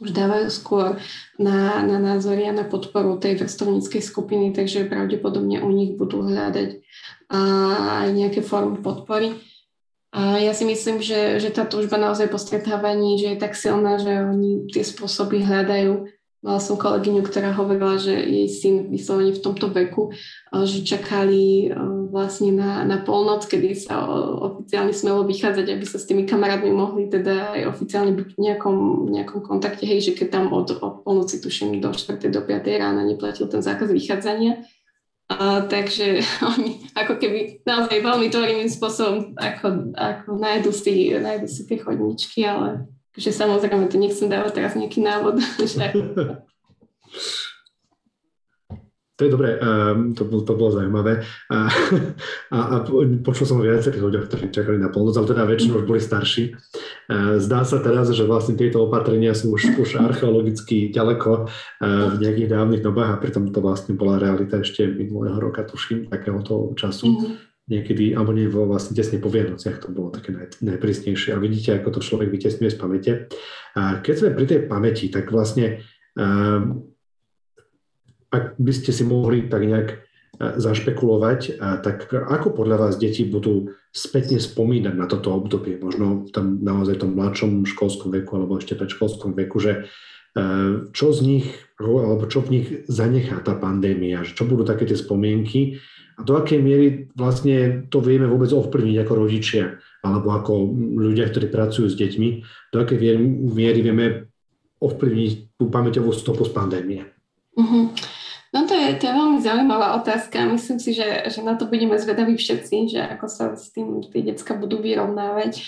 už 0.00 0.10
dávajú 0.14 0.48
skôr 0.48 0.96
na, 1.36 1.84
na 1.84 2.00
názory 2.00 2.48
a 2.48 2.56
na 2.56 2.64
podporu 2.64 3.20
tej 3.20 3.42
vrstovníckej 3.42 4.00
skupiny, 4.00 4.56
takže 4.56 4.88
pravdepodobne 4.88 5.60
u 5.60 5.68
nich 5.68 5.98
budú 5.98 6.24
hľadať 6.24 6.80
aj 7.28 8.08
nejaké 8.08 8.40
formy 8.40 8.80
podpory. 8.80 9.36
A 10.12 10.40
ja 10.40 10.52
si 10.52 10.64
myslím, 10.68 11.00
že, 11.00 11.40
že 11.40 11.48
tá 11.52 11.64
túžba 11.64 11.96
naozaj 11.96 12.28
po 12.28 12.36
stretávaní, 12.36 13.16
že 13.16 13.32
je 13.34 13.38
tak 13.40 13.56
silná, 13.56 13.96
že 13.96 14.12
oni 14.12 14.68
tie 14.68 14.84
spôsoby 14.84 15.40
hľadajú 15.40 16.08
Mala 16.42 16.58
som 16.58 16.74
kolegyňu, 16.74 17.22
ktorá 17.22 17.54
hovorila, 17.54 18.02
že 18.02 18.18
jej 18.18 18.50
syn 18.50 18.90
vyslovene 18.90 19.30
v 19.30 19.42
tomto 19.46 19.70
veku, 19.70 20.10
eh, 20.10 20.66
že 20.66 20.82
čakali 20.82 21.70
eh, 21.70 21.74
vlastne 22.10 22.50
na, 22.50 22.82
na 22.82 22.98
polnoc, 22.98 23.46
kedy 23.46 23.78
sa 23.78 24.02
oficiálne 24.50 24.90
smelo 24.90 25.22
vychádzať, 25.22 25.66
aby 25.70 25.86
sa 25.86 26.02
s 26.02 26.06
tými 26.10 26.26
kamarátmi 26.26 26.74
mohli 26.74 27.06
teda 27.06 27.54
aj 27.54 27.62
oficiálne 27.70 28.10
byť 28.18 28.28
v 28.34 28.38
nejakom, 28.42 28.76
nejakom 29.14 29.40
kontakte, 29.46 29.86
hej, 29.86 30.02
že 30.02 30.12
keď 30.18 30.28
tam 30.34 30.44
od, 30.50 30.74
od 30.82 31.06
polnoci, 31.06 31.38
tuším, 31.38 31.78
do 31.78 31.94
4. 31.94 32.18
do 32.26 32.42
5. 32.42 32.50
rána 32.74 33.06
neplatil 33.06 33.46
ten 33.46 33.62
zákaz 33.62 33.94
vychádzania. 33.94 34.66
A, 35.30 35.62
takže 35.70 36.26
oni 36.58 36.90
ako 36.98 37.22
keby 37.22 37.62
naozaj 37.62 38.02
veľmi 38.02 38.28
tvorivým 38.34 38.66
spôsobom 38.66 39.38
ako, 39.38 39.94
ako 39.94 40.28
nájdu, 40.42 40.74
si, 40.74 41.14
nájdu 41.14 41.46
si 41.46 41.70
tie 41.70 41.78
chodničky, 41.78 42.42
ale 42.50 42.90
že 43.16 43.30
samozrejme, 43.32 43.88
to 43.92 44.00
nechcem 44.00 44.28
dávať 44.28 44.62
teraz 44.62 44.72
nejaký 44.72 45.04
návod. 45.04 45.36
Že... 45.60 45.92
To 49.20 49.28
je 49.28 49.30
dobré, 49.30 49.60
um, 49.60 50.16
to, 50.16 50.24
to 50.24 50.56
bolo 50.56 50.72
zaujímavé. 50.72 51.22
A, 51.52 51.68
a, 52.50 52.58
a 52.58 52.76
počul 53.22 53.44
som 53.44 53.60
o 53.60 53.68
viacerých 53.68 54.02
ľuďoch, 54.02 54.26
ktorí 54.26 54.50
čakali 54.50 54.80
na 54.80 54.88
polnoc, 54.88 55.14
ale 55.14 55.30
teda 55.30 55.46
väčšinou 55.46 55.84
už 55.84 55.86
boli 55.86 56.00
starší. 56.00 56.56
Zdá 57.38 57.62
sa 57.62 57.78
teraz, 57.84 58.08
že 58.10 58.24
vlastne 58.24 58.56
tieto 58.56 58.82
opatrenia 58.82 59.36
sú 59.36 59.52
už, 59.54 59.78
už 59.78 60.00
archeologicky 60.00 60.90
ďaleko 60.90 61.46
v 61.84 62.16
nejakých 62.18 62.50
dávnych 62.50 62.82
dobách 62.82 63.10
a 63.14 63.20
pritom 63.20 63.52
to 63.52 63.60
vlastne 63.60 63.94
bola 63.94 64.16
realita 64.16 64.64
ešte 64.64 64.88
minulého 64.88 65.36
roka, 65.38 65.62
tuším, 65.68 66.08
takéhoto 66.08 66.72
času. 66.74 67.06
Mm-hmm 67.12 67.51
niekedy, 67.70 68.16
alebo 68.18 68.34
nie, 68.34 68.50
vlastne 68.50 68.96
tesne 68.96 69.22
po 69.22 69.30
Vianociach 69.30 69.78
to 69.82 69.94
bolo 69.94 70.10
také 70.10 70.34
naj, 70.34 70.58
najprísnejšie. 70.62 71.34
A 71.34 71.42
vidíte, 71.42 71.78
ako 71.78 71.98
to 71.98 72.00
človek 72.02 72.30
vytesňuje 72.34 72.70
z 72.74 72.78
pamäte. 72.78 73.12
A 73.78 74.02
keď 74.02 74.14
sme 74.18 74.34
pri 74.34 74.46
tej 74.50 74.60
pamäti, 74.66 75.06
tak 75.08 75.30
vlastne, 75.30 75.86
ak 78.32 78.44
by 78.58 78.72
ste 78.74 78.90
si 78.90 79.06
mohli 79.06 79.46
tak 79.46 79.62
nejak 79.62 79.88
zašpekulovať, 80.42 81.60
tak 81.86 82.10
ako 82.10 82.50
podľa 82.50 82.88
vás 82.88 82.98
deti 82.98 83.22
budú 83.22 83.70
spätne 83.94 84.40
spomínať 84.42 84.94
na 84.96 85.06
toto 85.06 85.30
obdobie, 85.36 85.78
možno 85.78 86.26
tam 86.34 86.58
naozaj 86.58 86.98
tom 86.98 87.14
mladšom 87.14 87.68
školskom 87.68 88.10
veku 88.10 88.40
alebo 88.40 88.58
ešte 88.58 88.74
predškolskom 88.74 89.36
veku, 89.38 89.60
že 89.62 89.86
čo 90.96 91.12
z 91.12 91.20
nich, 91.20 91.46
alebo 91.76 92.24
čo 92.24 92.40
v 92.40 92.48
nich 92.58 92.66
zanechá 92.88 93.44
tá 93.44 93.52
pandémia, 93.52 94.24
čo 94.24 94.48
budú 94.48 94.64
také 94.64 94.88
tie 94.88 94.96
spomienky, 94.96 95.76
a 96.16 96.20
do 96.22 96.36
akej 96.36 96.60
miery 96.60 97.08
vlastne 97.16 97.86
to 97.88 98.04
vieme 98.04 98.28
vôbec 98.28 98.52
ovplyvniť 98.52 98.96
ako 99.02 99.12
rodičia 99.16 99.64
alebo 100.02 100.34
ako 100.34 100.52
ľudia, 100.98 101.30
ktorí 101.30 101.46
pracujú 101.46 101.86
s 101.86 101.94
deťmi, 101.94 102.28
do 102.74 102.76
akej 102.82 102.98
miery 103.54 103.80
vieme 103.80 104.32
ovplyvniť 104.82 105.58
tú 105.58 105.70
pamäťovú 105.70 106.10
stopu 106.10 106.42
z 106.42 106.50
pandémie. 106.50 107.06
Uh-huh. 107.54 107.94
No 108.52 108.68
to 108.68 108.74
je, 108.74 108.98
to 108.98 109.08
je 109.08 109.14
veľmi 109.14 109.40
zaujímavá 109.40 109.96
otázka. 110.02 110.44
Myslím 110.44 110.76
si, 110.82 110.92
že, 110.92 111.30
že 111.30 111.40
na 111.40 111.54
to 111.56 111.70
budeme 111.70 111.96
zvedaví 111.96 112.36
všetci, 112.36 112.92
že 112.92 113.00
ako 113.00 113.26
sa 113.30 113.44
s 113.56 113.72
tým 113.72 114.02
tie 114.04 114.26
decka 114.26 114.52
budú 114.58 114.82
vyrovnávať. 114.82 115.62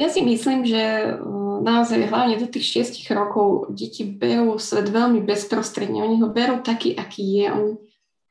Ja 0.00 0.08
si 0.08 0.24
myslím, 0.24 0.64
že 0.64 1.20
uh, 1.20 1.60
naozaj 1.60 2.08
hlavne 2.08 2.40
do 2.40 2.48
tých 2.48 2.64
šiestich 2.64 3.12
rokov 3.12 3.76
deti 3.76 4.08
berú 4.08 4.56
svet 4.56 4.88
veľmi 4.88 5.20
bezprostredne. 5.20 6.00
Oni 6.00 6.16
ho 6.24 6.32
berú 6.32 6.64
taký, 6.64 6.96
aký 6.96 7.44
je. 7.44 7.46
Oni 7.52 7.72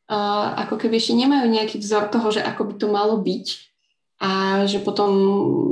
ako 0.09 0.75
keby 0.81 0.97
ešte 0.97 1.13
nemajú 1.13 1.45
nejaký 1.45 1.77
vzor 1.77 2.09
toho, 2.09 2.33
že 2.33 2.41
ako 2.41 2.61
by 2.65 2.73
to 2.81 2.87
malo 2.89 3.15
byť 3.21 3.47
a 4.19 4.29
že 4.67 4.83
potom 4.83 5.11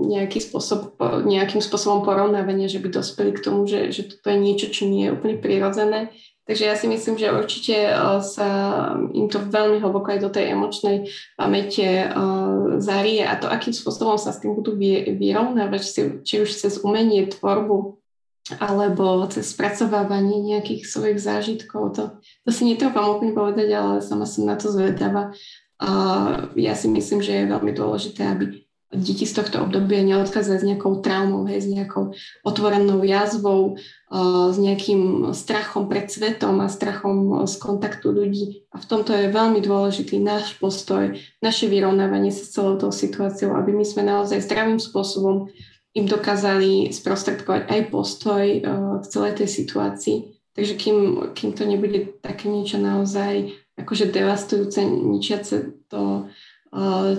nejaký 0.08 0.40
spôsob, 0.40 0.96
nejakým 1.28 1.60
spôsobom 1.60 2.08
porovnávania, 2.08 2.72
že 2.72 2.80
by 2.80 2.96
dospeli 2.96 3.36
k 3.36 3.44
tomu, 3.44 3.68
že, 3.68 3.92
že 3.92 4.08
toto 4.08 4.32
je 4.32 4.40
niečo, 4.40 4.72
čo 4.72 4.88
nie 4.88 5.10
je 5.10 5.14
úplne 5.20 5.36
prirodzené. 5.36 6.16
Takže 6.48 6.64
ja 6.64 6.80
si 6.80 6.88
myslím, 6.88 7.20
že 7.20 7.36
určite 7.36 7.92
sa 8.24 8.48
im 9.12 9.28
to 9.28 9.44
veľmi 9.44 9.84
hlboko 9.84 10.16
aj 10.16 10.20
do 10.24 10.32
tej 10.32 10.56
emočnej 10.56 11.12
pamäte 11.36 12.08
zarie 12.80 13.28
a 13.28 13.36
to, 13.36 13.52
akým 13.52 13.76
spôsobom 13.76 14.16
sa 14.16 14.32
s 14.32 14.40
tým 14.40 14.56
budú 14.56 14.80
vyrovnávať, 14.80 16.24
či 16.24 16.34
už 16.40 16.48
cez 16.48 16.80
umenie, 16.80 17.28
tvorbu, 17.28 18.00
alebo 18.56 19.28
cez 19.28 19.52
spracovávanie 19.52 20.40
nejakých 20.40 20.88
svojich 20.88 21.20
zážitkov. 21.20 22.00
To, 22.00 22.04
to 22.48 22.50
si 22.56 22.64
netrúfam 22.64 23.20
úplne 23.20 23.36
povedať, 23.36 23.70
ale 23.76 23.94
sama 24.00 24.24
som 24.24 24.48
na 24.48 24.56
to 24.56 24.72
zvedavá. 24.72 25.36
A 25.78 25.90
ja 26.58 26.74
si 26.74 26.88
myslím, 26.90 27.22
že 27.22 27.44
je 27.44 27.52
veľmi 27.52 27.76
dôležité, 27.76 28.24
aby 28.24 28.68
deti 28.88 29.28
z 29.28 29.36
tohto 29.36 29.68
obdobia 29.68 30.00
neodchádzajú 30.00 30.58
s 30.64 30.68
nejakou 30.68 31.04
traumou, 31.04 31.44
hej, 31.44 31.60
s 31.60 31.68
nejakou 31.68 32.16
otvorenou 32.48 33.04
jazvou, 33.04 33.76
uh, 33.76 34.48
s 34.48 34.58
nejakým 34.58 35.36
strachom 35.36 35.92
pred 35.92 36.08
svetom 36.08 36.64
a 36.64 36.72
strachom 36.72 37.44
z 37.44 37.56
kontaktu 37.60 38.08
ľudí. 38.16 38.46
A 38.72 38.80
v 38.80 38.86
tomto 38.88 39.12
je 39.12 39.28
veľmi 39.28 39.60
dôležitý 39.60 40.24
náš 40.24 40.56
postoj, 40.56 41.20
naše 41.44 41.68
vyrovnávanie 41.68 42.32
sa 42.32 42.48
s 42.48 42.56
celou 42.56 42.80
tou 42.80 42.96
situáciou, 42.96 43.60
aby 43.60 43.76
my 43.76 43.84
sme 43.84 44.08
naozaj 44.08 44.48
zdravým 44.48 44.80
spôsobom 44.80 45.52
im 45.98 46.06
dokázali 46.06 46.94
sprostredkovať 46.94 47.74
aj 47.74 47.82
postoj 47.90 48.46
uh, 48.46 48.62
k 49.02 49.06
celej 49.10 49.34
tej 49.42 49.50
situácii. 49.50 50.18
Takže 50.54 50.74
kým, 50.78 50.98
kým 51.34 51.52
to 51.54 51.66
nebude 51.66 52.22
také 52.22 52.50
niečo 52.50 52.78
naozaj 52.78 53.54
akože 53.78 54.10
devastujúce, 54.10 54.82
ničiace 54.86 55.86
to 55.86 56.26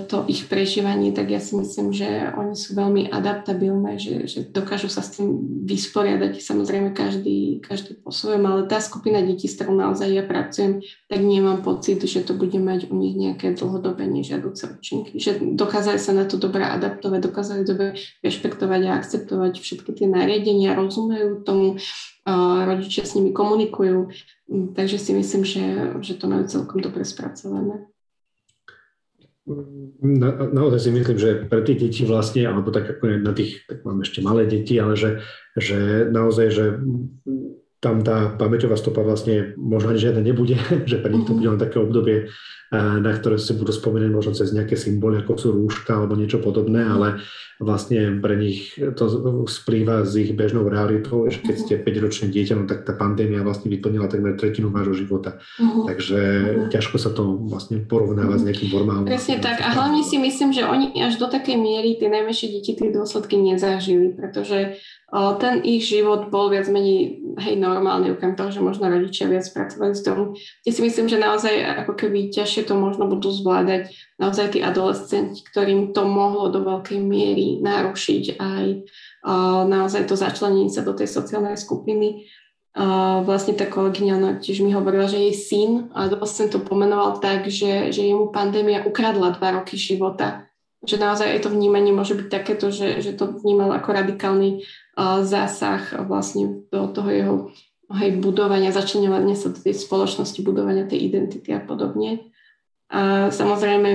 to 0.07 0.29
ich 0.29 0.45
prežívanie, 0.45 1.09
tak 1.17 1.33
ja 1.33 1.41
si 1.41 1.57
myslím, 1.57 1.89
že 1.89 2.29
oni 2.37 2.53
sú 2.53 2.77
veľmi 2.77 3.09
adaptabilné, 3.09 3.97
že, 3.97 4.29
že 4.29 4.41
dokážu 4.45 4.93
sa 4.93 5.01
s 5.01 5.17
tým 5.17 5.41
vysporiadať, 5.65 6.37
samozrejme 6.37 6.93
každý, 6.93 7.65
každý 7.65 7.97
po 7.97 8.13
svojom, 8.13 8.45
ale 8.45 8.61
tá 8.69 8.77
skupina 8.77 9.25
detí, 9.25 9.49
s 9.49 9.57
ktorou 9.57 9.73
naozaj 9.73 10.13
ja 10.13 10.21
pracujem, 10.21 10.85
tak 11.09 11.21
nemám 11.25 11.65
pocit, 11.65 11.97
že 12.05 12.29
to 12.29 12.37
bude 12.37 12.61
mať 12.61 12.93
u 12.93 12.95
nich 13.01 13.17
nejaké 13.17 13.57
dlhodobé 13.57 14.05
nežiaduce 14.05 14.69
účinky, 14.69 15.17
že 15.17 15.41
dokázali 15.41 15.97
sa 15.97 16.13
na 16.13 16.29
to 16.29 16.37
dobre 16.37 16.69
adaptovať, 16.69 17.21
dokázali 17.25 17.63
dobre 17.65 17.97
rešpektovať 18.21 18.81
a 18.85 18.95
akceptovať 19.01 19.65
všetky 19.65 19.91
tie 19.97 20.07
nariadenia, 20.13 20.77
rozumejú 20.77 21.41
tomu, 21.43 21.81
rodičia 22.69 23.09
s 23.09 23.17
nimi 23.17 23.33
komunikujú, 23.33 24.13
takže 24.77 25.01
si 25.01 25.17
myslím, 25.17 25.43
že, 25.49 25.65
že 26.05 26.21
to 26.21 26.29
majú 26.29 26.45
celkom 26.45 26.85
dobre 26.85 27.01
spracované 27.01 27.89
na, 30.03 30.29
naozaj 30.53 30.81
si 30.87 30.91
myslím, 30.95 31.19
že 31.19 31.31
pre 31.49 31.65
tie 31.65 31.75
deti 31.75 32.05
vlastne, 32.05 32.47
alebo 32.47 32.71
tak 32.71 32.99
ako 32.99 33.19
na 33.19 33.33
tých, 33.33 33.65
tak 33.67 33.83
mám 33.83 34.05
ešte 34.05 34.21
malé 34.21 34.47
deti, 34.47 34.77
ale 34.79 34.95
že, 34.95 35.25
že 35.57 36.09
naozaj, 36.09 36.47
že 36.53 36.65
tam 37.79 38.03
tá 38.03 38.35
pamäťová 38.35 38.75
stopa 38.75 39.07
vlastne 39.07 39.55
možno 39.55 39.95
ani 39.95 40.03
žiadna 40.03 40.23
nebude, 40.23 40.59
že 40.91 40.99
pre 40.99 41.11
nich 41.11 41.27
to 41.27 41.33
mhm. 41.35 41.39
bude 41.39 41.49
len 41.57 41.61
také 41.61 41.77
obdobie, 41.79 42.17
na 42.73 43.13
ktoré 43.17 43.41
si 43.41 43.57
budú 43.57 43.73
spomenúť 43.73 44.13
možno 44.13 44.33
cez 44.37 44.53
nejaké 44.53 44.77
symboly, 44.77 45.25
ako 45.25 45.33
sú 45.41 45.49
rúška 45.57 45.97
alebo 45.97 46.17
niečo 46.17 46.37
podobné, 46.43 46.85
ale 46.85 47.25
vlastne 47.59 48.23
pre 48.23 48.39
nich 48.39 48.77
to 48.77 49.05
splýva 49.51 50.07
s 50.07 50.15
ich 50.15 50.31
bežnou 50.31 50.69
realitou, 50.71 51.27
že 51.27 51.43
keď 51.43 51.57
ste 51.59 51.75
5-ročné 51.83 52.31
dieťa, 52.31 52.55
no 52.55 52.71
tak 52.71 52.87
tá 52.87 52.95
pandémia 52.95 53.43
vlastne 53.43 53.67
vyplnila 53.67 54.07
takmer 54.07 54.39
tretinu 54.39 54.71
vášho 54.71 54.95
života. 54.95 55.43
Uh-huh. 55.59 55.89
Takže 55.89 56.19
uh-huh. 56.21 56.69
ťažko 56.71 56.97
sa 57.03 57.11
to 57.11 57.41
vlastne 57.51 57.83
porovnáva 57.83 58.39
uh-huh. 58.39 58.43
s 58.43 58.47
nejakým 58.47 58.71
normálnym. 58.71 59.11
Presne 59.11 59.43
tak. 59.43 59.59
A 59.59 59.75
hlavne 59.75 60.07
si 60.07 60.23
myslím, 60.23 60.55
že 60.55 60.63
oni 60.63 60.95
až 61.03 61.19
do 61.19 61.27
takej 61.27 61.59
miery 61.59 61.99
tie 61.99 62.07
najmenšie 62.07 62.47
deti 62.53 62.79
tie 62.79 62.95
dôsledky 62.95 63.35
nezažili, 63.35 64.15
pretože 64.15 64.79
ten 65.41 65.65
ich 65.65 65.89
život 65.89 66.29
bol 66.29 66.53
viac 66.53 66.69
menej 66.69 67.25
hej, 67.41 67.57
normálny, 67.57 68.13
okrem 68.13 68.37
toho, 68.37 68.53
že 68.53 68.61
možno 68.61 68.93
rodičia 68.93 69.25
viac 69.25 69.49
pracovali 69.51 69.97
z 69.97 70.05
domu. 70.05 70.37
Ja 70.69 70.73
si 70.77 70.85
myslím, 70.85 71.09
že 71.09 71.17
naozaj 71.17 71.55
ako 71.85 71.97
keby 71.97 72.29
ťažšie 72.29 72.58
to 72.65 72.75
možno 72.79 73.07
budú 73.11 73.29
zvládať 73.29 73.93
naozaj 74.17 74.57
tí 74.57 74.59
adolescenti, 74.63 75.45
ktorým 75.45 75.93
to 75.93 76.07
mohlo 76.07 76.49
do 76.49 76.63
veľkej 76.63 76.99
miery 77.03 77.59
narušiť 77.61 78.25
aj 78.39 78.65
naozaj 79.69 80.07
to 80.07 80.15
začlenenie 80.15 80.71
sa 80.73 80.87
do 80.87 80.95
tej 80.95 81.11
sociálnej 81.11 81.59
skupiny. 81.59 82.31
vlastne 83.27 83.59
tá 83.59 83.67
kolegyňa 83.67 84.41
tiež 84.41 84.63
mi 84.63 84.71
hovorila, 84.71 85.11
že 85.11 85.19
jej 85.19 85.35
syn, 85.35 85.71
adolescent 85.93 86.55
to 86.55 86.63
pomenoval 86.63 87.19
tak, 87.19 87.51
že, 87.51 87.91
že 87.91 88.07
jemu 88.07 88.31
pandémia 88.31 88.87
ukradla 88.87 89.35
dva 89.35 89.59
roky 89.61 89.75
života 89.75 90.49
že 90.79 90.95
naozaj 90.95 91.27
aj 91.27 91.41
to 91.43 91.51
vnímanie 91.51 91.91
môže 91.91 92.15
byť 92.15 92.29
takéto, 92.31 92.71
že, 92.71 93.03
že 93.03 93.11
to 93.19 93.35
vnímal 93.43 93.75
ako 93.75 93.99
radikálny 93.99 94.63
zásah 95.27 95.83
vlastne 96.07 96.63
do 96.71 96.87
toho 96.95 97.11
jeho 97.11 97.35
hej, 97.99 98.11
budovania, 98.23 98.71
začlenovania 98.71 99.35
sa 99.35 99.51
do 99.51 99.59
tej 99.59 99.75
spoločnosti, 99.75 100.39
budovania 100.45 100.87
tej 100.87 101.09
identity 101.11 101.51
a 101.51 101.59
podobne. 101.59 102.31
A 102.89 103.29
samozrejme 103.29 103.89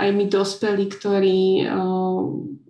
aj 0.00 0.08
my 0.16 0.24
dospelí, 0.32 0.88
ktorí, 0.88 1.68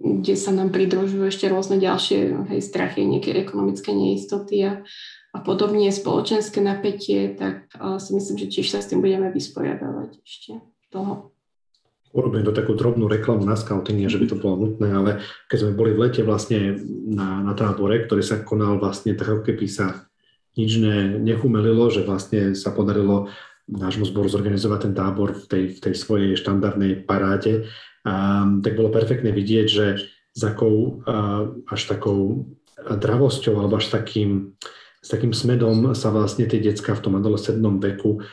kde 0.03 0.35
sa 0.35 0.51
nám 0.51 0.75
pridružujú 0.75 1.31
ešte 1.31 1.47
rôzne 1.47 1.79
ďalšie 1.79 2.51
hej, 2.51 2.61
strachy, 2.61 3.07
nejaké 3.07 3.39
ekonomické 3.39 3.95
neistoty 3.95 4.67
a, 4.67 4.83
a 5.31 5.39
podobne 5.39 5.95
spoločenské 5.95 6.59
napätie, 6.59 7.39
tak 7.39 7.71
si 8.03 8.11
myslím, 8.19 8.37
že 8.43 8.51
tiež 8.51 8.67
sa 8.67 8.83
s 8.83 8.91
tým 8.91 8.99
budeme 8.99 9.31
vysporiadavať 9.31 10.11
ešte 10.27 10.59
dlho. 10.91 11.31
Urobím 12.11 12.43
to 12.43 12.51
takú 12.51 12.75
drobnú 12.75 13.07
reklamu 13.07 13.47
na 13.47 13.55
scouting, 13.55 14.11
že 14.11 14.19
by 14.19 14.27
to 14.27 14.43
bolo 14.43 14.67
nutné, 14.67 14.91
ale 14.91 15.11
keď 15.47 15.59
sme 15.63 15.79
boli 15.79 15.95
v 15.95 16.11
lete 16.11 16.27
vlastne 16.27 16.75
na, 17.07 17.47
na 17.47 17.55
tábore, 17.55 18.03
ktorý 18.03 18.27
sa 18.27 18.43
konal 18.43 18.83
vlastne 18.83 19.15
tak, 19.15 19.31
ako 19.31 19.47
keby 19.47 19.71
sa 19.71 20.11
nič 20.59 20.83
ne, 20.83 21.23
nechumelilo, 21.23 21.87
že 21.95 22.03
vlastne 22.03 22.59
sa 22.59 22.75
podarilo 22.75 23.31
nášmu 23.71 24.05
zboru 24.07 24.27
zorganizovať 24.27 24.91
ten 24.91 24.95
tábor 24.99 25.35
v 25.35 25.45
tej, 25.47 25.65
v 25.75 25.79
tej 25.79 25.95
svojej 25.95 26.31
štandardnej 26.35 27.07
paráde, 27.07 27.71
a, 28.03 28.45
tak 28.61 28.75
bolo 28.75 28.91
perfektné 28.91 29.31
vidieť, 29.31 29.67
že 29.71 29.87
s 30.35 30.43
akou 30.43 31.05
a, 31.07 31.47
až 31.71 31.81
takou 31.87 32.51
dravosťou 32.81 33.61
alebo 33.61 33.77
až 33.77 33.93
takým, 33.93 34.57
s 35.01 35.09
takým 35.13 35.37
smedom 35.37 35.93
sa 35.93 36.09
vlastne 36.09 36.49
tie 36.49 36.61
decka 36.61 36.97
v 36.97 37.05
tom 37.05 37.15
adolescentnom 37.17 37.79
veku 37.79 38.21
a, 38.21 38.25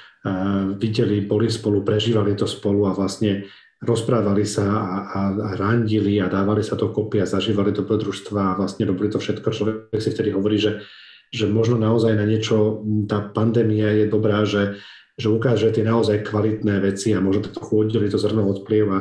videli, 0.76 1.22
boli 1.24 1.52
spolu, 1.52 1.84
prežívali 1.86 2.34
to 2.34 2.48
spolu 2.48 2.88
a 2.90 2.96
vlastne 2.96 3.46
rozprávali 3.78 4.42
sa 4.42 4.66
a, 4.66 4.98
a, 5.06 5.20
a 5.38 5.50
randili 5.54 6.18
a 6.18 6.26
dávali 6.26 6.66
sa 6.66 6.74
to 6.74 6.90
kopy 6.90 7.22
a 7.22 7.30
zažívali 7.30 7.70
dobrodružstva 7.70 8.42
a 8.42 8.58
vlastne 8.58 8.90
robili 8.90 9.14
to 9.14 9.22
všetko. 9.22 9.54
Človek 9.54 10.02
si 10.02 10.10
vtedy 10.10 10.34
hovorí, 10.34 10.58
že, 10.58 10.82
že 11.30 11.46
možno 11.46 11.78
naozaj 11.78 12.18
na 12.18 12.26
niečo 12.26 12.82
tá 13.06 13.22
pandémia 13.22 13.94
je 13.94 14.06
dobrá, 14.10 14.42
že, 14.50 14.82
že 15.18 15.28
ukáže 15.34 15.74
tie 15.74 15.82
naozaj 15.82 16.24
kvalitné 16.30 16.78
veci 16.80 17.12
a 17.12 17.20
možno 17.20 17.50
trochu 17.50 17.90
oddeli 17.90 18.08
to 18.08 18.22
zrno 18.22 18.46
od 18.46 18.62
pliev 18.64 18.88
a, 18.94 19.00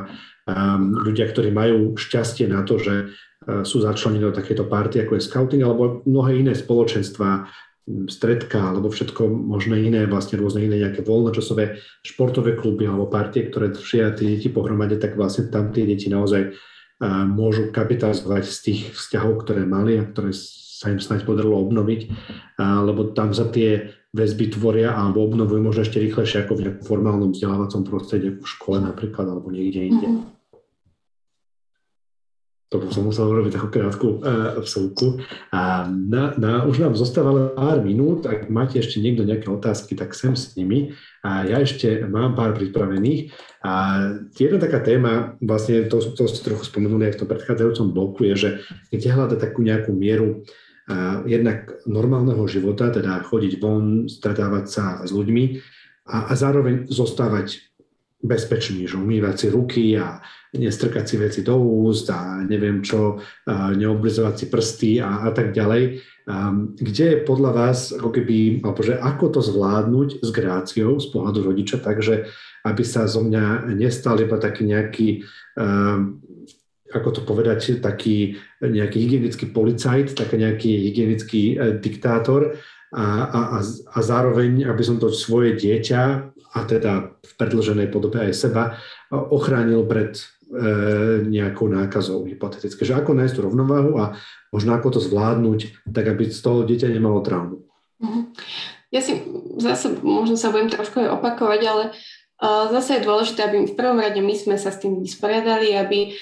a 0.49 0.81
ľudia, 0.81 1.29
ktorí 1.29 1.53
majú 1.53 1.93
šťastie 1.95 2.49
na 2.49 2.65
to, 2.65 2.81
že 2.81 2.95
e, 2.97 3.05
sú 3.69 3.85
začlenení 3.85 4.25
do 4.25 4.33
takéto 4.33 4.65
party, 4.65 5.05
ako 5.05 5.21
je 5.21 5.27
scouting 5.29 5.63
alebo 5.63 6.01
mnohé 6.09 6.41
iné 6.41 6.57
spoločenstva, 6.57 7.47
stredka 8.11 8.75
alebo 8.75 8.91
všetko 8.91 9.31
možné 9.31 9.87
iné, 9.87 10.11
vlastne 10.11 10.43
rôzne 10.43 10.67
iné 10.67 10.83
nejaké 10.83 11.07
voľnočasové 11.07 11.79
športové 12.03 12.59
kluby 12.59 12.83
alebo 12.83 13.07
partie, 13.07 13.47
ktoré 13.47 13.71
držia 13.71 14.11
tie 14.11 14.35
deti 14.35 14.51
pohromade, 14.51 14.99
tak 14.99 15.15
vlastne 15.15 15.47
tam 15.55 15.71
tie 15.71 15.87
deti 15.87 16.11
naozaj 16.11 16.51
môžu 17.31 17.71
kapitalizovať 17.71 18.43
z 18.49 18.59
tých 18.65 18.81
vzťahov, 18.97 19.47
ktoré 19.47 19.63
mali 19.69 20.01
a 20.01 20.09
ktoré 20.09 20.35
sa 20.77 20.93
im 20.93 21.01
snáď 21.01 21.25
podarilo 21.25 21.57
obnoviť, 21.65 22.01
lebo 22.61 23.17
tam 23.17 23.33
za 23.33 23.49
tie 23.49 23.97
väzby 24.13 24.57
tvoria 24.57 24.97
alebo 24.97 25.25
obnovujú 25.25 25.61
možno 25.61 25.85
ešte 25.85 26.01
rýchlejšie 26.01 26.45
ako 26.45 26.53
v 26.57 26.63
nejakom 26.69 26.85
formálnom 26.85 27.31
vzdelávacom 27.33 27.83
prostredí, 27.85 28.33
ako 28.33 28.41
v 28.45 28.53
škole 28.53 28.79
napríklad 28.81 29.27
alebo 29.29 29.49
niekde 29.53 29.81
inde. 29.93 30.09
Mm-hmm. 30.09 30.35
To 32.75 32.83
som 32.91 33.07
musel 33.07 33.31
urobiť 33.31 33.63
takú 33.63 33.71
krátku 33.71 34.09
uh, 34.19 34.59
vsúku. 34.59 35.23
A 35.55 35.87
na, 35.87 36.35
na, 36.35 36.67
už 36.67 36.83
nám 36.83 36.99
zostáva 36.99 37.55
pár 37.55 37.79
minút, 37.79 38.27
ak 38.27 38.51
máte 38.51 38.83
ešte 38.83 38.99
niekto 38.99 39.23
nejaké 39.23 39.47
otázky, 39.47 39.95
tak 39.95 40.19
sem 40.19 40.35
s 40.35 40.59
nimi. 40.59 40.91
A 41.23 41.47
ja 41.47 41.63
ešte 41.63 42.03
mám 42.11 42.35
pár 42.35 42.59
pripravených. 42.59 43.31
A 43.63 43.73
jedna 44.35 44.59
taká 44.59 44.83
téma, 44.83 45.39
vlastne 45.39 45.87
to, 45.87 46.03
to 46.11 46.27
ste 46.27 46.43
trochu 46.43 46.67
spomenuli 46.67 47.07
aj 47.07 47.15
v 47.15 47.21
tom 47.23 47.31
predchádzajúcom 47.31 47.87
bloku, 47.95 48.27
je, 48.27 48.35
že 48.35 48.49
keď 48.91 49.15
hľadá 49.15 49.37
takú 49.39 49.63
nejakú 49.63 49.95
mieru 49.95 50.43
jednak 51.27 51.83
normálneho 51.87 52.47
života, 52.47 52.95
teda 52.95 53.27
chodiť 53.27 53.53
von, 53.59 54.07
stretávať 54.07 54.65
sa 54.71 54.87
s 55.03 55.11
ľuďmi 55.11 55.45
a, 56.07 56.31
a 56.31 56.33
zároveň 56.39 56.87
zostávať 56.87 57.67
bezpečný, 58.23 58.89
že 58.89 58.97
umývať 58.97 59.35
si 59.37 59.47
ruky 59.53 59.85
a 59.99 60.23
nestrkať 60.57 61.05
si 61.05 61.17
veci 61.21 61.41
do 61.45 61.59
úst 61.59 62.09
a 62.09 62.41
neviem 62.43 62.81
čo, 62.81 63.21
neoblizovať 63.51 64.35
si 64.35 64.47
prsty 64.49 64.91
a, 65.03 65.29
a 65.29 65.31
tak 65.31 65.53
ďalej. 65.53 66.01
Kde 66.81 67.05
je 67.07 67.19
podľa 67.23 67.51
vás, 67.55 67.95
ako 67.95 68.11
keby, 68.11 68.65
alebo 68.67 68.81
že 68.83 68.99
ako 68.99 69.39
to 69.39 69.41
zvládnuť 69.47 70.09
s 70.27 70.29
gráciou 70.35 70.99
z 70.99 71.07
pohľadu 71.13 71.55
rodiča, 71.55 71.79
takže 71.79 72.27
aby 72.67 72.83
sa 72.83 73.07
zo 73.07 73.23
mňa 73.23 73.71
nestal 73.79 74.19
iba 74.19 74.35
taký 74.41 74.67
nejaký, 74.67 75.23
ako 76.95 77.09
to 77.11 77.21
povedať, 77.27 77.83
taký 77.83 78.39
nejaký 78.63 78.99
hygienický 79.03 79.51
policajt, 79.51 80.15
taký 80.15 80.37
nejaký 80.39 80.71
hygienický 80.91 81.43
e, 81.55 81.57
diktátor 81.83 82.59
a, 82.95 83.07
a, 83.27 83.41
a 83.67 83.99
zároveň, 83.99 84.67
aby 84.67 84.83
som 84.87 85.01
to 85.03 85.11
svoje 85.11 85.59
dieťa 85.59 86.03
a 86.57 86.59
teda 86.65 87.19
v 87.21 87.33
predlženej 87.37 87.91
podobe 87.91 88.23
aj 88.23 88.33
seba 88.33 88.79
ochránil 89.11 89.85
pred 89.85 90.17
E, 90.47 91.27
nejakou 91.27 91.67
nákazou 91.67 92.23
hypotetické. 92.23 92.87
Že 92.87 93.03
ako 93.03 93.19
nájsť 93.19 93.35
tú 93.35 93.43
rovnováhu 93.51 93.99
a 93.99 94.15
možno 94.55 94.79
ako 94.79 94.95
to 94.95 95.01
zvládnuť, 95.03 95.91
tak 95.91 96.07
aby 96.07 96.31
z 96.31 96.39
toho 96.39 96.63
dieťa 96.63 96.87
nemalo 96.87 97.19
traumu. 97.19 97.67
Mhm. 97.99 98.31
Ja 98.95 99.03
si 99.03 99.27
zase, 99.59 99.99
možno 100.07 100.39
sa 100.39 100.55
budem 100.55 100.71
trošku 100.71 101.03
aj 101.03 101.19
opakovať, 101.19 101.61
ale 101.67 101.85
zase 102.71 102.95
je 102.95 103.07
dôležité, 103.11 103.43
aby 103.43 103.67
v 103.67 103.75
prvom 103.75 103.99
rade 103.99 104.23
my 104.23 104.31
sme 104.39 104.55
sa 104.55 104.71
s 104.71 104.79
tým 104.79 105.03
vysporiadali, 105.03 105.75
aby 105.75 106.15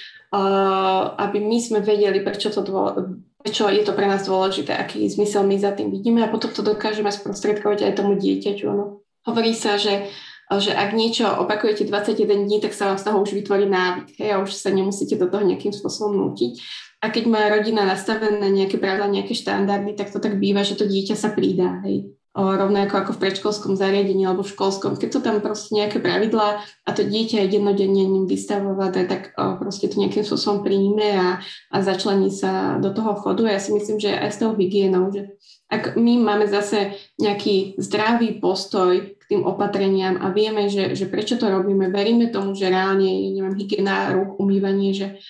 aby 1.19 1.39
my 1.41 1.59
sme 1.61 1.79
vedeli, 1.85 2.23
prečo, 2.23 2.49
to 2.55 2.63
dô, 2.63 2.95
prečo 3.43 3.69
je 3.69 3.83
to 3.85 3.93
pre 3.93 4.07
nás 4.09 4.25
dôležité, 4.25 4.73
aký 4.73 5.05
zmysel 5.11 5.45
my 5.45 5.57
za 5.59 5.77
tým 5.77 5.91
vidíme 5.93 6.25
a 6.25 6.33
potom 6.33 6.51
to 6.51 6.65
dokážeme 6.65 7.11
sprostredkovať 7.13 7.85
aj 7.85 7.97
tomu 7.99 8.17
dieťaťu. 8.17 8.67
No. 8.71 9.05
Hovorí 9.29 9.53
sa, 9.53 9.77
že 9.77 10.09
že 10.45 10.77
ak 10.77 10.93
niečo 10.93 11.25
opakujete 11.25 11.89
21 11.89 12.45
dní, 12.45 12.61
tak 12.61 12.77
sa 12.77 12.93
vám 12.93 13.01
z 13.01 13.09
toho 13.09 13.17
už 13.25 13.33
vytvorí 13.33 13.65
návyk 13.65 14.21
hej, 14.21 14.37
a 14.37 14.45
už 14.45 14.53
sa 14.53 14.69
nemusíte 14.69 15.17
do 15.17 15.27
toho 15.27 15.41
nejakým 15.41 15.73
spôsobom 15.73 16.15
nútiť. 16.21 16.61
A 17.01 17.09
keď 17.09 17.25
má 17.33 17.49
rodina 17.49 17.89
nastavené 17.89 18.53
nejaké 18.53 18.77
pravidla, 18.77 19.09
nejaké 19.09 19.33
štandardy, 19.33 19.97
tak 19.97 20.13
to 20.13 20.21
tak 20.21 20.37
býva, 20.37 20.61
že 20.61 20.77
to 20.77 20.85
dieťa 20.85 21.17
sa 21.17 21.33
pridá. 21.33 21.81
Hej 21.89 22.13
rovnako 22.35 22.95
ako 22.99 23.11
v 23.15 23.23
predškolskom 23.23 23.79
zariadení 23.79 24.27
alebo 24.27 24.43
v 24.43 24.51
školskom. 24.51 24.99
Keď 24.99 25.09
sú 25.15 25.21
tam 25.23 25.39
proste 25.39 25.71
nejaké 25.79 26.03
pravidlá 26.03 26.67
a 26.83 26.91
to 26.91 27.07
dieťa 27.07 27.47
je 27.47 27.63
jednodenne 27.63 28.05
ním 28.11 28.27
vystavované, 28.27 29.07
tak 29.07 29.39
proste 29.63 29.87
to 29.87 30.03
nejakým 30.03 30.27
spôsobom 30.27 30.67
príjme 30.67 31.15
a, 31.15 31.39
a 31.71 31.77
začlení 31.79 32.35
sa 32.35 32.83
do 32.83 32.91
toho 32.91 33.15
chodu. 33.23 33.47
Ja 33.47 33.63
si 33.63 33.71
myslím, 33.71 34.03
že 34.03 34.19
aj 34.19 34.31
s 34.35 34.41
tou 34.43 34.51
hygienou, 34.51 35.15
že 35.15 35.39
ak 35.71 35.95
my 35.95 36.19
máme 36.21 36.51
zase 36.51 36.99
nejaký 37.23 37.79
zdravý 37.79 38.43
postoj 38.43 39.15
k 39.15 39.23
tým 39.31 39.47
opatreniam 39.47 40.19
a 40.19 40.35
vieme, 40.35 40.67
že, 40.67 40.93
že 40.99 41.07
prečo 41.07 41.39
to 41.39 41.47
robíme, 41.49 41.89
veríme 41.89 42.29
tomu, 42.35 42.53
že 42.53 42.69
reálne, 42.69 43.33
neviem, 43.33 43.57
hygiena 43.57 44.11
rúk, 44.13 44.43
umývanie, 44.43 44.91
že 44.93 45.23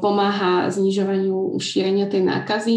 pomáha 0.00 0.72
znižovaniu 0.72 1.54
šírenia 1.60 2.10
tej 2.10 2.24
nákazy, 2.24 2.74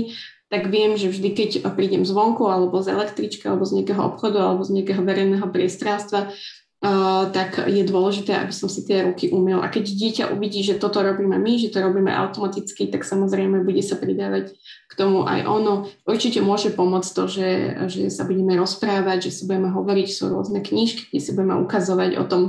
tak 0.51 0.67
viem, 0.67 0.99
že 0.99 1.07
vždy, 1.07 1.29
keď 1.31 1.49
prídem 1.71 2.03
zvonku 2.03 2.43
alebo 2.51 2.83
z 2.83 2.91
električky, 2.91 3.47
alebo 3.47 3.63
z 3.63 3.79
nejakého 3.79 4.03
obchodu, 4.03 4.43
alebo 4.43 4.67
z 4.67 4.75
nejakého 4.75 4.99
verejného 4.99 5.47
priestranstva, 5.47 6.27
uh, 6.27 7.23
tak 7.31 7.71
je 7.71 7.87
dôležité, 7.87 8.35
aby 8.35 8.51
som 8.51 8.67
si 8.67 8.83
tie 8.83 9.07
ruky 9.07 9.31
umil. 9.31 9.63
A 9.63 9.71
keď 9.71 9.87
dieťa 9.87 10.23
uvidí, 10.35 10.59
že 10.59 10.75
toto 10.75 10.99
robíme 10.99 11.39
my, 11.39 11.53
že 11.55 11.71
to 11.71 11.79
robíme 11.79 12.11
automaticky, 12.11 12.91
tak 12.91 13.07
samozrejme 13.07 13.63
bude 13.63 13.79
sa 13.79 13.95
pridávať 13.95 14.51
k 14.91 14.93
tomu 14.99 15.23
aj 15.23 15.47
ono. 15.47 15.87
Určite 16.03 16.43
môže 16.43 16.75
pomôcť 16.75 17.09
to, 17.15 17.23
že, 17.31 17.49
že 17.87 18.01
sa 18.11 18.27
budeme 18.27 18.59
rozprávať, 18.59 19.31
že 19.31 19.31
si 19.31 19.41
budeme 19.47 19.71
hovoriť, 19.71 20.07
sú 20.11 20.35
rôzne 20.35 20.59
knižky, 20.59 21.15
kde 21.15 21.19
si 21.23 21.31
budeme 21.31 21.63
ukazovať 21.63 22.19
o 22.19 22.27
tom, 22.27 22.41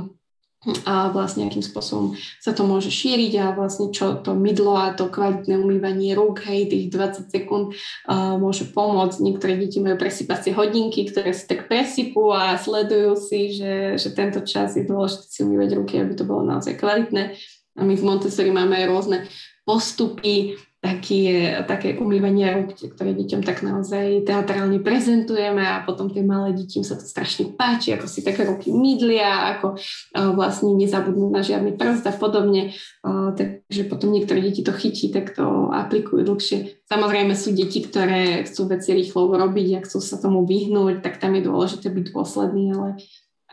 a 0.87 1.11
vlastne 1.11 1.43
akým 1.43 1.59
spôsobom 1.59 2.15
sa 2.39 2.55
to 2.55 2.63
môže 2.63 2.87
šíriť 2.87 3.33
a 3.43 3.45
vlastne 3.51 3.91
čo 3.91 4.15
to 4.23 4.31
mydlo 4.31 4.79
a 4.79 4.95
to 4.95 5.11
kvalitné 5.11 5.59
umývanie 5.59 6.15
rúk, 6.15 6.47
hej, 6.47 6.71
tých 6.71 6.87
20 6.87 7.27
sekúnd 7.27 7.65
uh, 7.75 8.39
môže 8.39 8.71
pomôcť. 8.71 9.19
Niektoré 9.19 9.59
deti 9.59 9.83
majú 9.83 9.99
presypacie 9.99 10.55
hodinky, 10.55 11.03
ktoré 11.11 11.35
si 11.35 11.43
tak 11.51 11.67
presypú 11.67 12.31
a 12.31 12.55
sledujú 12.55 13.19
si, 13.19 13.51
že, 13.51 13.99
že 13.99 14.09
tento 14.15 14.39
čas 14.47 14.79
je 14.79 14.87
dôležité 14.87 15.25
si 15.27 15.39
umývať 15.43 15.69
ruky, 15.75 15.99
aby 15.99 16.15
to 16.15 16.23
bolo 16.23 16.47
naozaj 16.47 16.79
kvalitné. 16.79 17.35
A 17.75 17.81
my 17.83 17.93
v 17.99 18.05
Montessori 18.05 18.53
máme 18.53 18.79
aj 18.79 18.85
rôzne 18.87 19.17
postupy, 19.67 20.55
taký, 20.83 21.47
také 21.63 21.95
umývanie 21.95 22.51
rúk, 22.59 22.75
ktoré 22.75 23.15
deťom 23.15 23.39
tak 23.39 23.63
naozaj 23.63 24.27
teatrálne 24.27 24.83
prezentujeme 24.83 25.63
a 25.63 25.79
potom 25.87 26.11
tie 26.11 26.19
malé 26.27 26.51
deti 26.51 26.83
sa 26.83 26.99
to 26.99 27.07
strašne 27.07 27.55
páči, 27.55 27.95
ako 27.95 28.03
si 28.11 28.19
také 28.19 28.43
ruky 28.43 28.75
mydlia, 28.75 29.55
ako 29.55 29.79
uh, 29.79 30.35
vlastne 30.35 30.75
nezabudnú 30.75 31.31
na 31.31 31.39
žiadny 31.39 31.79
prst 31.79 32.03
a 32.03 32.11
podobne. 32.11 32.75
Uh, 32.99 33.31
takže 33.31 33.87
potom 33.87 34.11
niektoré 34.11 34.43
deti 34.43 34.59
to 34.59 34.75
chytí, 34.75 35.07
tak 35.07 35.31
to 35.31 35.71
aplikujú 35.71 36.27
dlhšie. 36.27 36.83
Samozrejme 36.91 37.31
sú 37.31 37.55
deti, 37.55 37.79
ktoré 37.79 38.43
chcú 38.43 38.67
veci 38.67 38.91
rýchlo 38.91 39.31
robiť 39.31 39.79
a 39.79 39.83
chcú 39.87 40.03
sa 40.03 40.19
tomu 40.19 40.43
vyhnúť, 40.43 40.99
tak 40.99 41.23
tam 41.23 41.39
je 41.39 41.47
dôležité 41.47 41.87
byť 41.95 42.05
dôsledný, 42.11 42.75
ale 42.75 42.99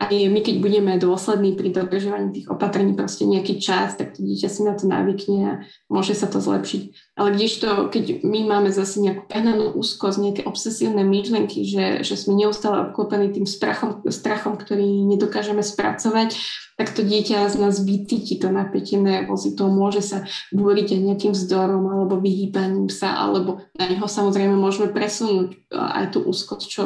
aj 0.01 0.13
my, 0.33 0.39
keď 0.41 0.55
budeme 0.57 0.97
dôslední 0.97 1.53
pri 1.53 1.69
dodržovaní 1.69 2.33
tých 2.33 2.47
opatrení 2.49 2.97
proste 2.97 3.29
nejaký 3.29 3.61
čas, 3.61 3.93
tak 3.93 4.17
to 4.17 4.25
dieťa 4.25 4.49
si 4.49 4.65
na 4.65 4.73
to 4.73 4.89
navykne 4.89 5.39
a 5.45 5.53
môže 5.93 6.17
sa 6.17 6.25
to 6.25 6.41
zlepšiť. 6.41 7.13
Ale 7.21 7.37
kdežto, 7.37 7.93
keď 7.93 8.25
my 8.25 8.49
máme 8.49 8.73
zase 8.73 8.97
nejakú 8.97 9.29
prehnanú 9.29 9.77
úzkosť, 9.77 10.17
nejaké 10.17 10.41
obsesívne 10.49 11.05
myšlenky, 11.05 11.61
že, 11.61 12.01
že 12.01 12.17
sme 12.17 12.33
neustále 12.33 12.89
obklopení 12.89 13.29
tým 13.29 13.45
strachom, 13.45 14.01
strachom, 14.09 14.57
ktorý 14.57 15.05
nedokážeme 15.05 15.61
spracovať, 15.61 16.33
tak 16.81 16.97
to 16.97 17.05
dieťa 17.05 17.45
z 17.45 17.61
nás 17.61 17.77
vycíti 17.77 18.41
to 18.41 18.49
napätie 18.49 18.97
nervozito, 18.97 19.69
môže 19.69 20.01
sa 20.01 20.25
búriť 20.49 20.97
aj 20.97 21.01
nejakým 21.13 21.33
vzdorom 21.37 21.85
alebo 21.85 22.17
vyhýbaním 22.17 22.89
sa, 22.89 23.21
alebo 23.21 23.61
na 23.77 23.85
neho 23.85 24.09
samozrejme 24.09 24.57
môžeme 24.57 24.89
presunúť 24.89 25.61
aj 25.69 26.17
tú 26.17 26.25
úzkosť, 26.25 26.65
čo 26.65 26.81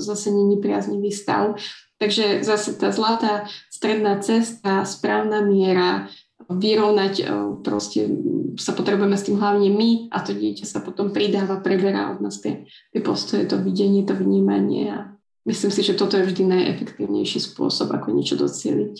zase 0.00 0.32
není 0.32 0.56
priaznivý 0.64 1.12
stav. 1.12 1.60
Takže 2.04 2.44
zase 2.44 2.76
tá 2.76 2.92
zlatá 2.92 3.48
stredná 3.72 4.20
cesta, 4.20 4.84
správna 4.84 5.40
miera, 5.40 6.12
vyrovnať, 6.52 7.14
e, 7.16 7.24
proste 7.64 8.12
sa 8.60 8.76
potrebujeme 8.76 9.16
s 9.16 9.24
tým 9.24 9.40
hlavne 9.40 9.72
my 9.72 10.12
a 10.12 10.20
to 10.20 10.36
dieťa 10.36 10.68
sa 10.68 10.84
potom 10.84 11.16
pridáva, 11.16 11.64
preberá 11.64 12.12
od 12.12 12.20
nás 12.20 12.44
tie, 12.44 12.68
tie 12.92 13.00
postoje, 13.00 13.48
to 13.48 13.56
videnie, 13.56 14.04
to 14.04 14.12
vnímanie 14.12 14.92
a 14.92 15.16
myslím 15.48 15.72
si, 15.72 15.80
že 15.80 15.96
toto 15.96 16.20
je 16.20 16.28
vždy 16.28 16.44
najefektívnejší 16.44 17.40
spôsob, 17.40 17.88
ako 17.96 18.12
niečo 18.12 18.36
docieliť. 18.36 18.94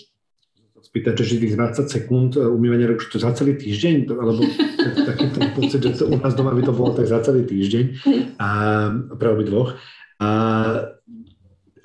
Spýtať, 0.81 1.13
že 1.21 1.37
tých 1.37 1.53
20 1.53 1.85
sekúnd 1.85 2.41
e, 2.41 2.41
umývania 2.41 2.89
rúk, 2.89 3.05
to 3.05 3.21
za 3.21 3.37
celý 3.37 3.53
týždeň? 3.53 4.09
Alebo 4.17 4.41
taký 5.13 5.29
ten 5.29 5.53
pocit, 5.53 5.77
že 5.77 5.93
to 6.01 6.09
u 6.09 6.17
nás 6.17 6.33
doma 6.33 6.57
by 6.57 6.65
to 6.65 6.73
bolo 6.73 6.89
tak 6.97 7.05
za 7.05 7.21
celý 7.21 7.45
týždeň 7.45 7.85
a 8.41 8.49
pre 9.13 9.29
dvoch. 9.45 9.77
A 10.17 10.29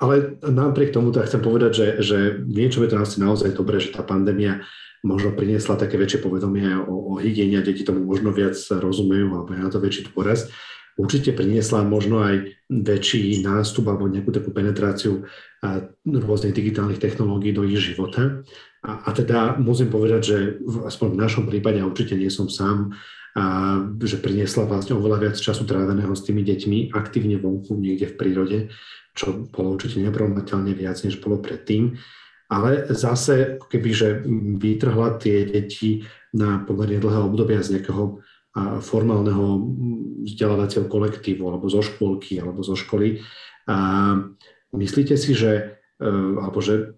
ale 0.00 0.40
napriek 0.40 0.96
tomu 0.96 1.12
tak 1.12 1.28
chcem 1.28 1.44
povedať, 1.44 1.72
že, 1.76 1.86
že 2.00 2.18
niečo 2.40 2.80
je 2.80 2.90
to 2.90 3.04
asi 3.04 3.20
naozaj 3.20 3.52
dobré, 3.52 3.76
že 3.76 3.92
tá 3.92 4.00
pandémia 4.00 4.64
možno 5.04 5.32
priniesla 5.36 5.76
také 5.76 6.00
väčšie 6.00 6.24
povedomie 6.24 6.72
o, 6.88 7.16
o 7.16 7.20
hygiene 7.20 7.60
a 7.60 7.64
deti 7.64 7.84
tomu 7.84 8.04
možno 8.04 8.32
viac 8.32 8.56
rozumejú 8.56 9.32
alebo 9.32 9.52
je 9.52 9.60
na 9.60 9.70
to 9.72 9.80
väčší 9.80 10.12
dôraz. 10.12 10.48
Určite 11.00 11.32
priniesla 11.32 11.80
možno 11.80 12.20
aj 12.20 12.60
väčší 12.68 13.40
nástup 13.40 13.88
alebo 13.88 14.04
nejakú 14.08 14.32
takú 14.36 14.52
penetráciu 14.52 15.24
rôznych 16.04 16.52
digitálnych 16.52 17.00
technológií 17.00 17.56
do 17.56 17.64
ich 17.64 17.80
života. 17.80 18.44
A, 18.84 19.08
a 19.08 19.10
teda 19.12 19.56
musím 19.56 19.88
povedať, 19.88 20.20
že 20.20 20.38
v, 20.60 20.88
aspoň 20.88 21.08
v 21.16 21.20
našom 21.20 21.44
prípade, 21.48 21.80
a 21.80 21.88
určite 21.88 22.16
nie 22.16 22.28
som 22.28 22.52
sám, 22.52 22.92
a, 23.32 23.44
že 23.96 24.20
priniesla 24.20 24.68
vlastne 24.68 24.96
oveľa 24.96 25.28
viac 25.28 25.36
času 25.40 25.64
tráveného 25.64 26.12
s 26.12 26.24
tými 26.24 26.44
deťmi 26.44 26.78
aktívne 26.92 27.40
vonku 27.40 27.76
niekde 27.80 28.12
v 28.12 28.18
prírode 28.20 28.58
čo 29.14 29.46
bolo 29.50 29.76
určite 29.76 30.00
neporovnateľne 30.00 30.72
viac, 30.72 31.00
než 31.02 31.18
bolo 31.18 31.42
predtým. 31.42 31.98
Ale 32.50 32.90
zase, 32.90 33.62
kebyže 33.70 34.26
vytrhla 34.58 35.22
tie 35.22 35.46
deti 35.46 36.02
na 36.34 36.62
pomerne 36.66 36.98
dlhé 36.98 37.20
obdobia 37.22 37.62
z 37.62 37.78
nejakého 37.78 38.18
formálneho 38.82 39.62
vzdelávacieho 40.26 40.90
kolektívu 40.90 41.46
alebo 41.46 41.70
zo 41.70 41.86
škôlky 41.86 42.42
alebo 42.42 42.66
zo 42.66 42.74
školy. 42.74 43.22
A 43.70 44.18
myslíte 44.74 45.14
si, 45.14 45.38
že, 45.38 45.78
e, 46.02 46.10
alebo 46.34 46.58
že 46.58 46.90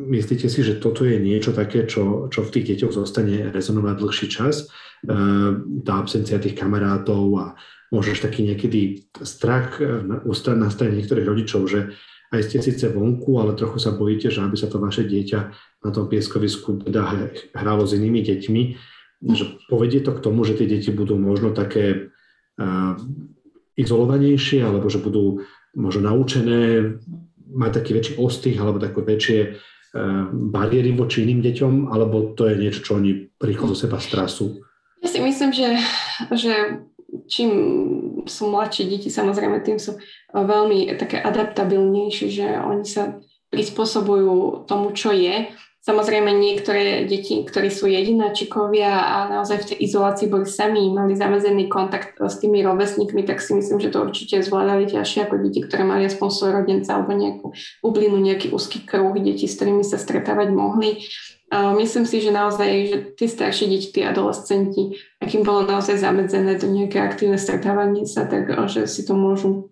myslíte 0.00 0.48
si, 0.48 0.64
že 0.64 0.80
toto 0.80 1.04
je 1.04 1.20
niečo 1.20 1.52
také, 1.52 1.84
čo, 1.84 2.32
čo 2.32 2.48
v 2.48 2.52
tých 2.52 2.64
deťoch 2.74 2.96
zostane 2.96 3.52
rezonovať 3.52 3.94
dlhší 4.00 4.26
čas? 4.32 4.64
E, 4.64 5.14
tá 5.84 5.92
absencia 6.00 6.40
tých 6.40 6.56
kamarátov 6.56 7.24
a 7.36 7.46
možno 7.92 8.16
taký 8.16 8.40
niekedy 8.48 9.04
strach 9.20 9.76
eh, 9.78 10.00
na, 10.00 10.24
na 10.56 10.68
strane 10.72 10.96
niektorých 10.96 11.28
rodičov, 11.28 11.68
že 11.68 11.92
aj 12.32 12.48
ste 12.48 12.64
síce 12.64 12.88
vonku, 12.88 13.36
ale 13.36 13.52
trochu 13.52 13.76
sa 13.76 13.92
bojíte, 13.92 14.32
že 14.32 14.40
aby 14.40 14.56
sa 14.56 14.64
to 14.72 14.80
vaše 14.80 15.04
dieťa 15.04 15.40
na 15.84 15.90
tom 15.92 16.08
pieskovisku 16.08 16.80
teda 16.80 17.28
hralo 17.52 17.84
s 17.84 17.92
inými 17.92 18.24
deťmi, 18.24 18.62
že 19.36 19.60
povedie 19.68 20.00
to 20.00 20.16
k 20.16 20.24
tomu, 20.24 20.40
že 20.48 20.56
tie 20.56 20.64
deti 20.64 20.88
budú 20.88 21.20
možno 21.20 21.52
také 21.52 22.08
uh, 22.56 22.96
izolovanejšie, 23.76 24.64
alebo 24.64 24.88
že 24.88 25.04
budú 25.04 25.44
možno 25.76 26.08
naučené 26.08 26.96
mať 27.52 27.70
taký 27.84 27.90
väčší 28.00 28.12
ostých, 28.16 28.56
alebo 28.64 28.80
také 28.80 29.04
väčšie 29.04 29.38
uh, 29.52 30.32
bariéry 30.32 30.96
voči 30.96 31.28
iným 31.28 31.44
deťom, 31.44 31.92
alebo 31.92 32.32
to 32.32 32.48
je 32.48 32.56
niečo, 32.56 32.80
čo 32.80 32.96
oni 32.96 33.28
rýchlo 33.44 33.76
zo 33.76 33.84
seba 33.84 34.00
strasú? 34.00 34.64
Ja 35.04 35.08
si 35.10 35.20
myslím, 35.20 35.52
že, 35.52 35.68
že 36.32 36.54
čím 37.28 37.50
sú 38.24 38.48
mladšie 38.48 38.88
deti, 38.88 39.08
samozrejme, 39.12 39.60
tým 39.60 39.76
sú 39.76 40.00
veľmi 40.32 40.88
také 40.96 41.20
adaptabilnejšie, 41.20 42.28
že 42.32 42.46
oni 42.56 42.84
sa 42.88 43.20
prispôsobujú 43.52 44.64
tomu, 44.64 44.96
čo 44.96 45.12
je. 45.12 45.52
Samozrejme, 45.82 46.30
niektoré 46.30 47.10
deti, 47.10 47.42
ktorí 47.42 47.66
sú 47.66 47.90
jedináčikovia 47.90 49.02
a 49.02 49.16
naozaj 49.26 49.58
v 49.58 49.68
tej 49.74 49.78
izolácii 49.90 50.30
boli 50.30 50.46
sami, 50.46 50.94
mali 50.94 51.18
zamezený 51.18 51.66
kontakt 51.66 52.14
s 52.22 52.38
tými 52.38 52.62
rovesníkmi, 52.62 53.26
tak 53.26 53.42
si 53.42 53.50
myslím, 53.58 53.82
že 53.82 53.90
to 53.90 54.06
určite 54.06 54.46
zvládali 54.46 54.86
ťažšie 54.86 55.26
ako 55.26 55.42
deti, 55.42 55.58
ktoré 55.58 55.82
mali 55.82 56.06
aspoň 56.06 56.28
svoj 56.30 56.50
rodenca 56.54 56.94
alebo 56.94 57.18
nejakú 57.18 57.50
bublinu, 57.82 58.14
nejaký 58.22 58.54
úzky 58.54 58.86
kruh 58.86 59.10
detí, 59.18 59.50
s 59.50 59.58
ktorými 59.58 59.82
sa 59.82 59.98
stretávať 59.98 60.54
mohli. 60.54 61.02
Myslím 61.50 62.06
si, 62.06 62.22
že 62.22 62.30
naozaj, 62.30 62.70
že 62.86 62.98
tí 63.18 63.26
staršie 63.26 63.66
deti, 63.66 63.90
tí 63.90 64.06
adolescenti, 64.06 65.02
akým 65.18 65.42
bolo 65.42 65.66
naozaj 65.66 65.98
zamedzené 65.98 66.62
to 66.62 66.70
nejaké 66.70 67.02
aktívne 67.02 67.42
stretávanie 67.42 68.06
sa, 68.06 68.30
tak 68.30 68.46
že 68.70 68.86
si 68.86 69.02
to 69.02 69.18
môžu 69.18 69.71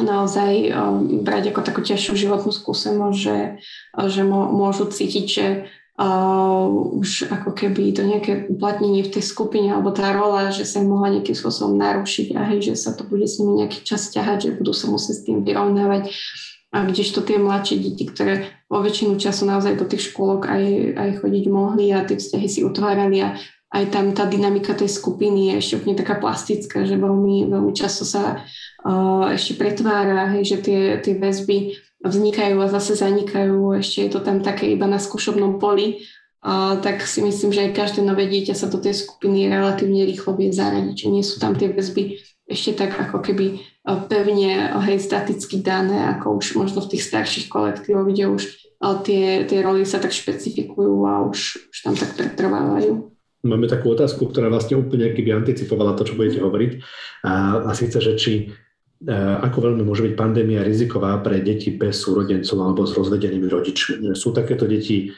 naozaj 0.00 0.74
brať 1.22 1.54
ako 1.54 1.60
takú 1.62 1.80
ťažšiu 1.82 2.26
životnú 2.26 2.50
skúsenosť, 2.50 3.18
že, 3.18 3.38
že 4.10 4.22
môžu 4.26 4.90
cítiť, 4.90 5.26
že 5.26 5.46
uh, 6.00 6.66
už 6.98 7.30
ako 7.30 7.54
keby 7.54 7.94
to 7.94 8.02
nejaké 8.02 8.50
uplatnenie 8.50 9.06
v 9.06 9.12
tej 9.14 9.22
skupine 9.22 9.70
alebo 9.70 9.94
tá 9.94 10.10
rola, 10.10 10.50
že 10.50 10.66
sa 10.66 10.82
im 10.82 10.90
mohla 10.90 11.14
nejakým 11.14 11.38
spôsobom 11.38 11.78
narušiť 11.78 12.34
a 12.34 12.42
hej, 12.50 12.72
že 12.72 12.74
sa 12.74 12.90
to 12.98 13.06
bude 13.06 13.22
s 13.22 13.38
nimi 13.38 13.62
nejaký 13.62 13.86
čas 13.86 14.10
ťahať, 14.10 14.50
že 14.50 14.56
budú 14.58 14.74
sa 14.74 14.90
musieť 14.90 15.14
s 15.22 15.24
tým 15.30 15.46
vyrovnávať. 15.46 16.10
A 16.74 16.82
kdežto 16.82 17.22
tie 17.22 17.38
mladšie 17.38 17.78
deti, 17.78 18.02
ktoré 18.10 18.50
vo 18.66 18.82
väčšinu 18.82 19.14
času 19.14 19.46
naozaj 19.46 19.78
do 19.78 19.86
tých 19.86 20.10
škôlok 20.10 20.50
aj, 20.50 20.64
aj 20.98 21.10
chodiť 21.22 21.44
mohli 21.46 21.94
a 21.94 22.02
tie 22.02 22.18
vzťahy 22.18 22.48
si 22.50 22.66
utvárali 22.66 23.22
a 23.22 23.38
aj 23.74 23.84
tam 23.90 24.14
tá 24.14 24.30
dynamika 24.30 24.70
tej 24.70 24.86
skupiny 24.86 25.50
je 25.50 25.52
ešte 25.58 25.74
úplne 25.82 25.98
taká 25.98 26.14
plastická, 26.22 26.86
že 26.86 26.94
veľmi, 26.94 27.50
veľmi 27.50 27.72
často 27.74 28.06
sa 28.06 28.38
uh, 28.86 29.26
ešte 29.34 29.58
pretvára, 29.58 30.30
hej, 30.30 30.54
že 30.54 30.58
tie, 30.62 30.80
tie 31.02 31.18
väzby 31.18 31.74
vznikajú 32.06 32.62
a 32.62 32.70
zase 32.70 32.94
zanikajú, 32.94 33.74
ešte 33.74 34.06
je 34.06 34.10
to 34.14 34.22
tam 34.22 34.46
také 34.46 34.70
iba 34.70 34.86
na 34.86 35.02
skúšobnom 35.02 35.58
poli, 35.58 36.06
uh, 36.46 36.78
tak 36.78 37.02
si 37.02 37.18
myslím, 37.26 37.50
že 37.50 37.66
aj 37.66 37.74
každé 37.74 38.00
nové 38.06 38.30
dieťa 38.30 38.54
sa 38.54 38.70
do 38.70 38.78
tej 38.78 38.94
skupiny 38.94 39.50
relatívne 39.50 40.06
rýchlo 40.06 40.38
vie 40.38 40.54
zaradiť, 40.54 40.94
že 40.94 41.08
nie 41.10 41.26
sú 41.26 41.42
tam 41.42 41.58
tie 41.58 41.66
väzby 41.66 42.22
ešte 42.44 42.76
tak 42.76 42.92
ako 42.92 43.24
keby 43.24 43.64
pevne 44.04 44.68
hej, 44.84 45.00
staticky 45.00 45.64
dané, 45.64 46.12
ako 46.12 46.44
už 46.44 46.60
možno 46.60 46.84
v 46.84 46.92
tých 46.92 47.08
starších 47.08 47.48
kolektívoch, 47.48 48.04
kde 48.04 48.28
už 48.28 48.42
tie, 49.00 49.48
tie 49.48 49.58
roly 49.64 49.88
sa 49.88 49.96
tak 49.96 50.12
špecifikujú 50.12 51.08
a 51.08 51.24
už, 51.24 51.72
už 51.72 51.78
tam 51.80 51.96
tak 51.96 52.12
pretrvávajú. 52.12 53.13
Máme 53.44 53.68
takú 53.68 53.92
otázku, 53.92 54.32
ktorá 54.32 54.48
vlastne 54.48 54.80
úplne 54.80 55.12
keby 55.12 55.44
anticipovala 55.44 55.94
to, 55.94 56.08
čo 56.08 56.16
budete 56.16 56.40
hovoriť. 56.40 56.72
A, 57.28 57.64
a 57.68 57.70
síce, 57.76 58.00
že 58.00 58.16
či 58.16 58.32
ako 59.44 59.68
veľmi 59.68 59.84
môže 59.84 60.00
byť 60.00 60.14
pandémia 60.16 60.64
riziková 60.64 61.20
pre 61.20 61.44
deti 61.44 61.76
bez 61.76 62.00
súrodencov 62.00 62.56
alebo 62.56 62.88
s 62.88 62.96
rozvedenými 62.96 63.48
rodičmi. 63.52 64.16
Sú 64.16 64.32
takéto 64.32 64.64
deti 64.64 65.12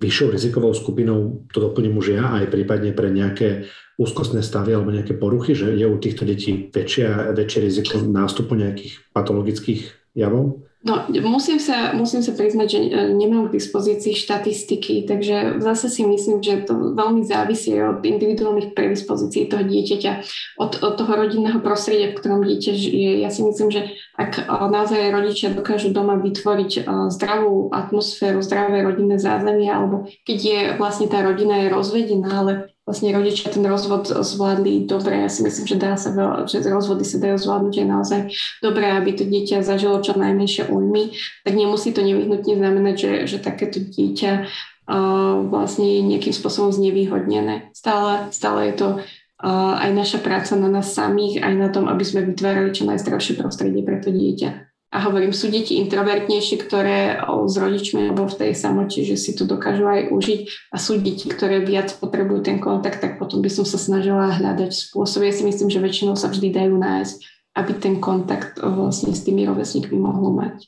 vyššou 0.00 0.28
rizikovou 0.32 0.72
skupinou, 0.76 1.48
to 1.52 1.60
doplním 1.60 1.96
už 1.96 2.16
ja, 2.16 2.36
aj 2.36 2.52
prípadne 2.52 2.92
pre 2.92 3.12
nejaké 3.12 3.68
úzkostné 4.00 4.40
stavy 4.40 4.72
alebo 4.72 4.92
nejaké 4.92 5.16
poruchy, 5.16 5.52
že 5.52 5.76
je 5.76 5.84
u 5.84 5.96
týchto 6.00 6.24
detí 6.24 6.72
väčšie, 6.72 7.36
väčšie 7.36 7.60
riziko 7.60 8.00
nástupu 8.00 8.56
nejakých 8.56 9.12
patologických 9.12 9.80
javov? 10.16 10.64
No, 10.80 11.04
musím 11.12 11.60
sa, 11.60 11.92
musím 11.92 12.24
sa 12.24 12.32
priznať, 12.32 12.68
že 12.72 12.80
e, 12.80 12.88
nemám 13.12 13.52
k 13.52 13.60
dispozícii 13.60 14.16
štatistiky, 14.16 15.04
takže 15.04 15.60
zase 15.60 15.92
si 15.92 16.08
myslím, 16.08 16.40
že 16.40 16.64
to 16.64 16.96
veľmi 16.96 17.20
závisí 17.20 17.76
od 17.76 18.00
individuálnych 18.00 18.72
predispozícií 18.72 19.44
toho 19.44 19.60
dieťaťa, 19.60 20.12
od, 20.56 20.80
od 20.80 20.94
toho 20.96 21.12
rodinného 21.12 21.60
prostredia, 21.60 22.16
v 22.16 22.16
ktorom 22.16 22.40
dieťa 22.48 22.72
žije. 22.72 23.20
Ja 23.20 23.28
si 23.28 23.44
myslím, 23.44 23.68
že 23.68 23.92
ak 24.16 24.40
e, 24.40 24.42
naozaj 24.48 25.12
rodičia 25.12 25.52
dokážu 25.52 25.92
doma 25.92 26.16
vytvoriť 26.16 26.72
e, 26.72 26.80
zdravú 27.12 27.68
atmosféru, 27.76 28.40
zdravé 28.40 28.80
rodinné 28.80 29.20
zázemie, 29.20 29.68
alebo 29.68 30.08
keď 30.24 30.38
je 30.40 30.60
vlastne 30.80 31.12
tá 31.12 31.20
rodina 31.20 31.60
je 31.60 31.76
rozvedená, 31.76 32.40
ale 32.40 32.52
vlastne 32.90 33.14
rodičia 33.14 33.54
ten 33.54 33.62
rozvod 33.62 34.10
zvládli 34.10 34.90
dobre. 34.90 35.22
Ja 35.22 35.30
si 35.30 35.46
myslím, 35.46 35.64
že, 35.70 35.78
dá 35.78 35.94
sa 35.94 36.10
veľa, 36.10 36.50
že 36.50 36.58
rozvody 36.66 37.06
sa 37.06 37.22
dajú 37.22 37.38
zvládnuť 37.38 37.74
aj 37.78 37.86
naozaj 37.86 38.20
dobre, 38.58 38.90
aby 38.90 39.14
to 39.14 39.22
dieťa 39.22 39.62
zažilo 39.62 40.02
čo 40.02 40.18
najmenšie 40.18 40.66
újmy, 40.66 41.14
tak 41.46 41.54
nemusí 41.54 41.94
to 41.94 42.02
nevyhnutne 42.02 42.58
znamenať, 42.58 42.96
že, 42.98 43.12
že 43.30 43.38
takéto 43.38 43.78
dieťa 43.78 44.32
uh, 44.42 45.34
vlastne 45.46 45.86
je 45.86 46.00
nejakým 46.02 46.34
spôsobom 46.34 46.74
znevýhodnené. 46.74 47.70
Stále, 47.70 48.34
stále 48.34 48.74
je 48.74 48.74
to 48.74 48.88
uh, 48.98 49.78
aj 49.78 49.90
naša 49.94 50.18
práca 50.18 50.58
na 50.58 50.66
nás 50.66 50.90
samých, 50.90 51.38
aj 51.46 51.54
na 51.54 51.68
tom, 51.70 51.86
aby 51.86 52.02
sme 52.02 52.26
vytvárali 52.26 52.74
čo 52.74 52.90
najzdravšie 52.90 53.38
prostredie 53.38 53.86
pre 53.86 54.02
to 54.02 54.10
dieťa. 54.10 54.69
A 54.90 55.06
hovorím, 55.06 55.30
sú 55.30 55.46
deti 55.46 55.78
introvertnejšie, 55.78 56.66
ktoré 56.66 57.22
s 57.22 57.54
rodičmi 57.54 58.10
alebo 58.10 58.26
v 58.26 58.34
tej 58.42 58.52
samote, 58.58 59.06
že 59.06 59.14
si 59.14 59.38
to 59.38 59.46
dokážu 59.46 59.86
aj 59.86 60.10
užiť 60.10 60.74
a 60.74 60.82
sú 60.82 60.98
deti, 60.98 61.30
ktoré 61.30 61.62
viac 61.62 61.94
potrebujú 61.94 62.42
ten 62.42 62.58
kontakt, 62.58 62.98
tak 62.98 63.22
potom 63.22 63.38
by 63.38 63.46
som 63.46 63.62
sa 63.62 63.78
snažila 63.78 64.34
hľadať 64.34 64.90
spôsoby. 64.90 65.30
Ja 65.30 65.34
si 65.38 65.46
myslím, 65.46 65.70
že 65.70 65.78
väčšinou 65.78 66.18
sa 66.18 66.26
vždy 66.26 66.50
dajú 66.50 66.74
nájsť, 66.74 67.16
aby 67.54 67.72
ten 67.78 68.02
kontakt 68.02 68.58
vlastne 68.58 69.14
s 69.14 69.22
tými 69.22 69.46
rovesníkmi 69.46 69.94
mohlo 69.94 70.34
mať. 70.34 70.66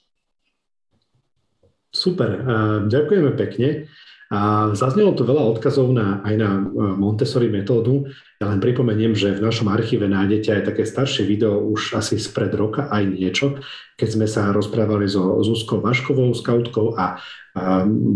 Super, 1.90 2.46
ďakujeme 2.86 3.34
pekne. 3.34 3.90
A 4.32 4.72
zaznelo 4.72 5.12
tu 5.12 5.28
veľa 5.28 5.44
odkazov 5.44 5.92
na, 5.92 6.24
aj 6.24 6.34
na 6.40 6.50
e, 6.56 6.60
Montessori 6.96 7.52
metódu. 7.52 8.08
Ja 8.40 8.48
len 8.48 8.64
pripomeniem, 8.64 9.12
že 9.12 9.36
v 9.36 9.44
našom 9.44 9.68
archíve 9.68 10.08
nájdete 10.08 10.48
aj 10.56 10.62
také 10.72 10.88
staršie 10.88 11.28
video 11.28 11.60
už 11.60 12.00
asi 12.00 12.16
spred 12.16 12.48
roka 12.56 12.88
aj 12.88 13.12
niečo, 13.12 13.60
keď 14.00 14.08
sme 14.08 14.24
sa 14.24 14.48
rozprávali 14.48 15.04
so 15.04 15.36
Zuzkou 15.44 15.84
Vaškovou, 15.84 16.32
skautkou 16.32 16.96
a, 16.96 17.20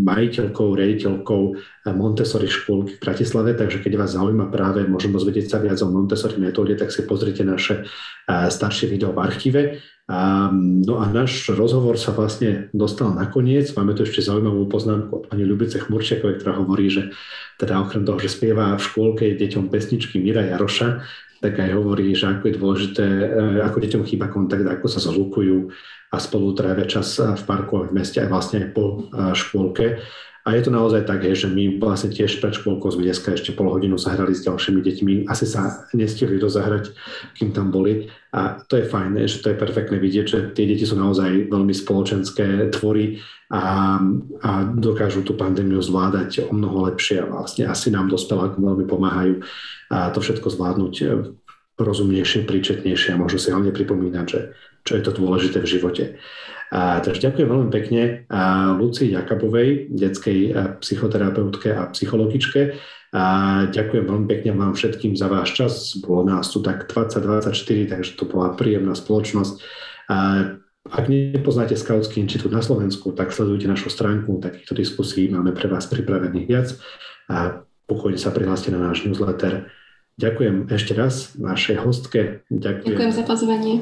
majiteľkou, 0.00 0.72
riaditeľkou 0.72 1.42
Montessori 1.92 2.48
škôlky 2.48 2.96
v 2.96 3.02
Bratislave, 3.04 3.52
takže 3.52 3.84
keď 3.84 4.00
vás 4.00 4.16
zaujíma 4.16 4.48
práve, 4.48 4.88
môžem 4.88 5.12
dozvedieť 5.12 5.52
sa 5.52 5.58
viac 5.60 5.76
o 5.84 5.92
Montessori 5.92 6.40
metóde, 6.40 6.72
tak 6.72 6.88
si 6.88 7.04
pozrite 7.04 7.44
naše 7.44 7.84
staršie 8.24 8.88
video 8.88 9.12
v 9.12 9.20
archíve. 9.20 9.60
A, 10.06 10.54
no 10.54 11.02
a 11.02 11.10
náš 11.10 11.50
rozhovor 11.50 11.98
sa 11.98 12.14
vlastne 12.14 12.70
dostal 12.70 13.10
nakoniec. 13.10 13.74
Máme 13.74 13.90
tu 13.98 14.06
ešte 14.06 14.22
zaujímavú 14.22 14.70
poznámku 14.70 15.10
od 15.10 15.24
pani 15.26 15.42
Ľubice 15.42 15.82
Chmurčiakovej, 15.82 16.38
ktorá 16.38 16.62
hovorí, 16.62 16.86
že 16.86 17.10
teda 17.58 17.82
okrem 17.82 18.06
toho, 18.06 18.22
že 18.22 18.30
spieva 18.30 18.78
v 18.78 18.86
škôlke 18.86 19.34
deťom 19.34 19.66
pesničky 19.66 20.22
Mira 20.22 20.46
Jaroša, 20.46 21.02
tak 21.42 21.58
aj 21.58 21.74
hovorí, 21.74 22.14
že 22.14 22.30
ako 22.30 22.44
je 22.46 22.54
dôležité, 22.54 23.04
e, 23.04 23.26
ako 23.66 23.82
deťom 23.82 24.02
chýba 24.06 24.30
kontakt, 24.30 24.62
ako 24.62 24.86
sa 24.86 25.02
zlukujú 25.02 25.74
a 26.14 26.16
spolu 26.22 26.54
trávia 26.54 26.86
čas 26.86 27.18
v 27.18 27.42
parku 27.42 27.82
a 27.82 27.90
v 27.90 27.98
meste 27.98 28.22
aj 28.22 28.30
vlastne 28.30 28.56
aj 28.62 28.68
po 28.78 29.10
e, 29.10 29.34
škôlke. 29.34 30.06
A 30.46 30.54
je 30.54 30.62
to 30.62 30.70
naozaj 30.70 31.10
tak, 31.10 31.26
že 31.26 31.50
my 31.50 31.82
vlastne 31.82 32.14
tiež 32.14 32.38
pred 32.38 32.54
škôlkou 32.54 32.94
sme 32.94 33.02
dneska 33.02 33.34
ešte 33.34 33.50
pol 33.50 33.66
hodinu 33.66 33.98
zahrali 33.98 34.30
s 34.30 34.46
ďalšími 34.46 34.78
deťmi. 34.78 35.12
Asi 35.26 35.42
sa 35.42 35.82
nestihli 35.90 36.38
rozahrať, 36.38 36.94
kým 37.34 37.50
tam 37.50 37.74
boli. 37.74 38.06
A 38.30 38.62
to 38.70 38.78
je 38.78 38.86
fajn, 38.86 39.26
že 39.26 39.42
to 39.42 39.50
je 39.50 39.58
perfektné 39.58 39.98
vidieť, 39.98 40.26
že 40.30 40.38
tie 40.54 40.70
deti 40.70 40.86
sú 40.86 40.94
naozaj 40.94 41.50
veľmi 41.50 41.74
spoločenské 41.74 42.70
tvory 42.78 43.18
a, 43.50 43.98
a 44.46 44.50
dokážu 44.70 45.26
tú 45.26 45.34
pandémiu 45.34 45.82
zvládať 45.82 46.46
o 46.46 46.54
mnoho 46.54 46.94
lepšie 46.94 47.26
a 47.26 47.30
vlastne 47.30 47.66
asi 47.66 47.90
nám 47.90 48.06
dospelákom 48.06 48.62
veľmi 48.62 48.86
pomáhajú 48.86 49.42
a 49.90 50.14
to 50.14 50.18
všetko 50.22 50.46
zvládnuť 50.46 50.94
rozumnejšie, 51.76 52.48
príčetnejšie 52.48 53.14
a 53.14 53.20
môžu 53.20 53.36
si 53.36 53.52
hlavne 53.52 53.74
pripomínať, 53.74 54.26
že 54.26 54.40
čo 54.86 54.92
je 54.96 55.02
to 55.02 55.12
dôležité 55.12 55.60
v 55.60 55.70
živote. 55.70 56.04
A, 56.72 56.98
takže 56.98 57.30
ďakujem 57.30 57.48
veľmi 57.48 57.70
pekne 57.70 58.02
a 58.26 58.74
Luci 58.74 59.14
Jakabovej, 59.14 59.90
detskej 59.94 60.54
psychoterapeutke 60.82 61.70
a 61.70 61.90
psychologičke. 61.94 62.74
A 63.14 63.24
ďakujem 63.70 64.04
veľmi 64.04 64.26
pekne 64.28 64.50
vám 64.58 64.74
všetkým 64.74 65.14
za 65.14 65.30
váš 65.30 65.54
čas. 65.56 65.94
Bolo 66.02 66.26
nás 66.26 66.50
tu 66.50 66.60
tak 66.60 66.90
20-24, 66.90 67.54
takže 67.88 68.12
to 68.18 68.28
bola 68.28 68.52
príjemná 68.52 68.92
spoločnosť. 68.98 69.54
A 70.10 70.16
ak 70.86 71.10
nepoznáte 71.10 71.74
Skautský 71.74 72.22
inštitút 72.22 72.54
na 72.54 72.62
Slovensku, 72.62 73.10
tak 73.10 73.34
sledujte 73.34 73.66
našu 73.66 73.90
stránku, 73.90 74.38
takýchto 74.38 74.78
diskusí 74.78 75.26
máme 75.26 75.50
pre 75.50 75.66
vás 75.66 75.90
pripravených 75.90 76.46
viac 76.46 76.68
a 77.26 77.66
pokojne 77.90 78.18
sa 78.18 78.30
prihláste 78.30 78.70
na 78.70 78.78
náš 78.78 79.02
newsletter. 79.02 79.66
Ďakujem 80.16 80.70
ešte 80.70 80.92
raz 80.94 81.34
našej 81.34 81.76
hostke. 81.82 82.46
Ďakujem, 82.54 82.94
Ďakujem 82.94 83.14
za 83.18 83.24
pozvanie. 83.26 83.74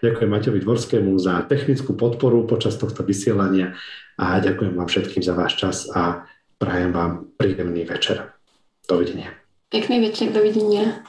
Ďakujem 0.00 0.30
Maťovi 0.30 0.58
Dvorskému 0.64 1.12
za 1.20 1.44
technickú 1.44 1.92
podporu 1.92 2.46
počas 2.48 2.78
tohto 2.80 3.04
vysielania 3.04 3.76
a 4.16 4.40
ďakujem 4.40 4.74
vám 4.74 4.88
všetkým 4.88 5.22
za 5.22 5.34
váš 5.36 5.60
čas 5.60 5.76
a 5.92 6.24
prajem 6.56 6.90
vám 6.94 7.32
príjemný 7.36 7.84
večer. 7.84 8.32
Dovidenia. 8.88 9.36
Pekný 9.68 10.00
večer, 10.00 10.32
dovidenia. 10.32 11.04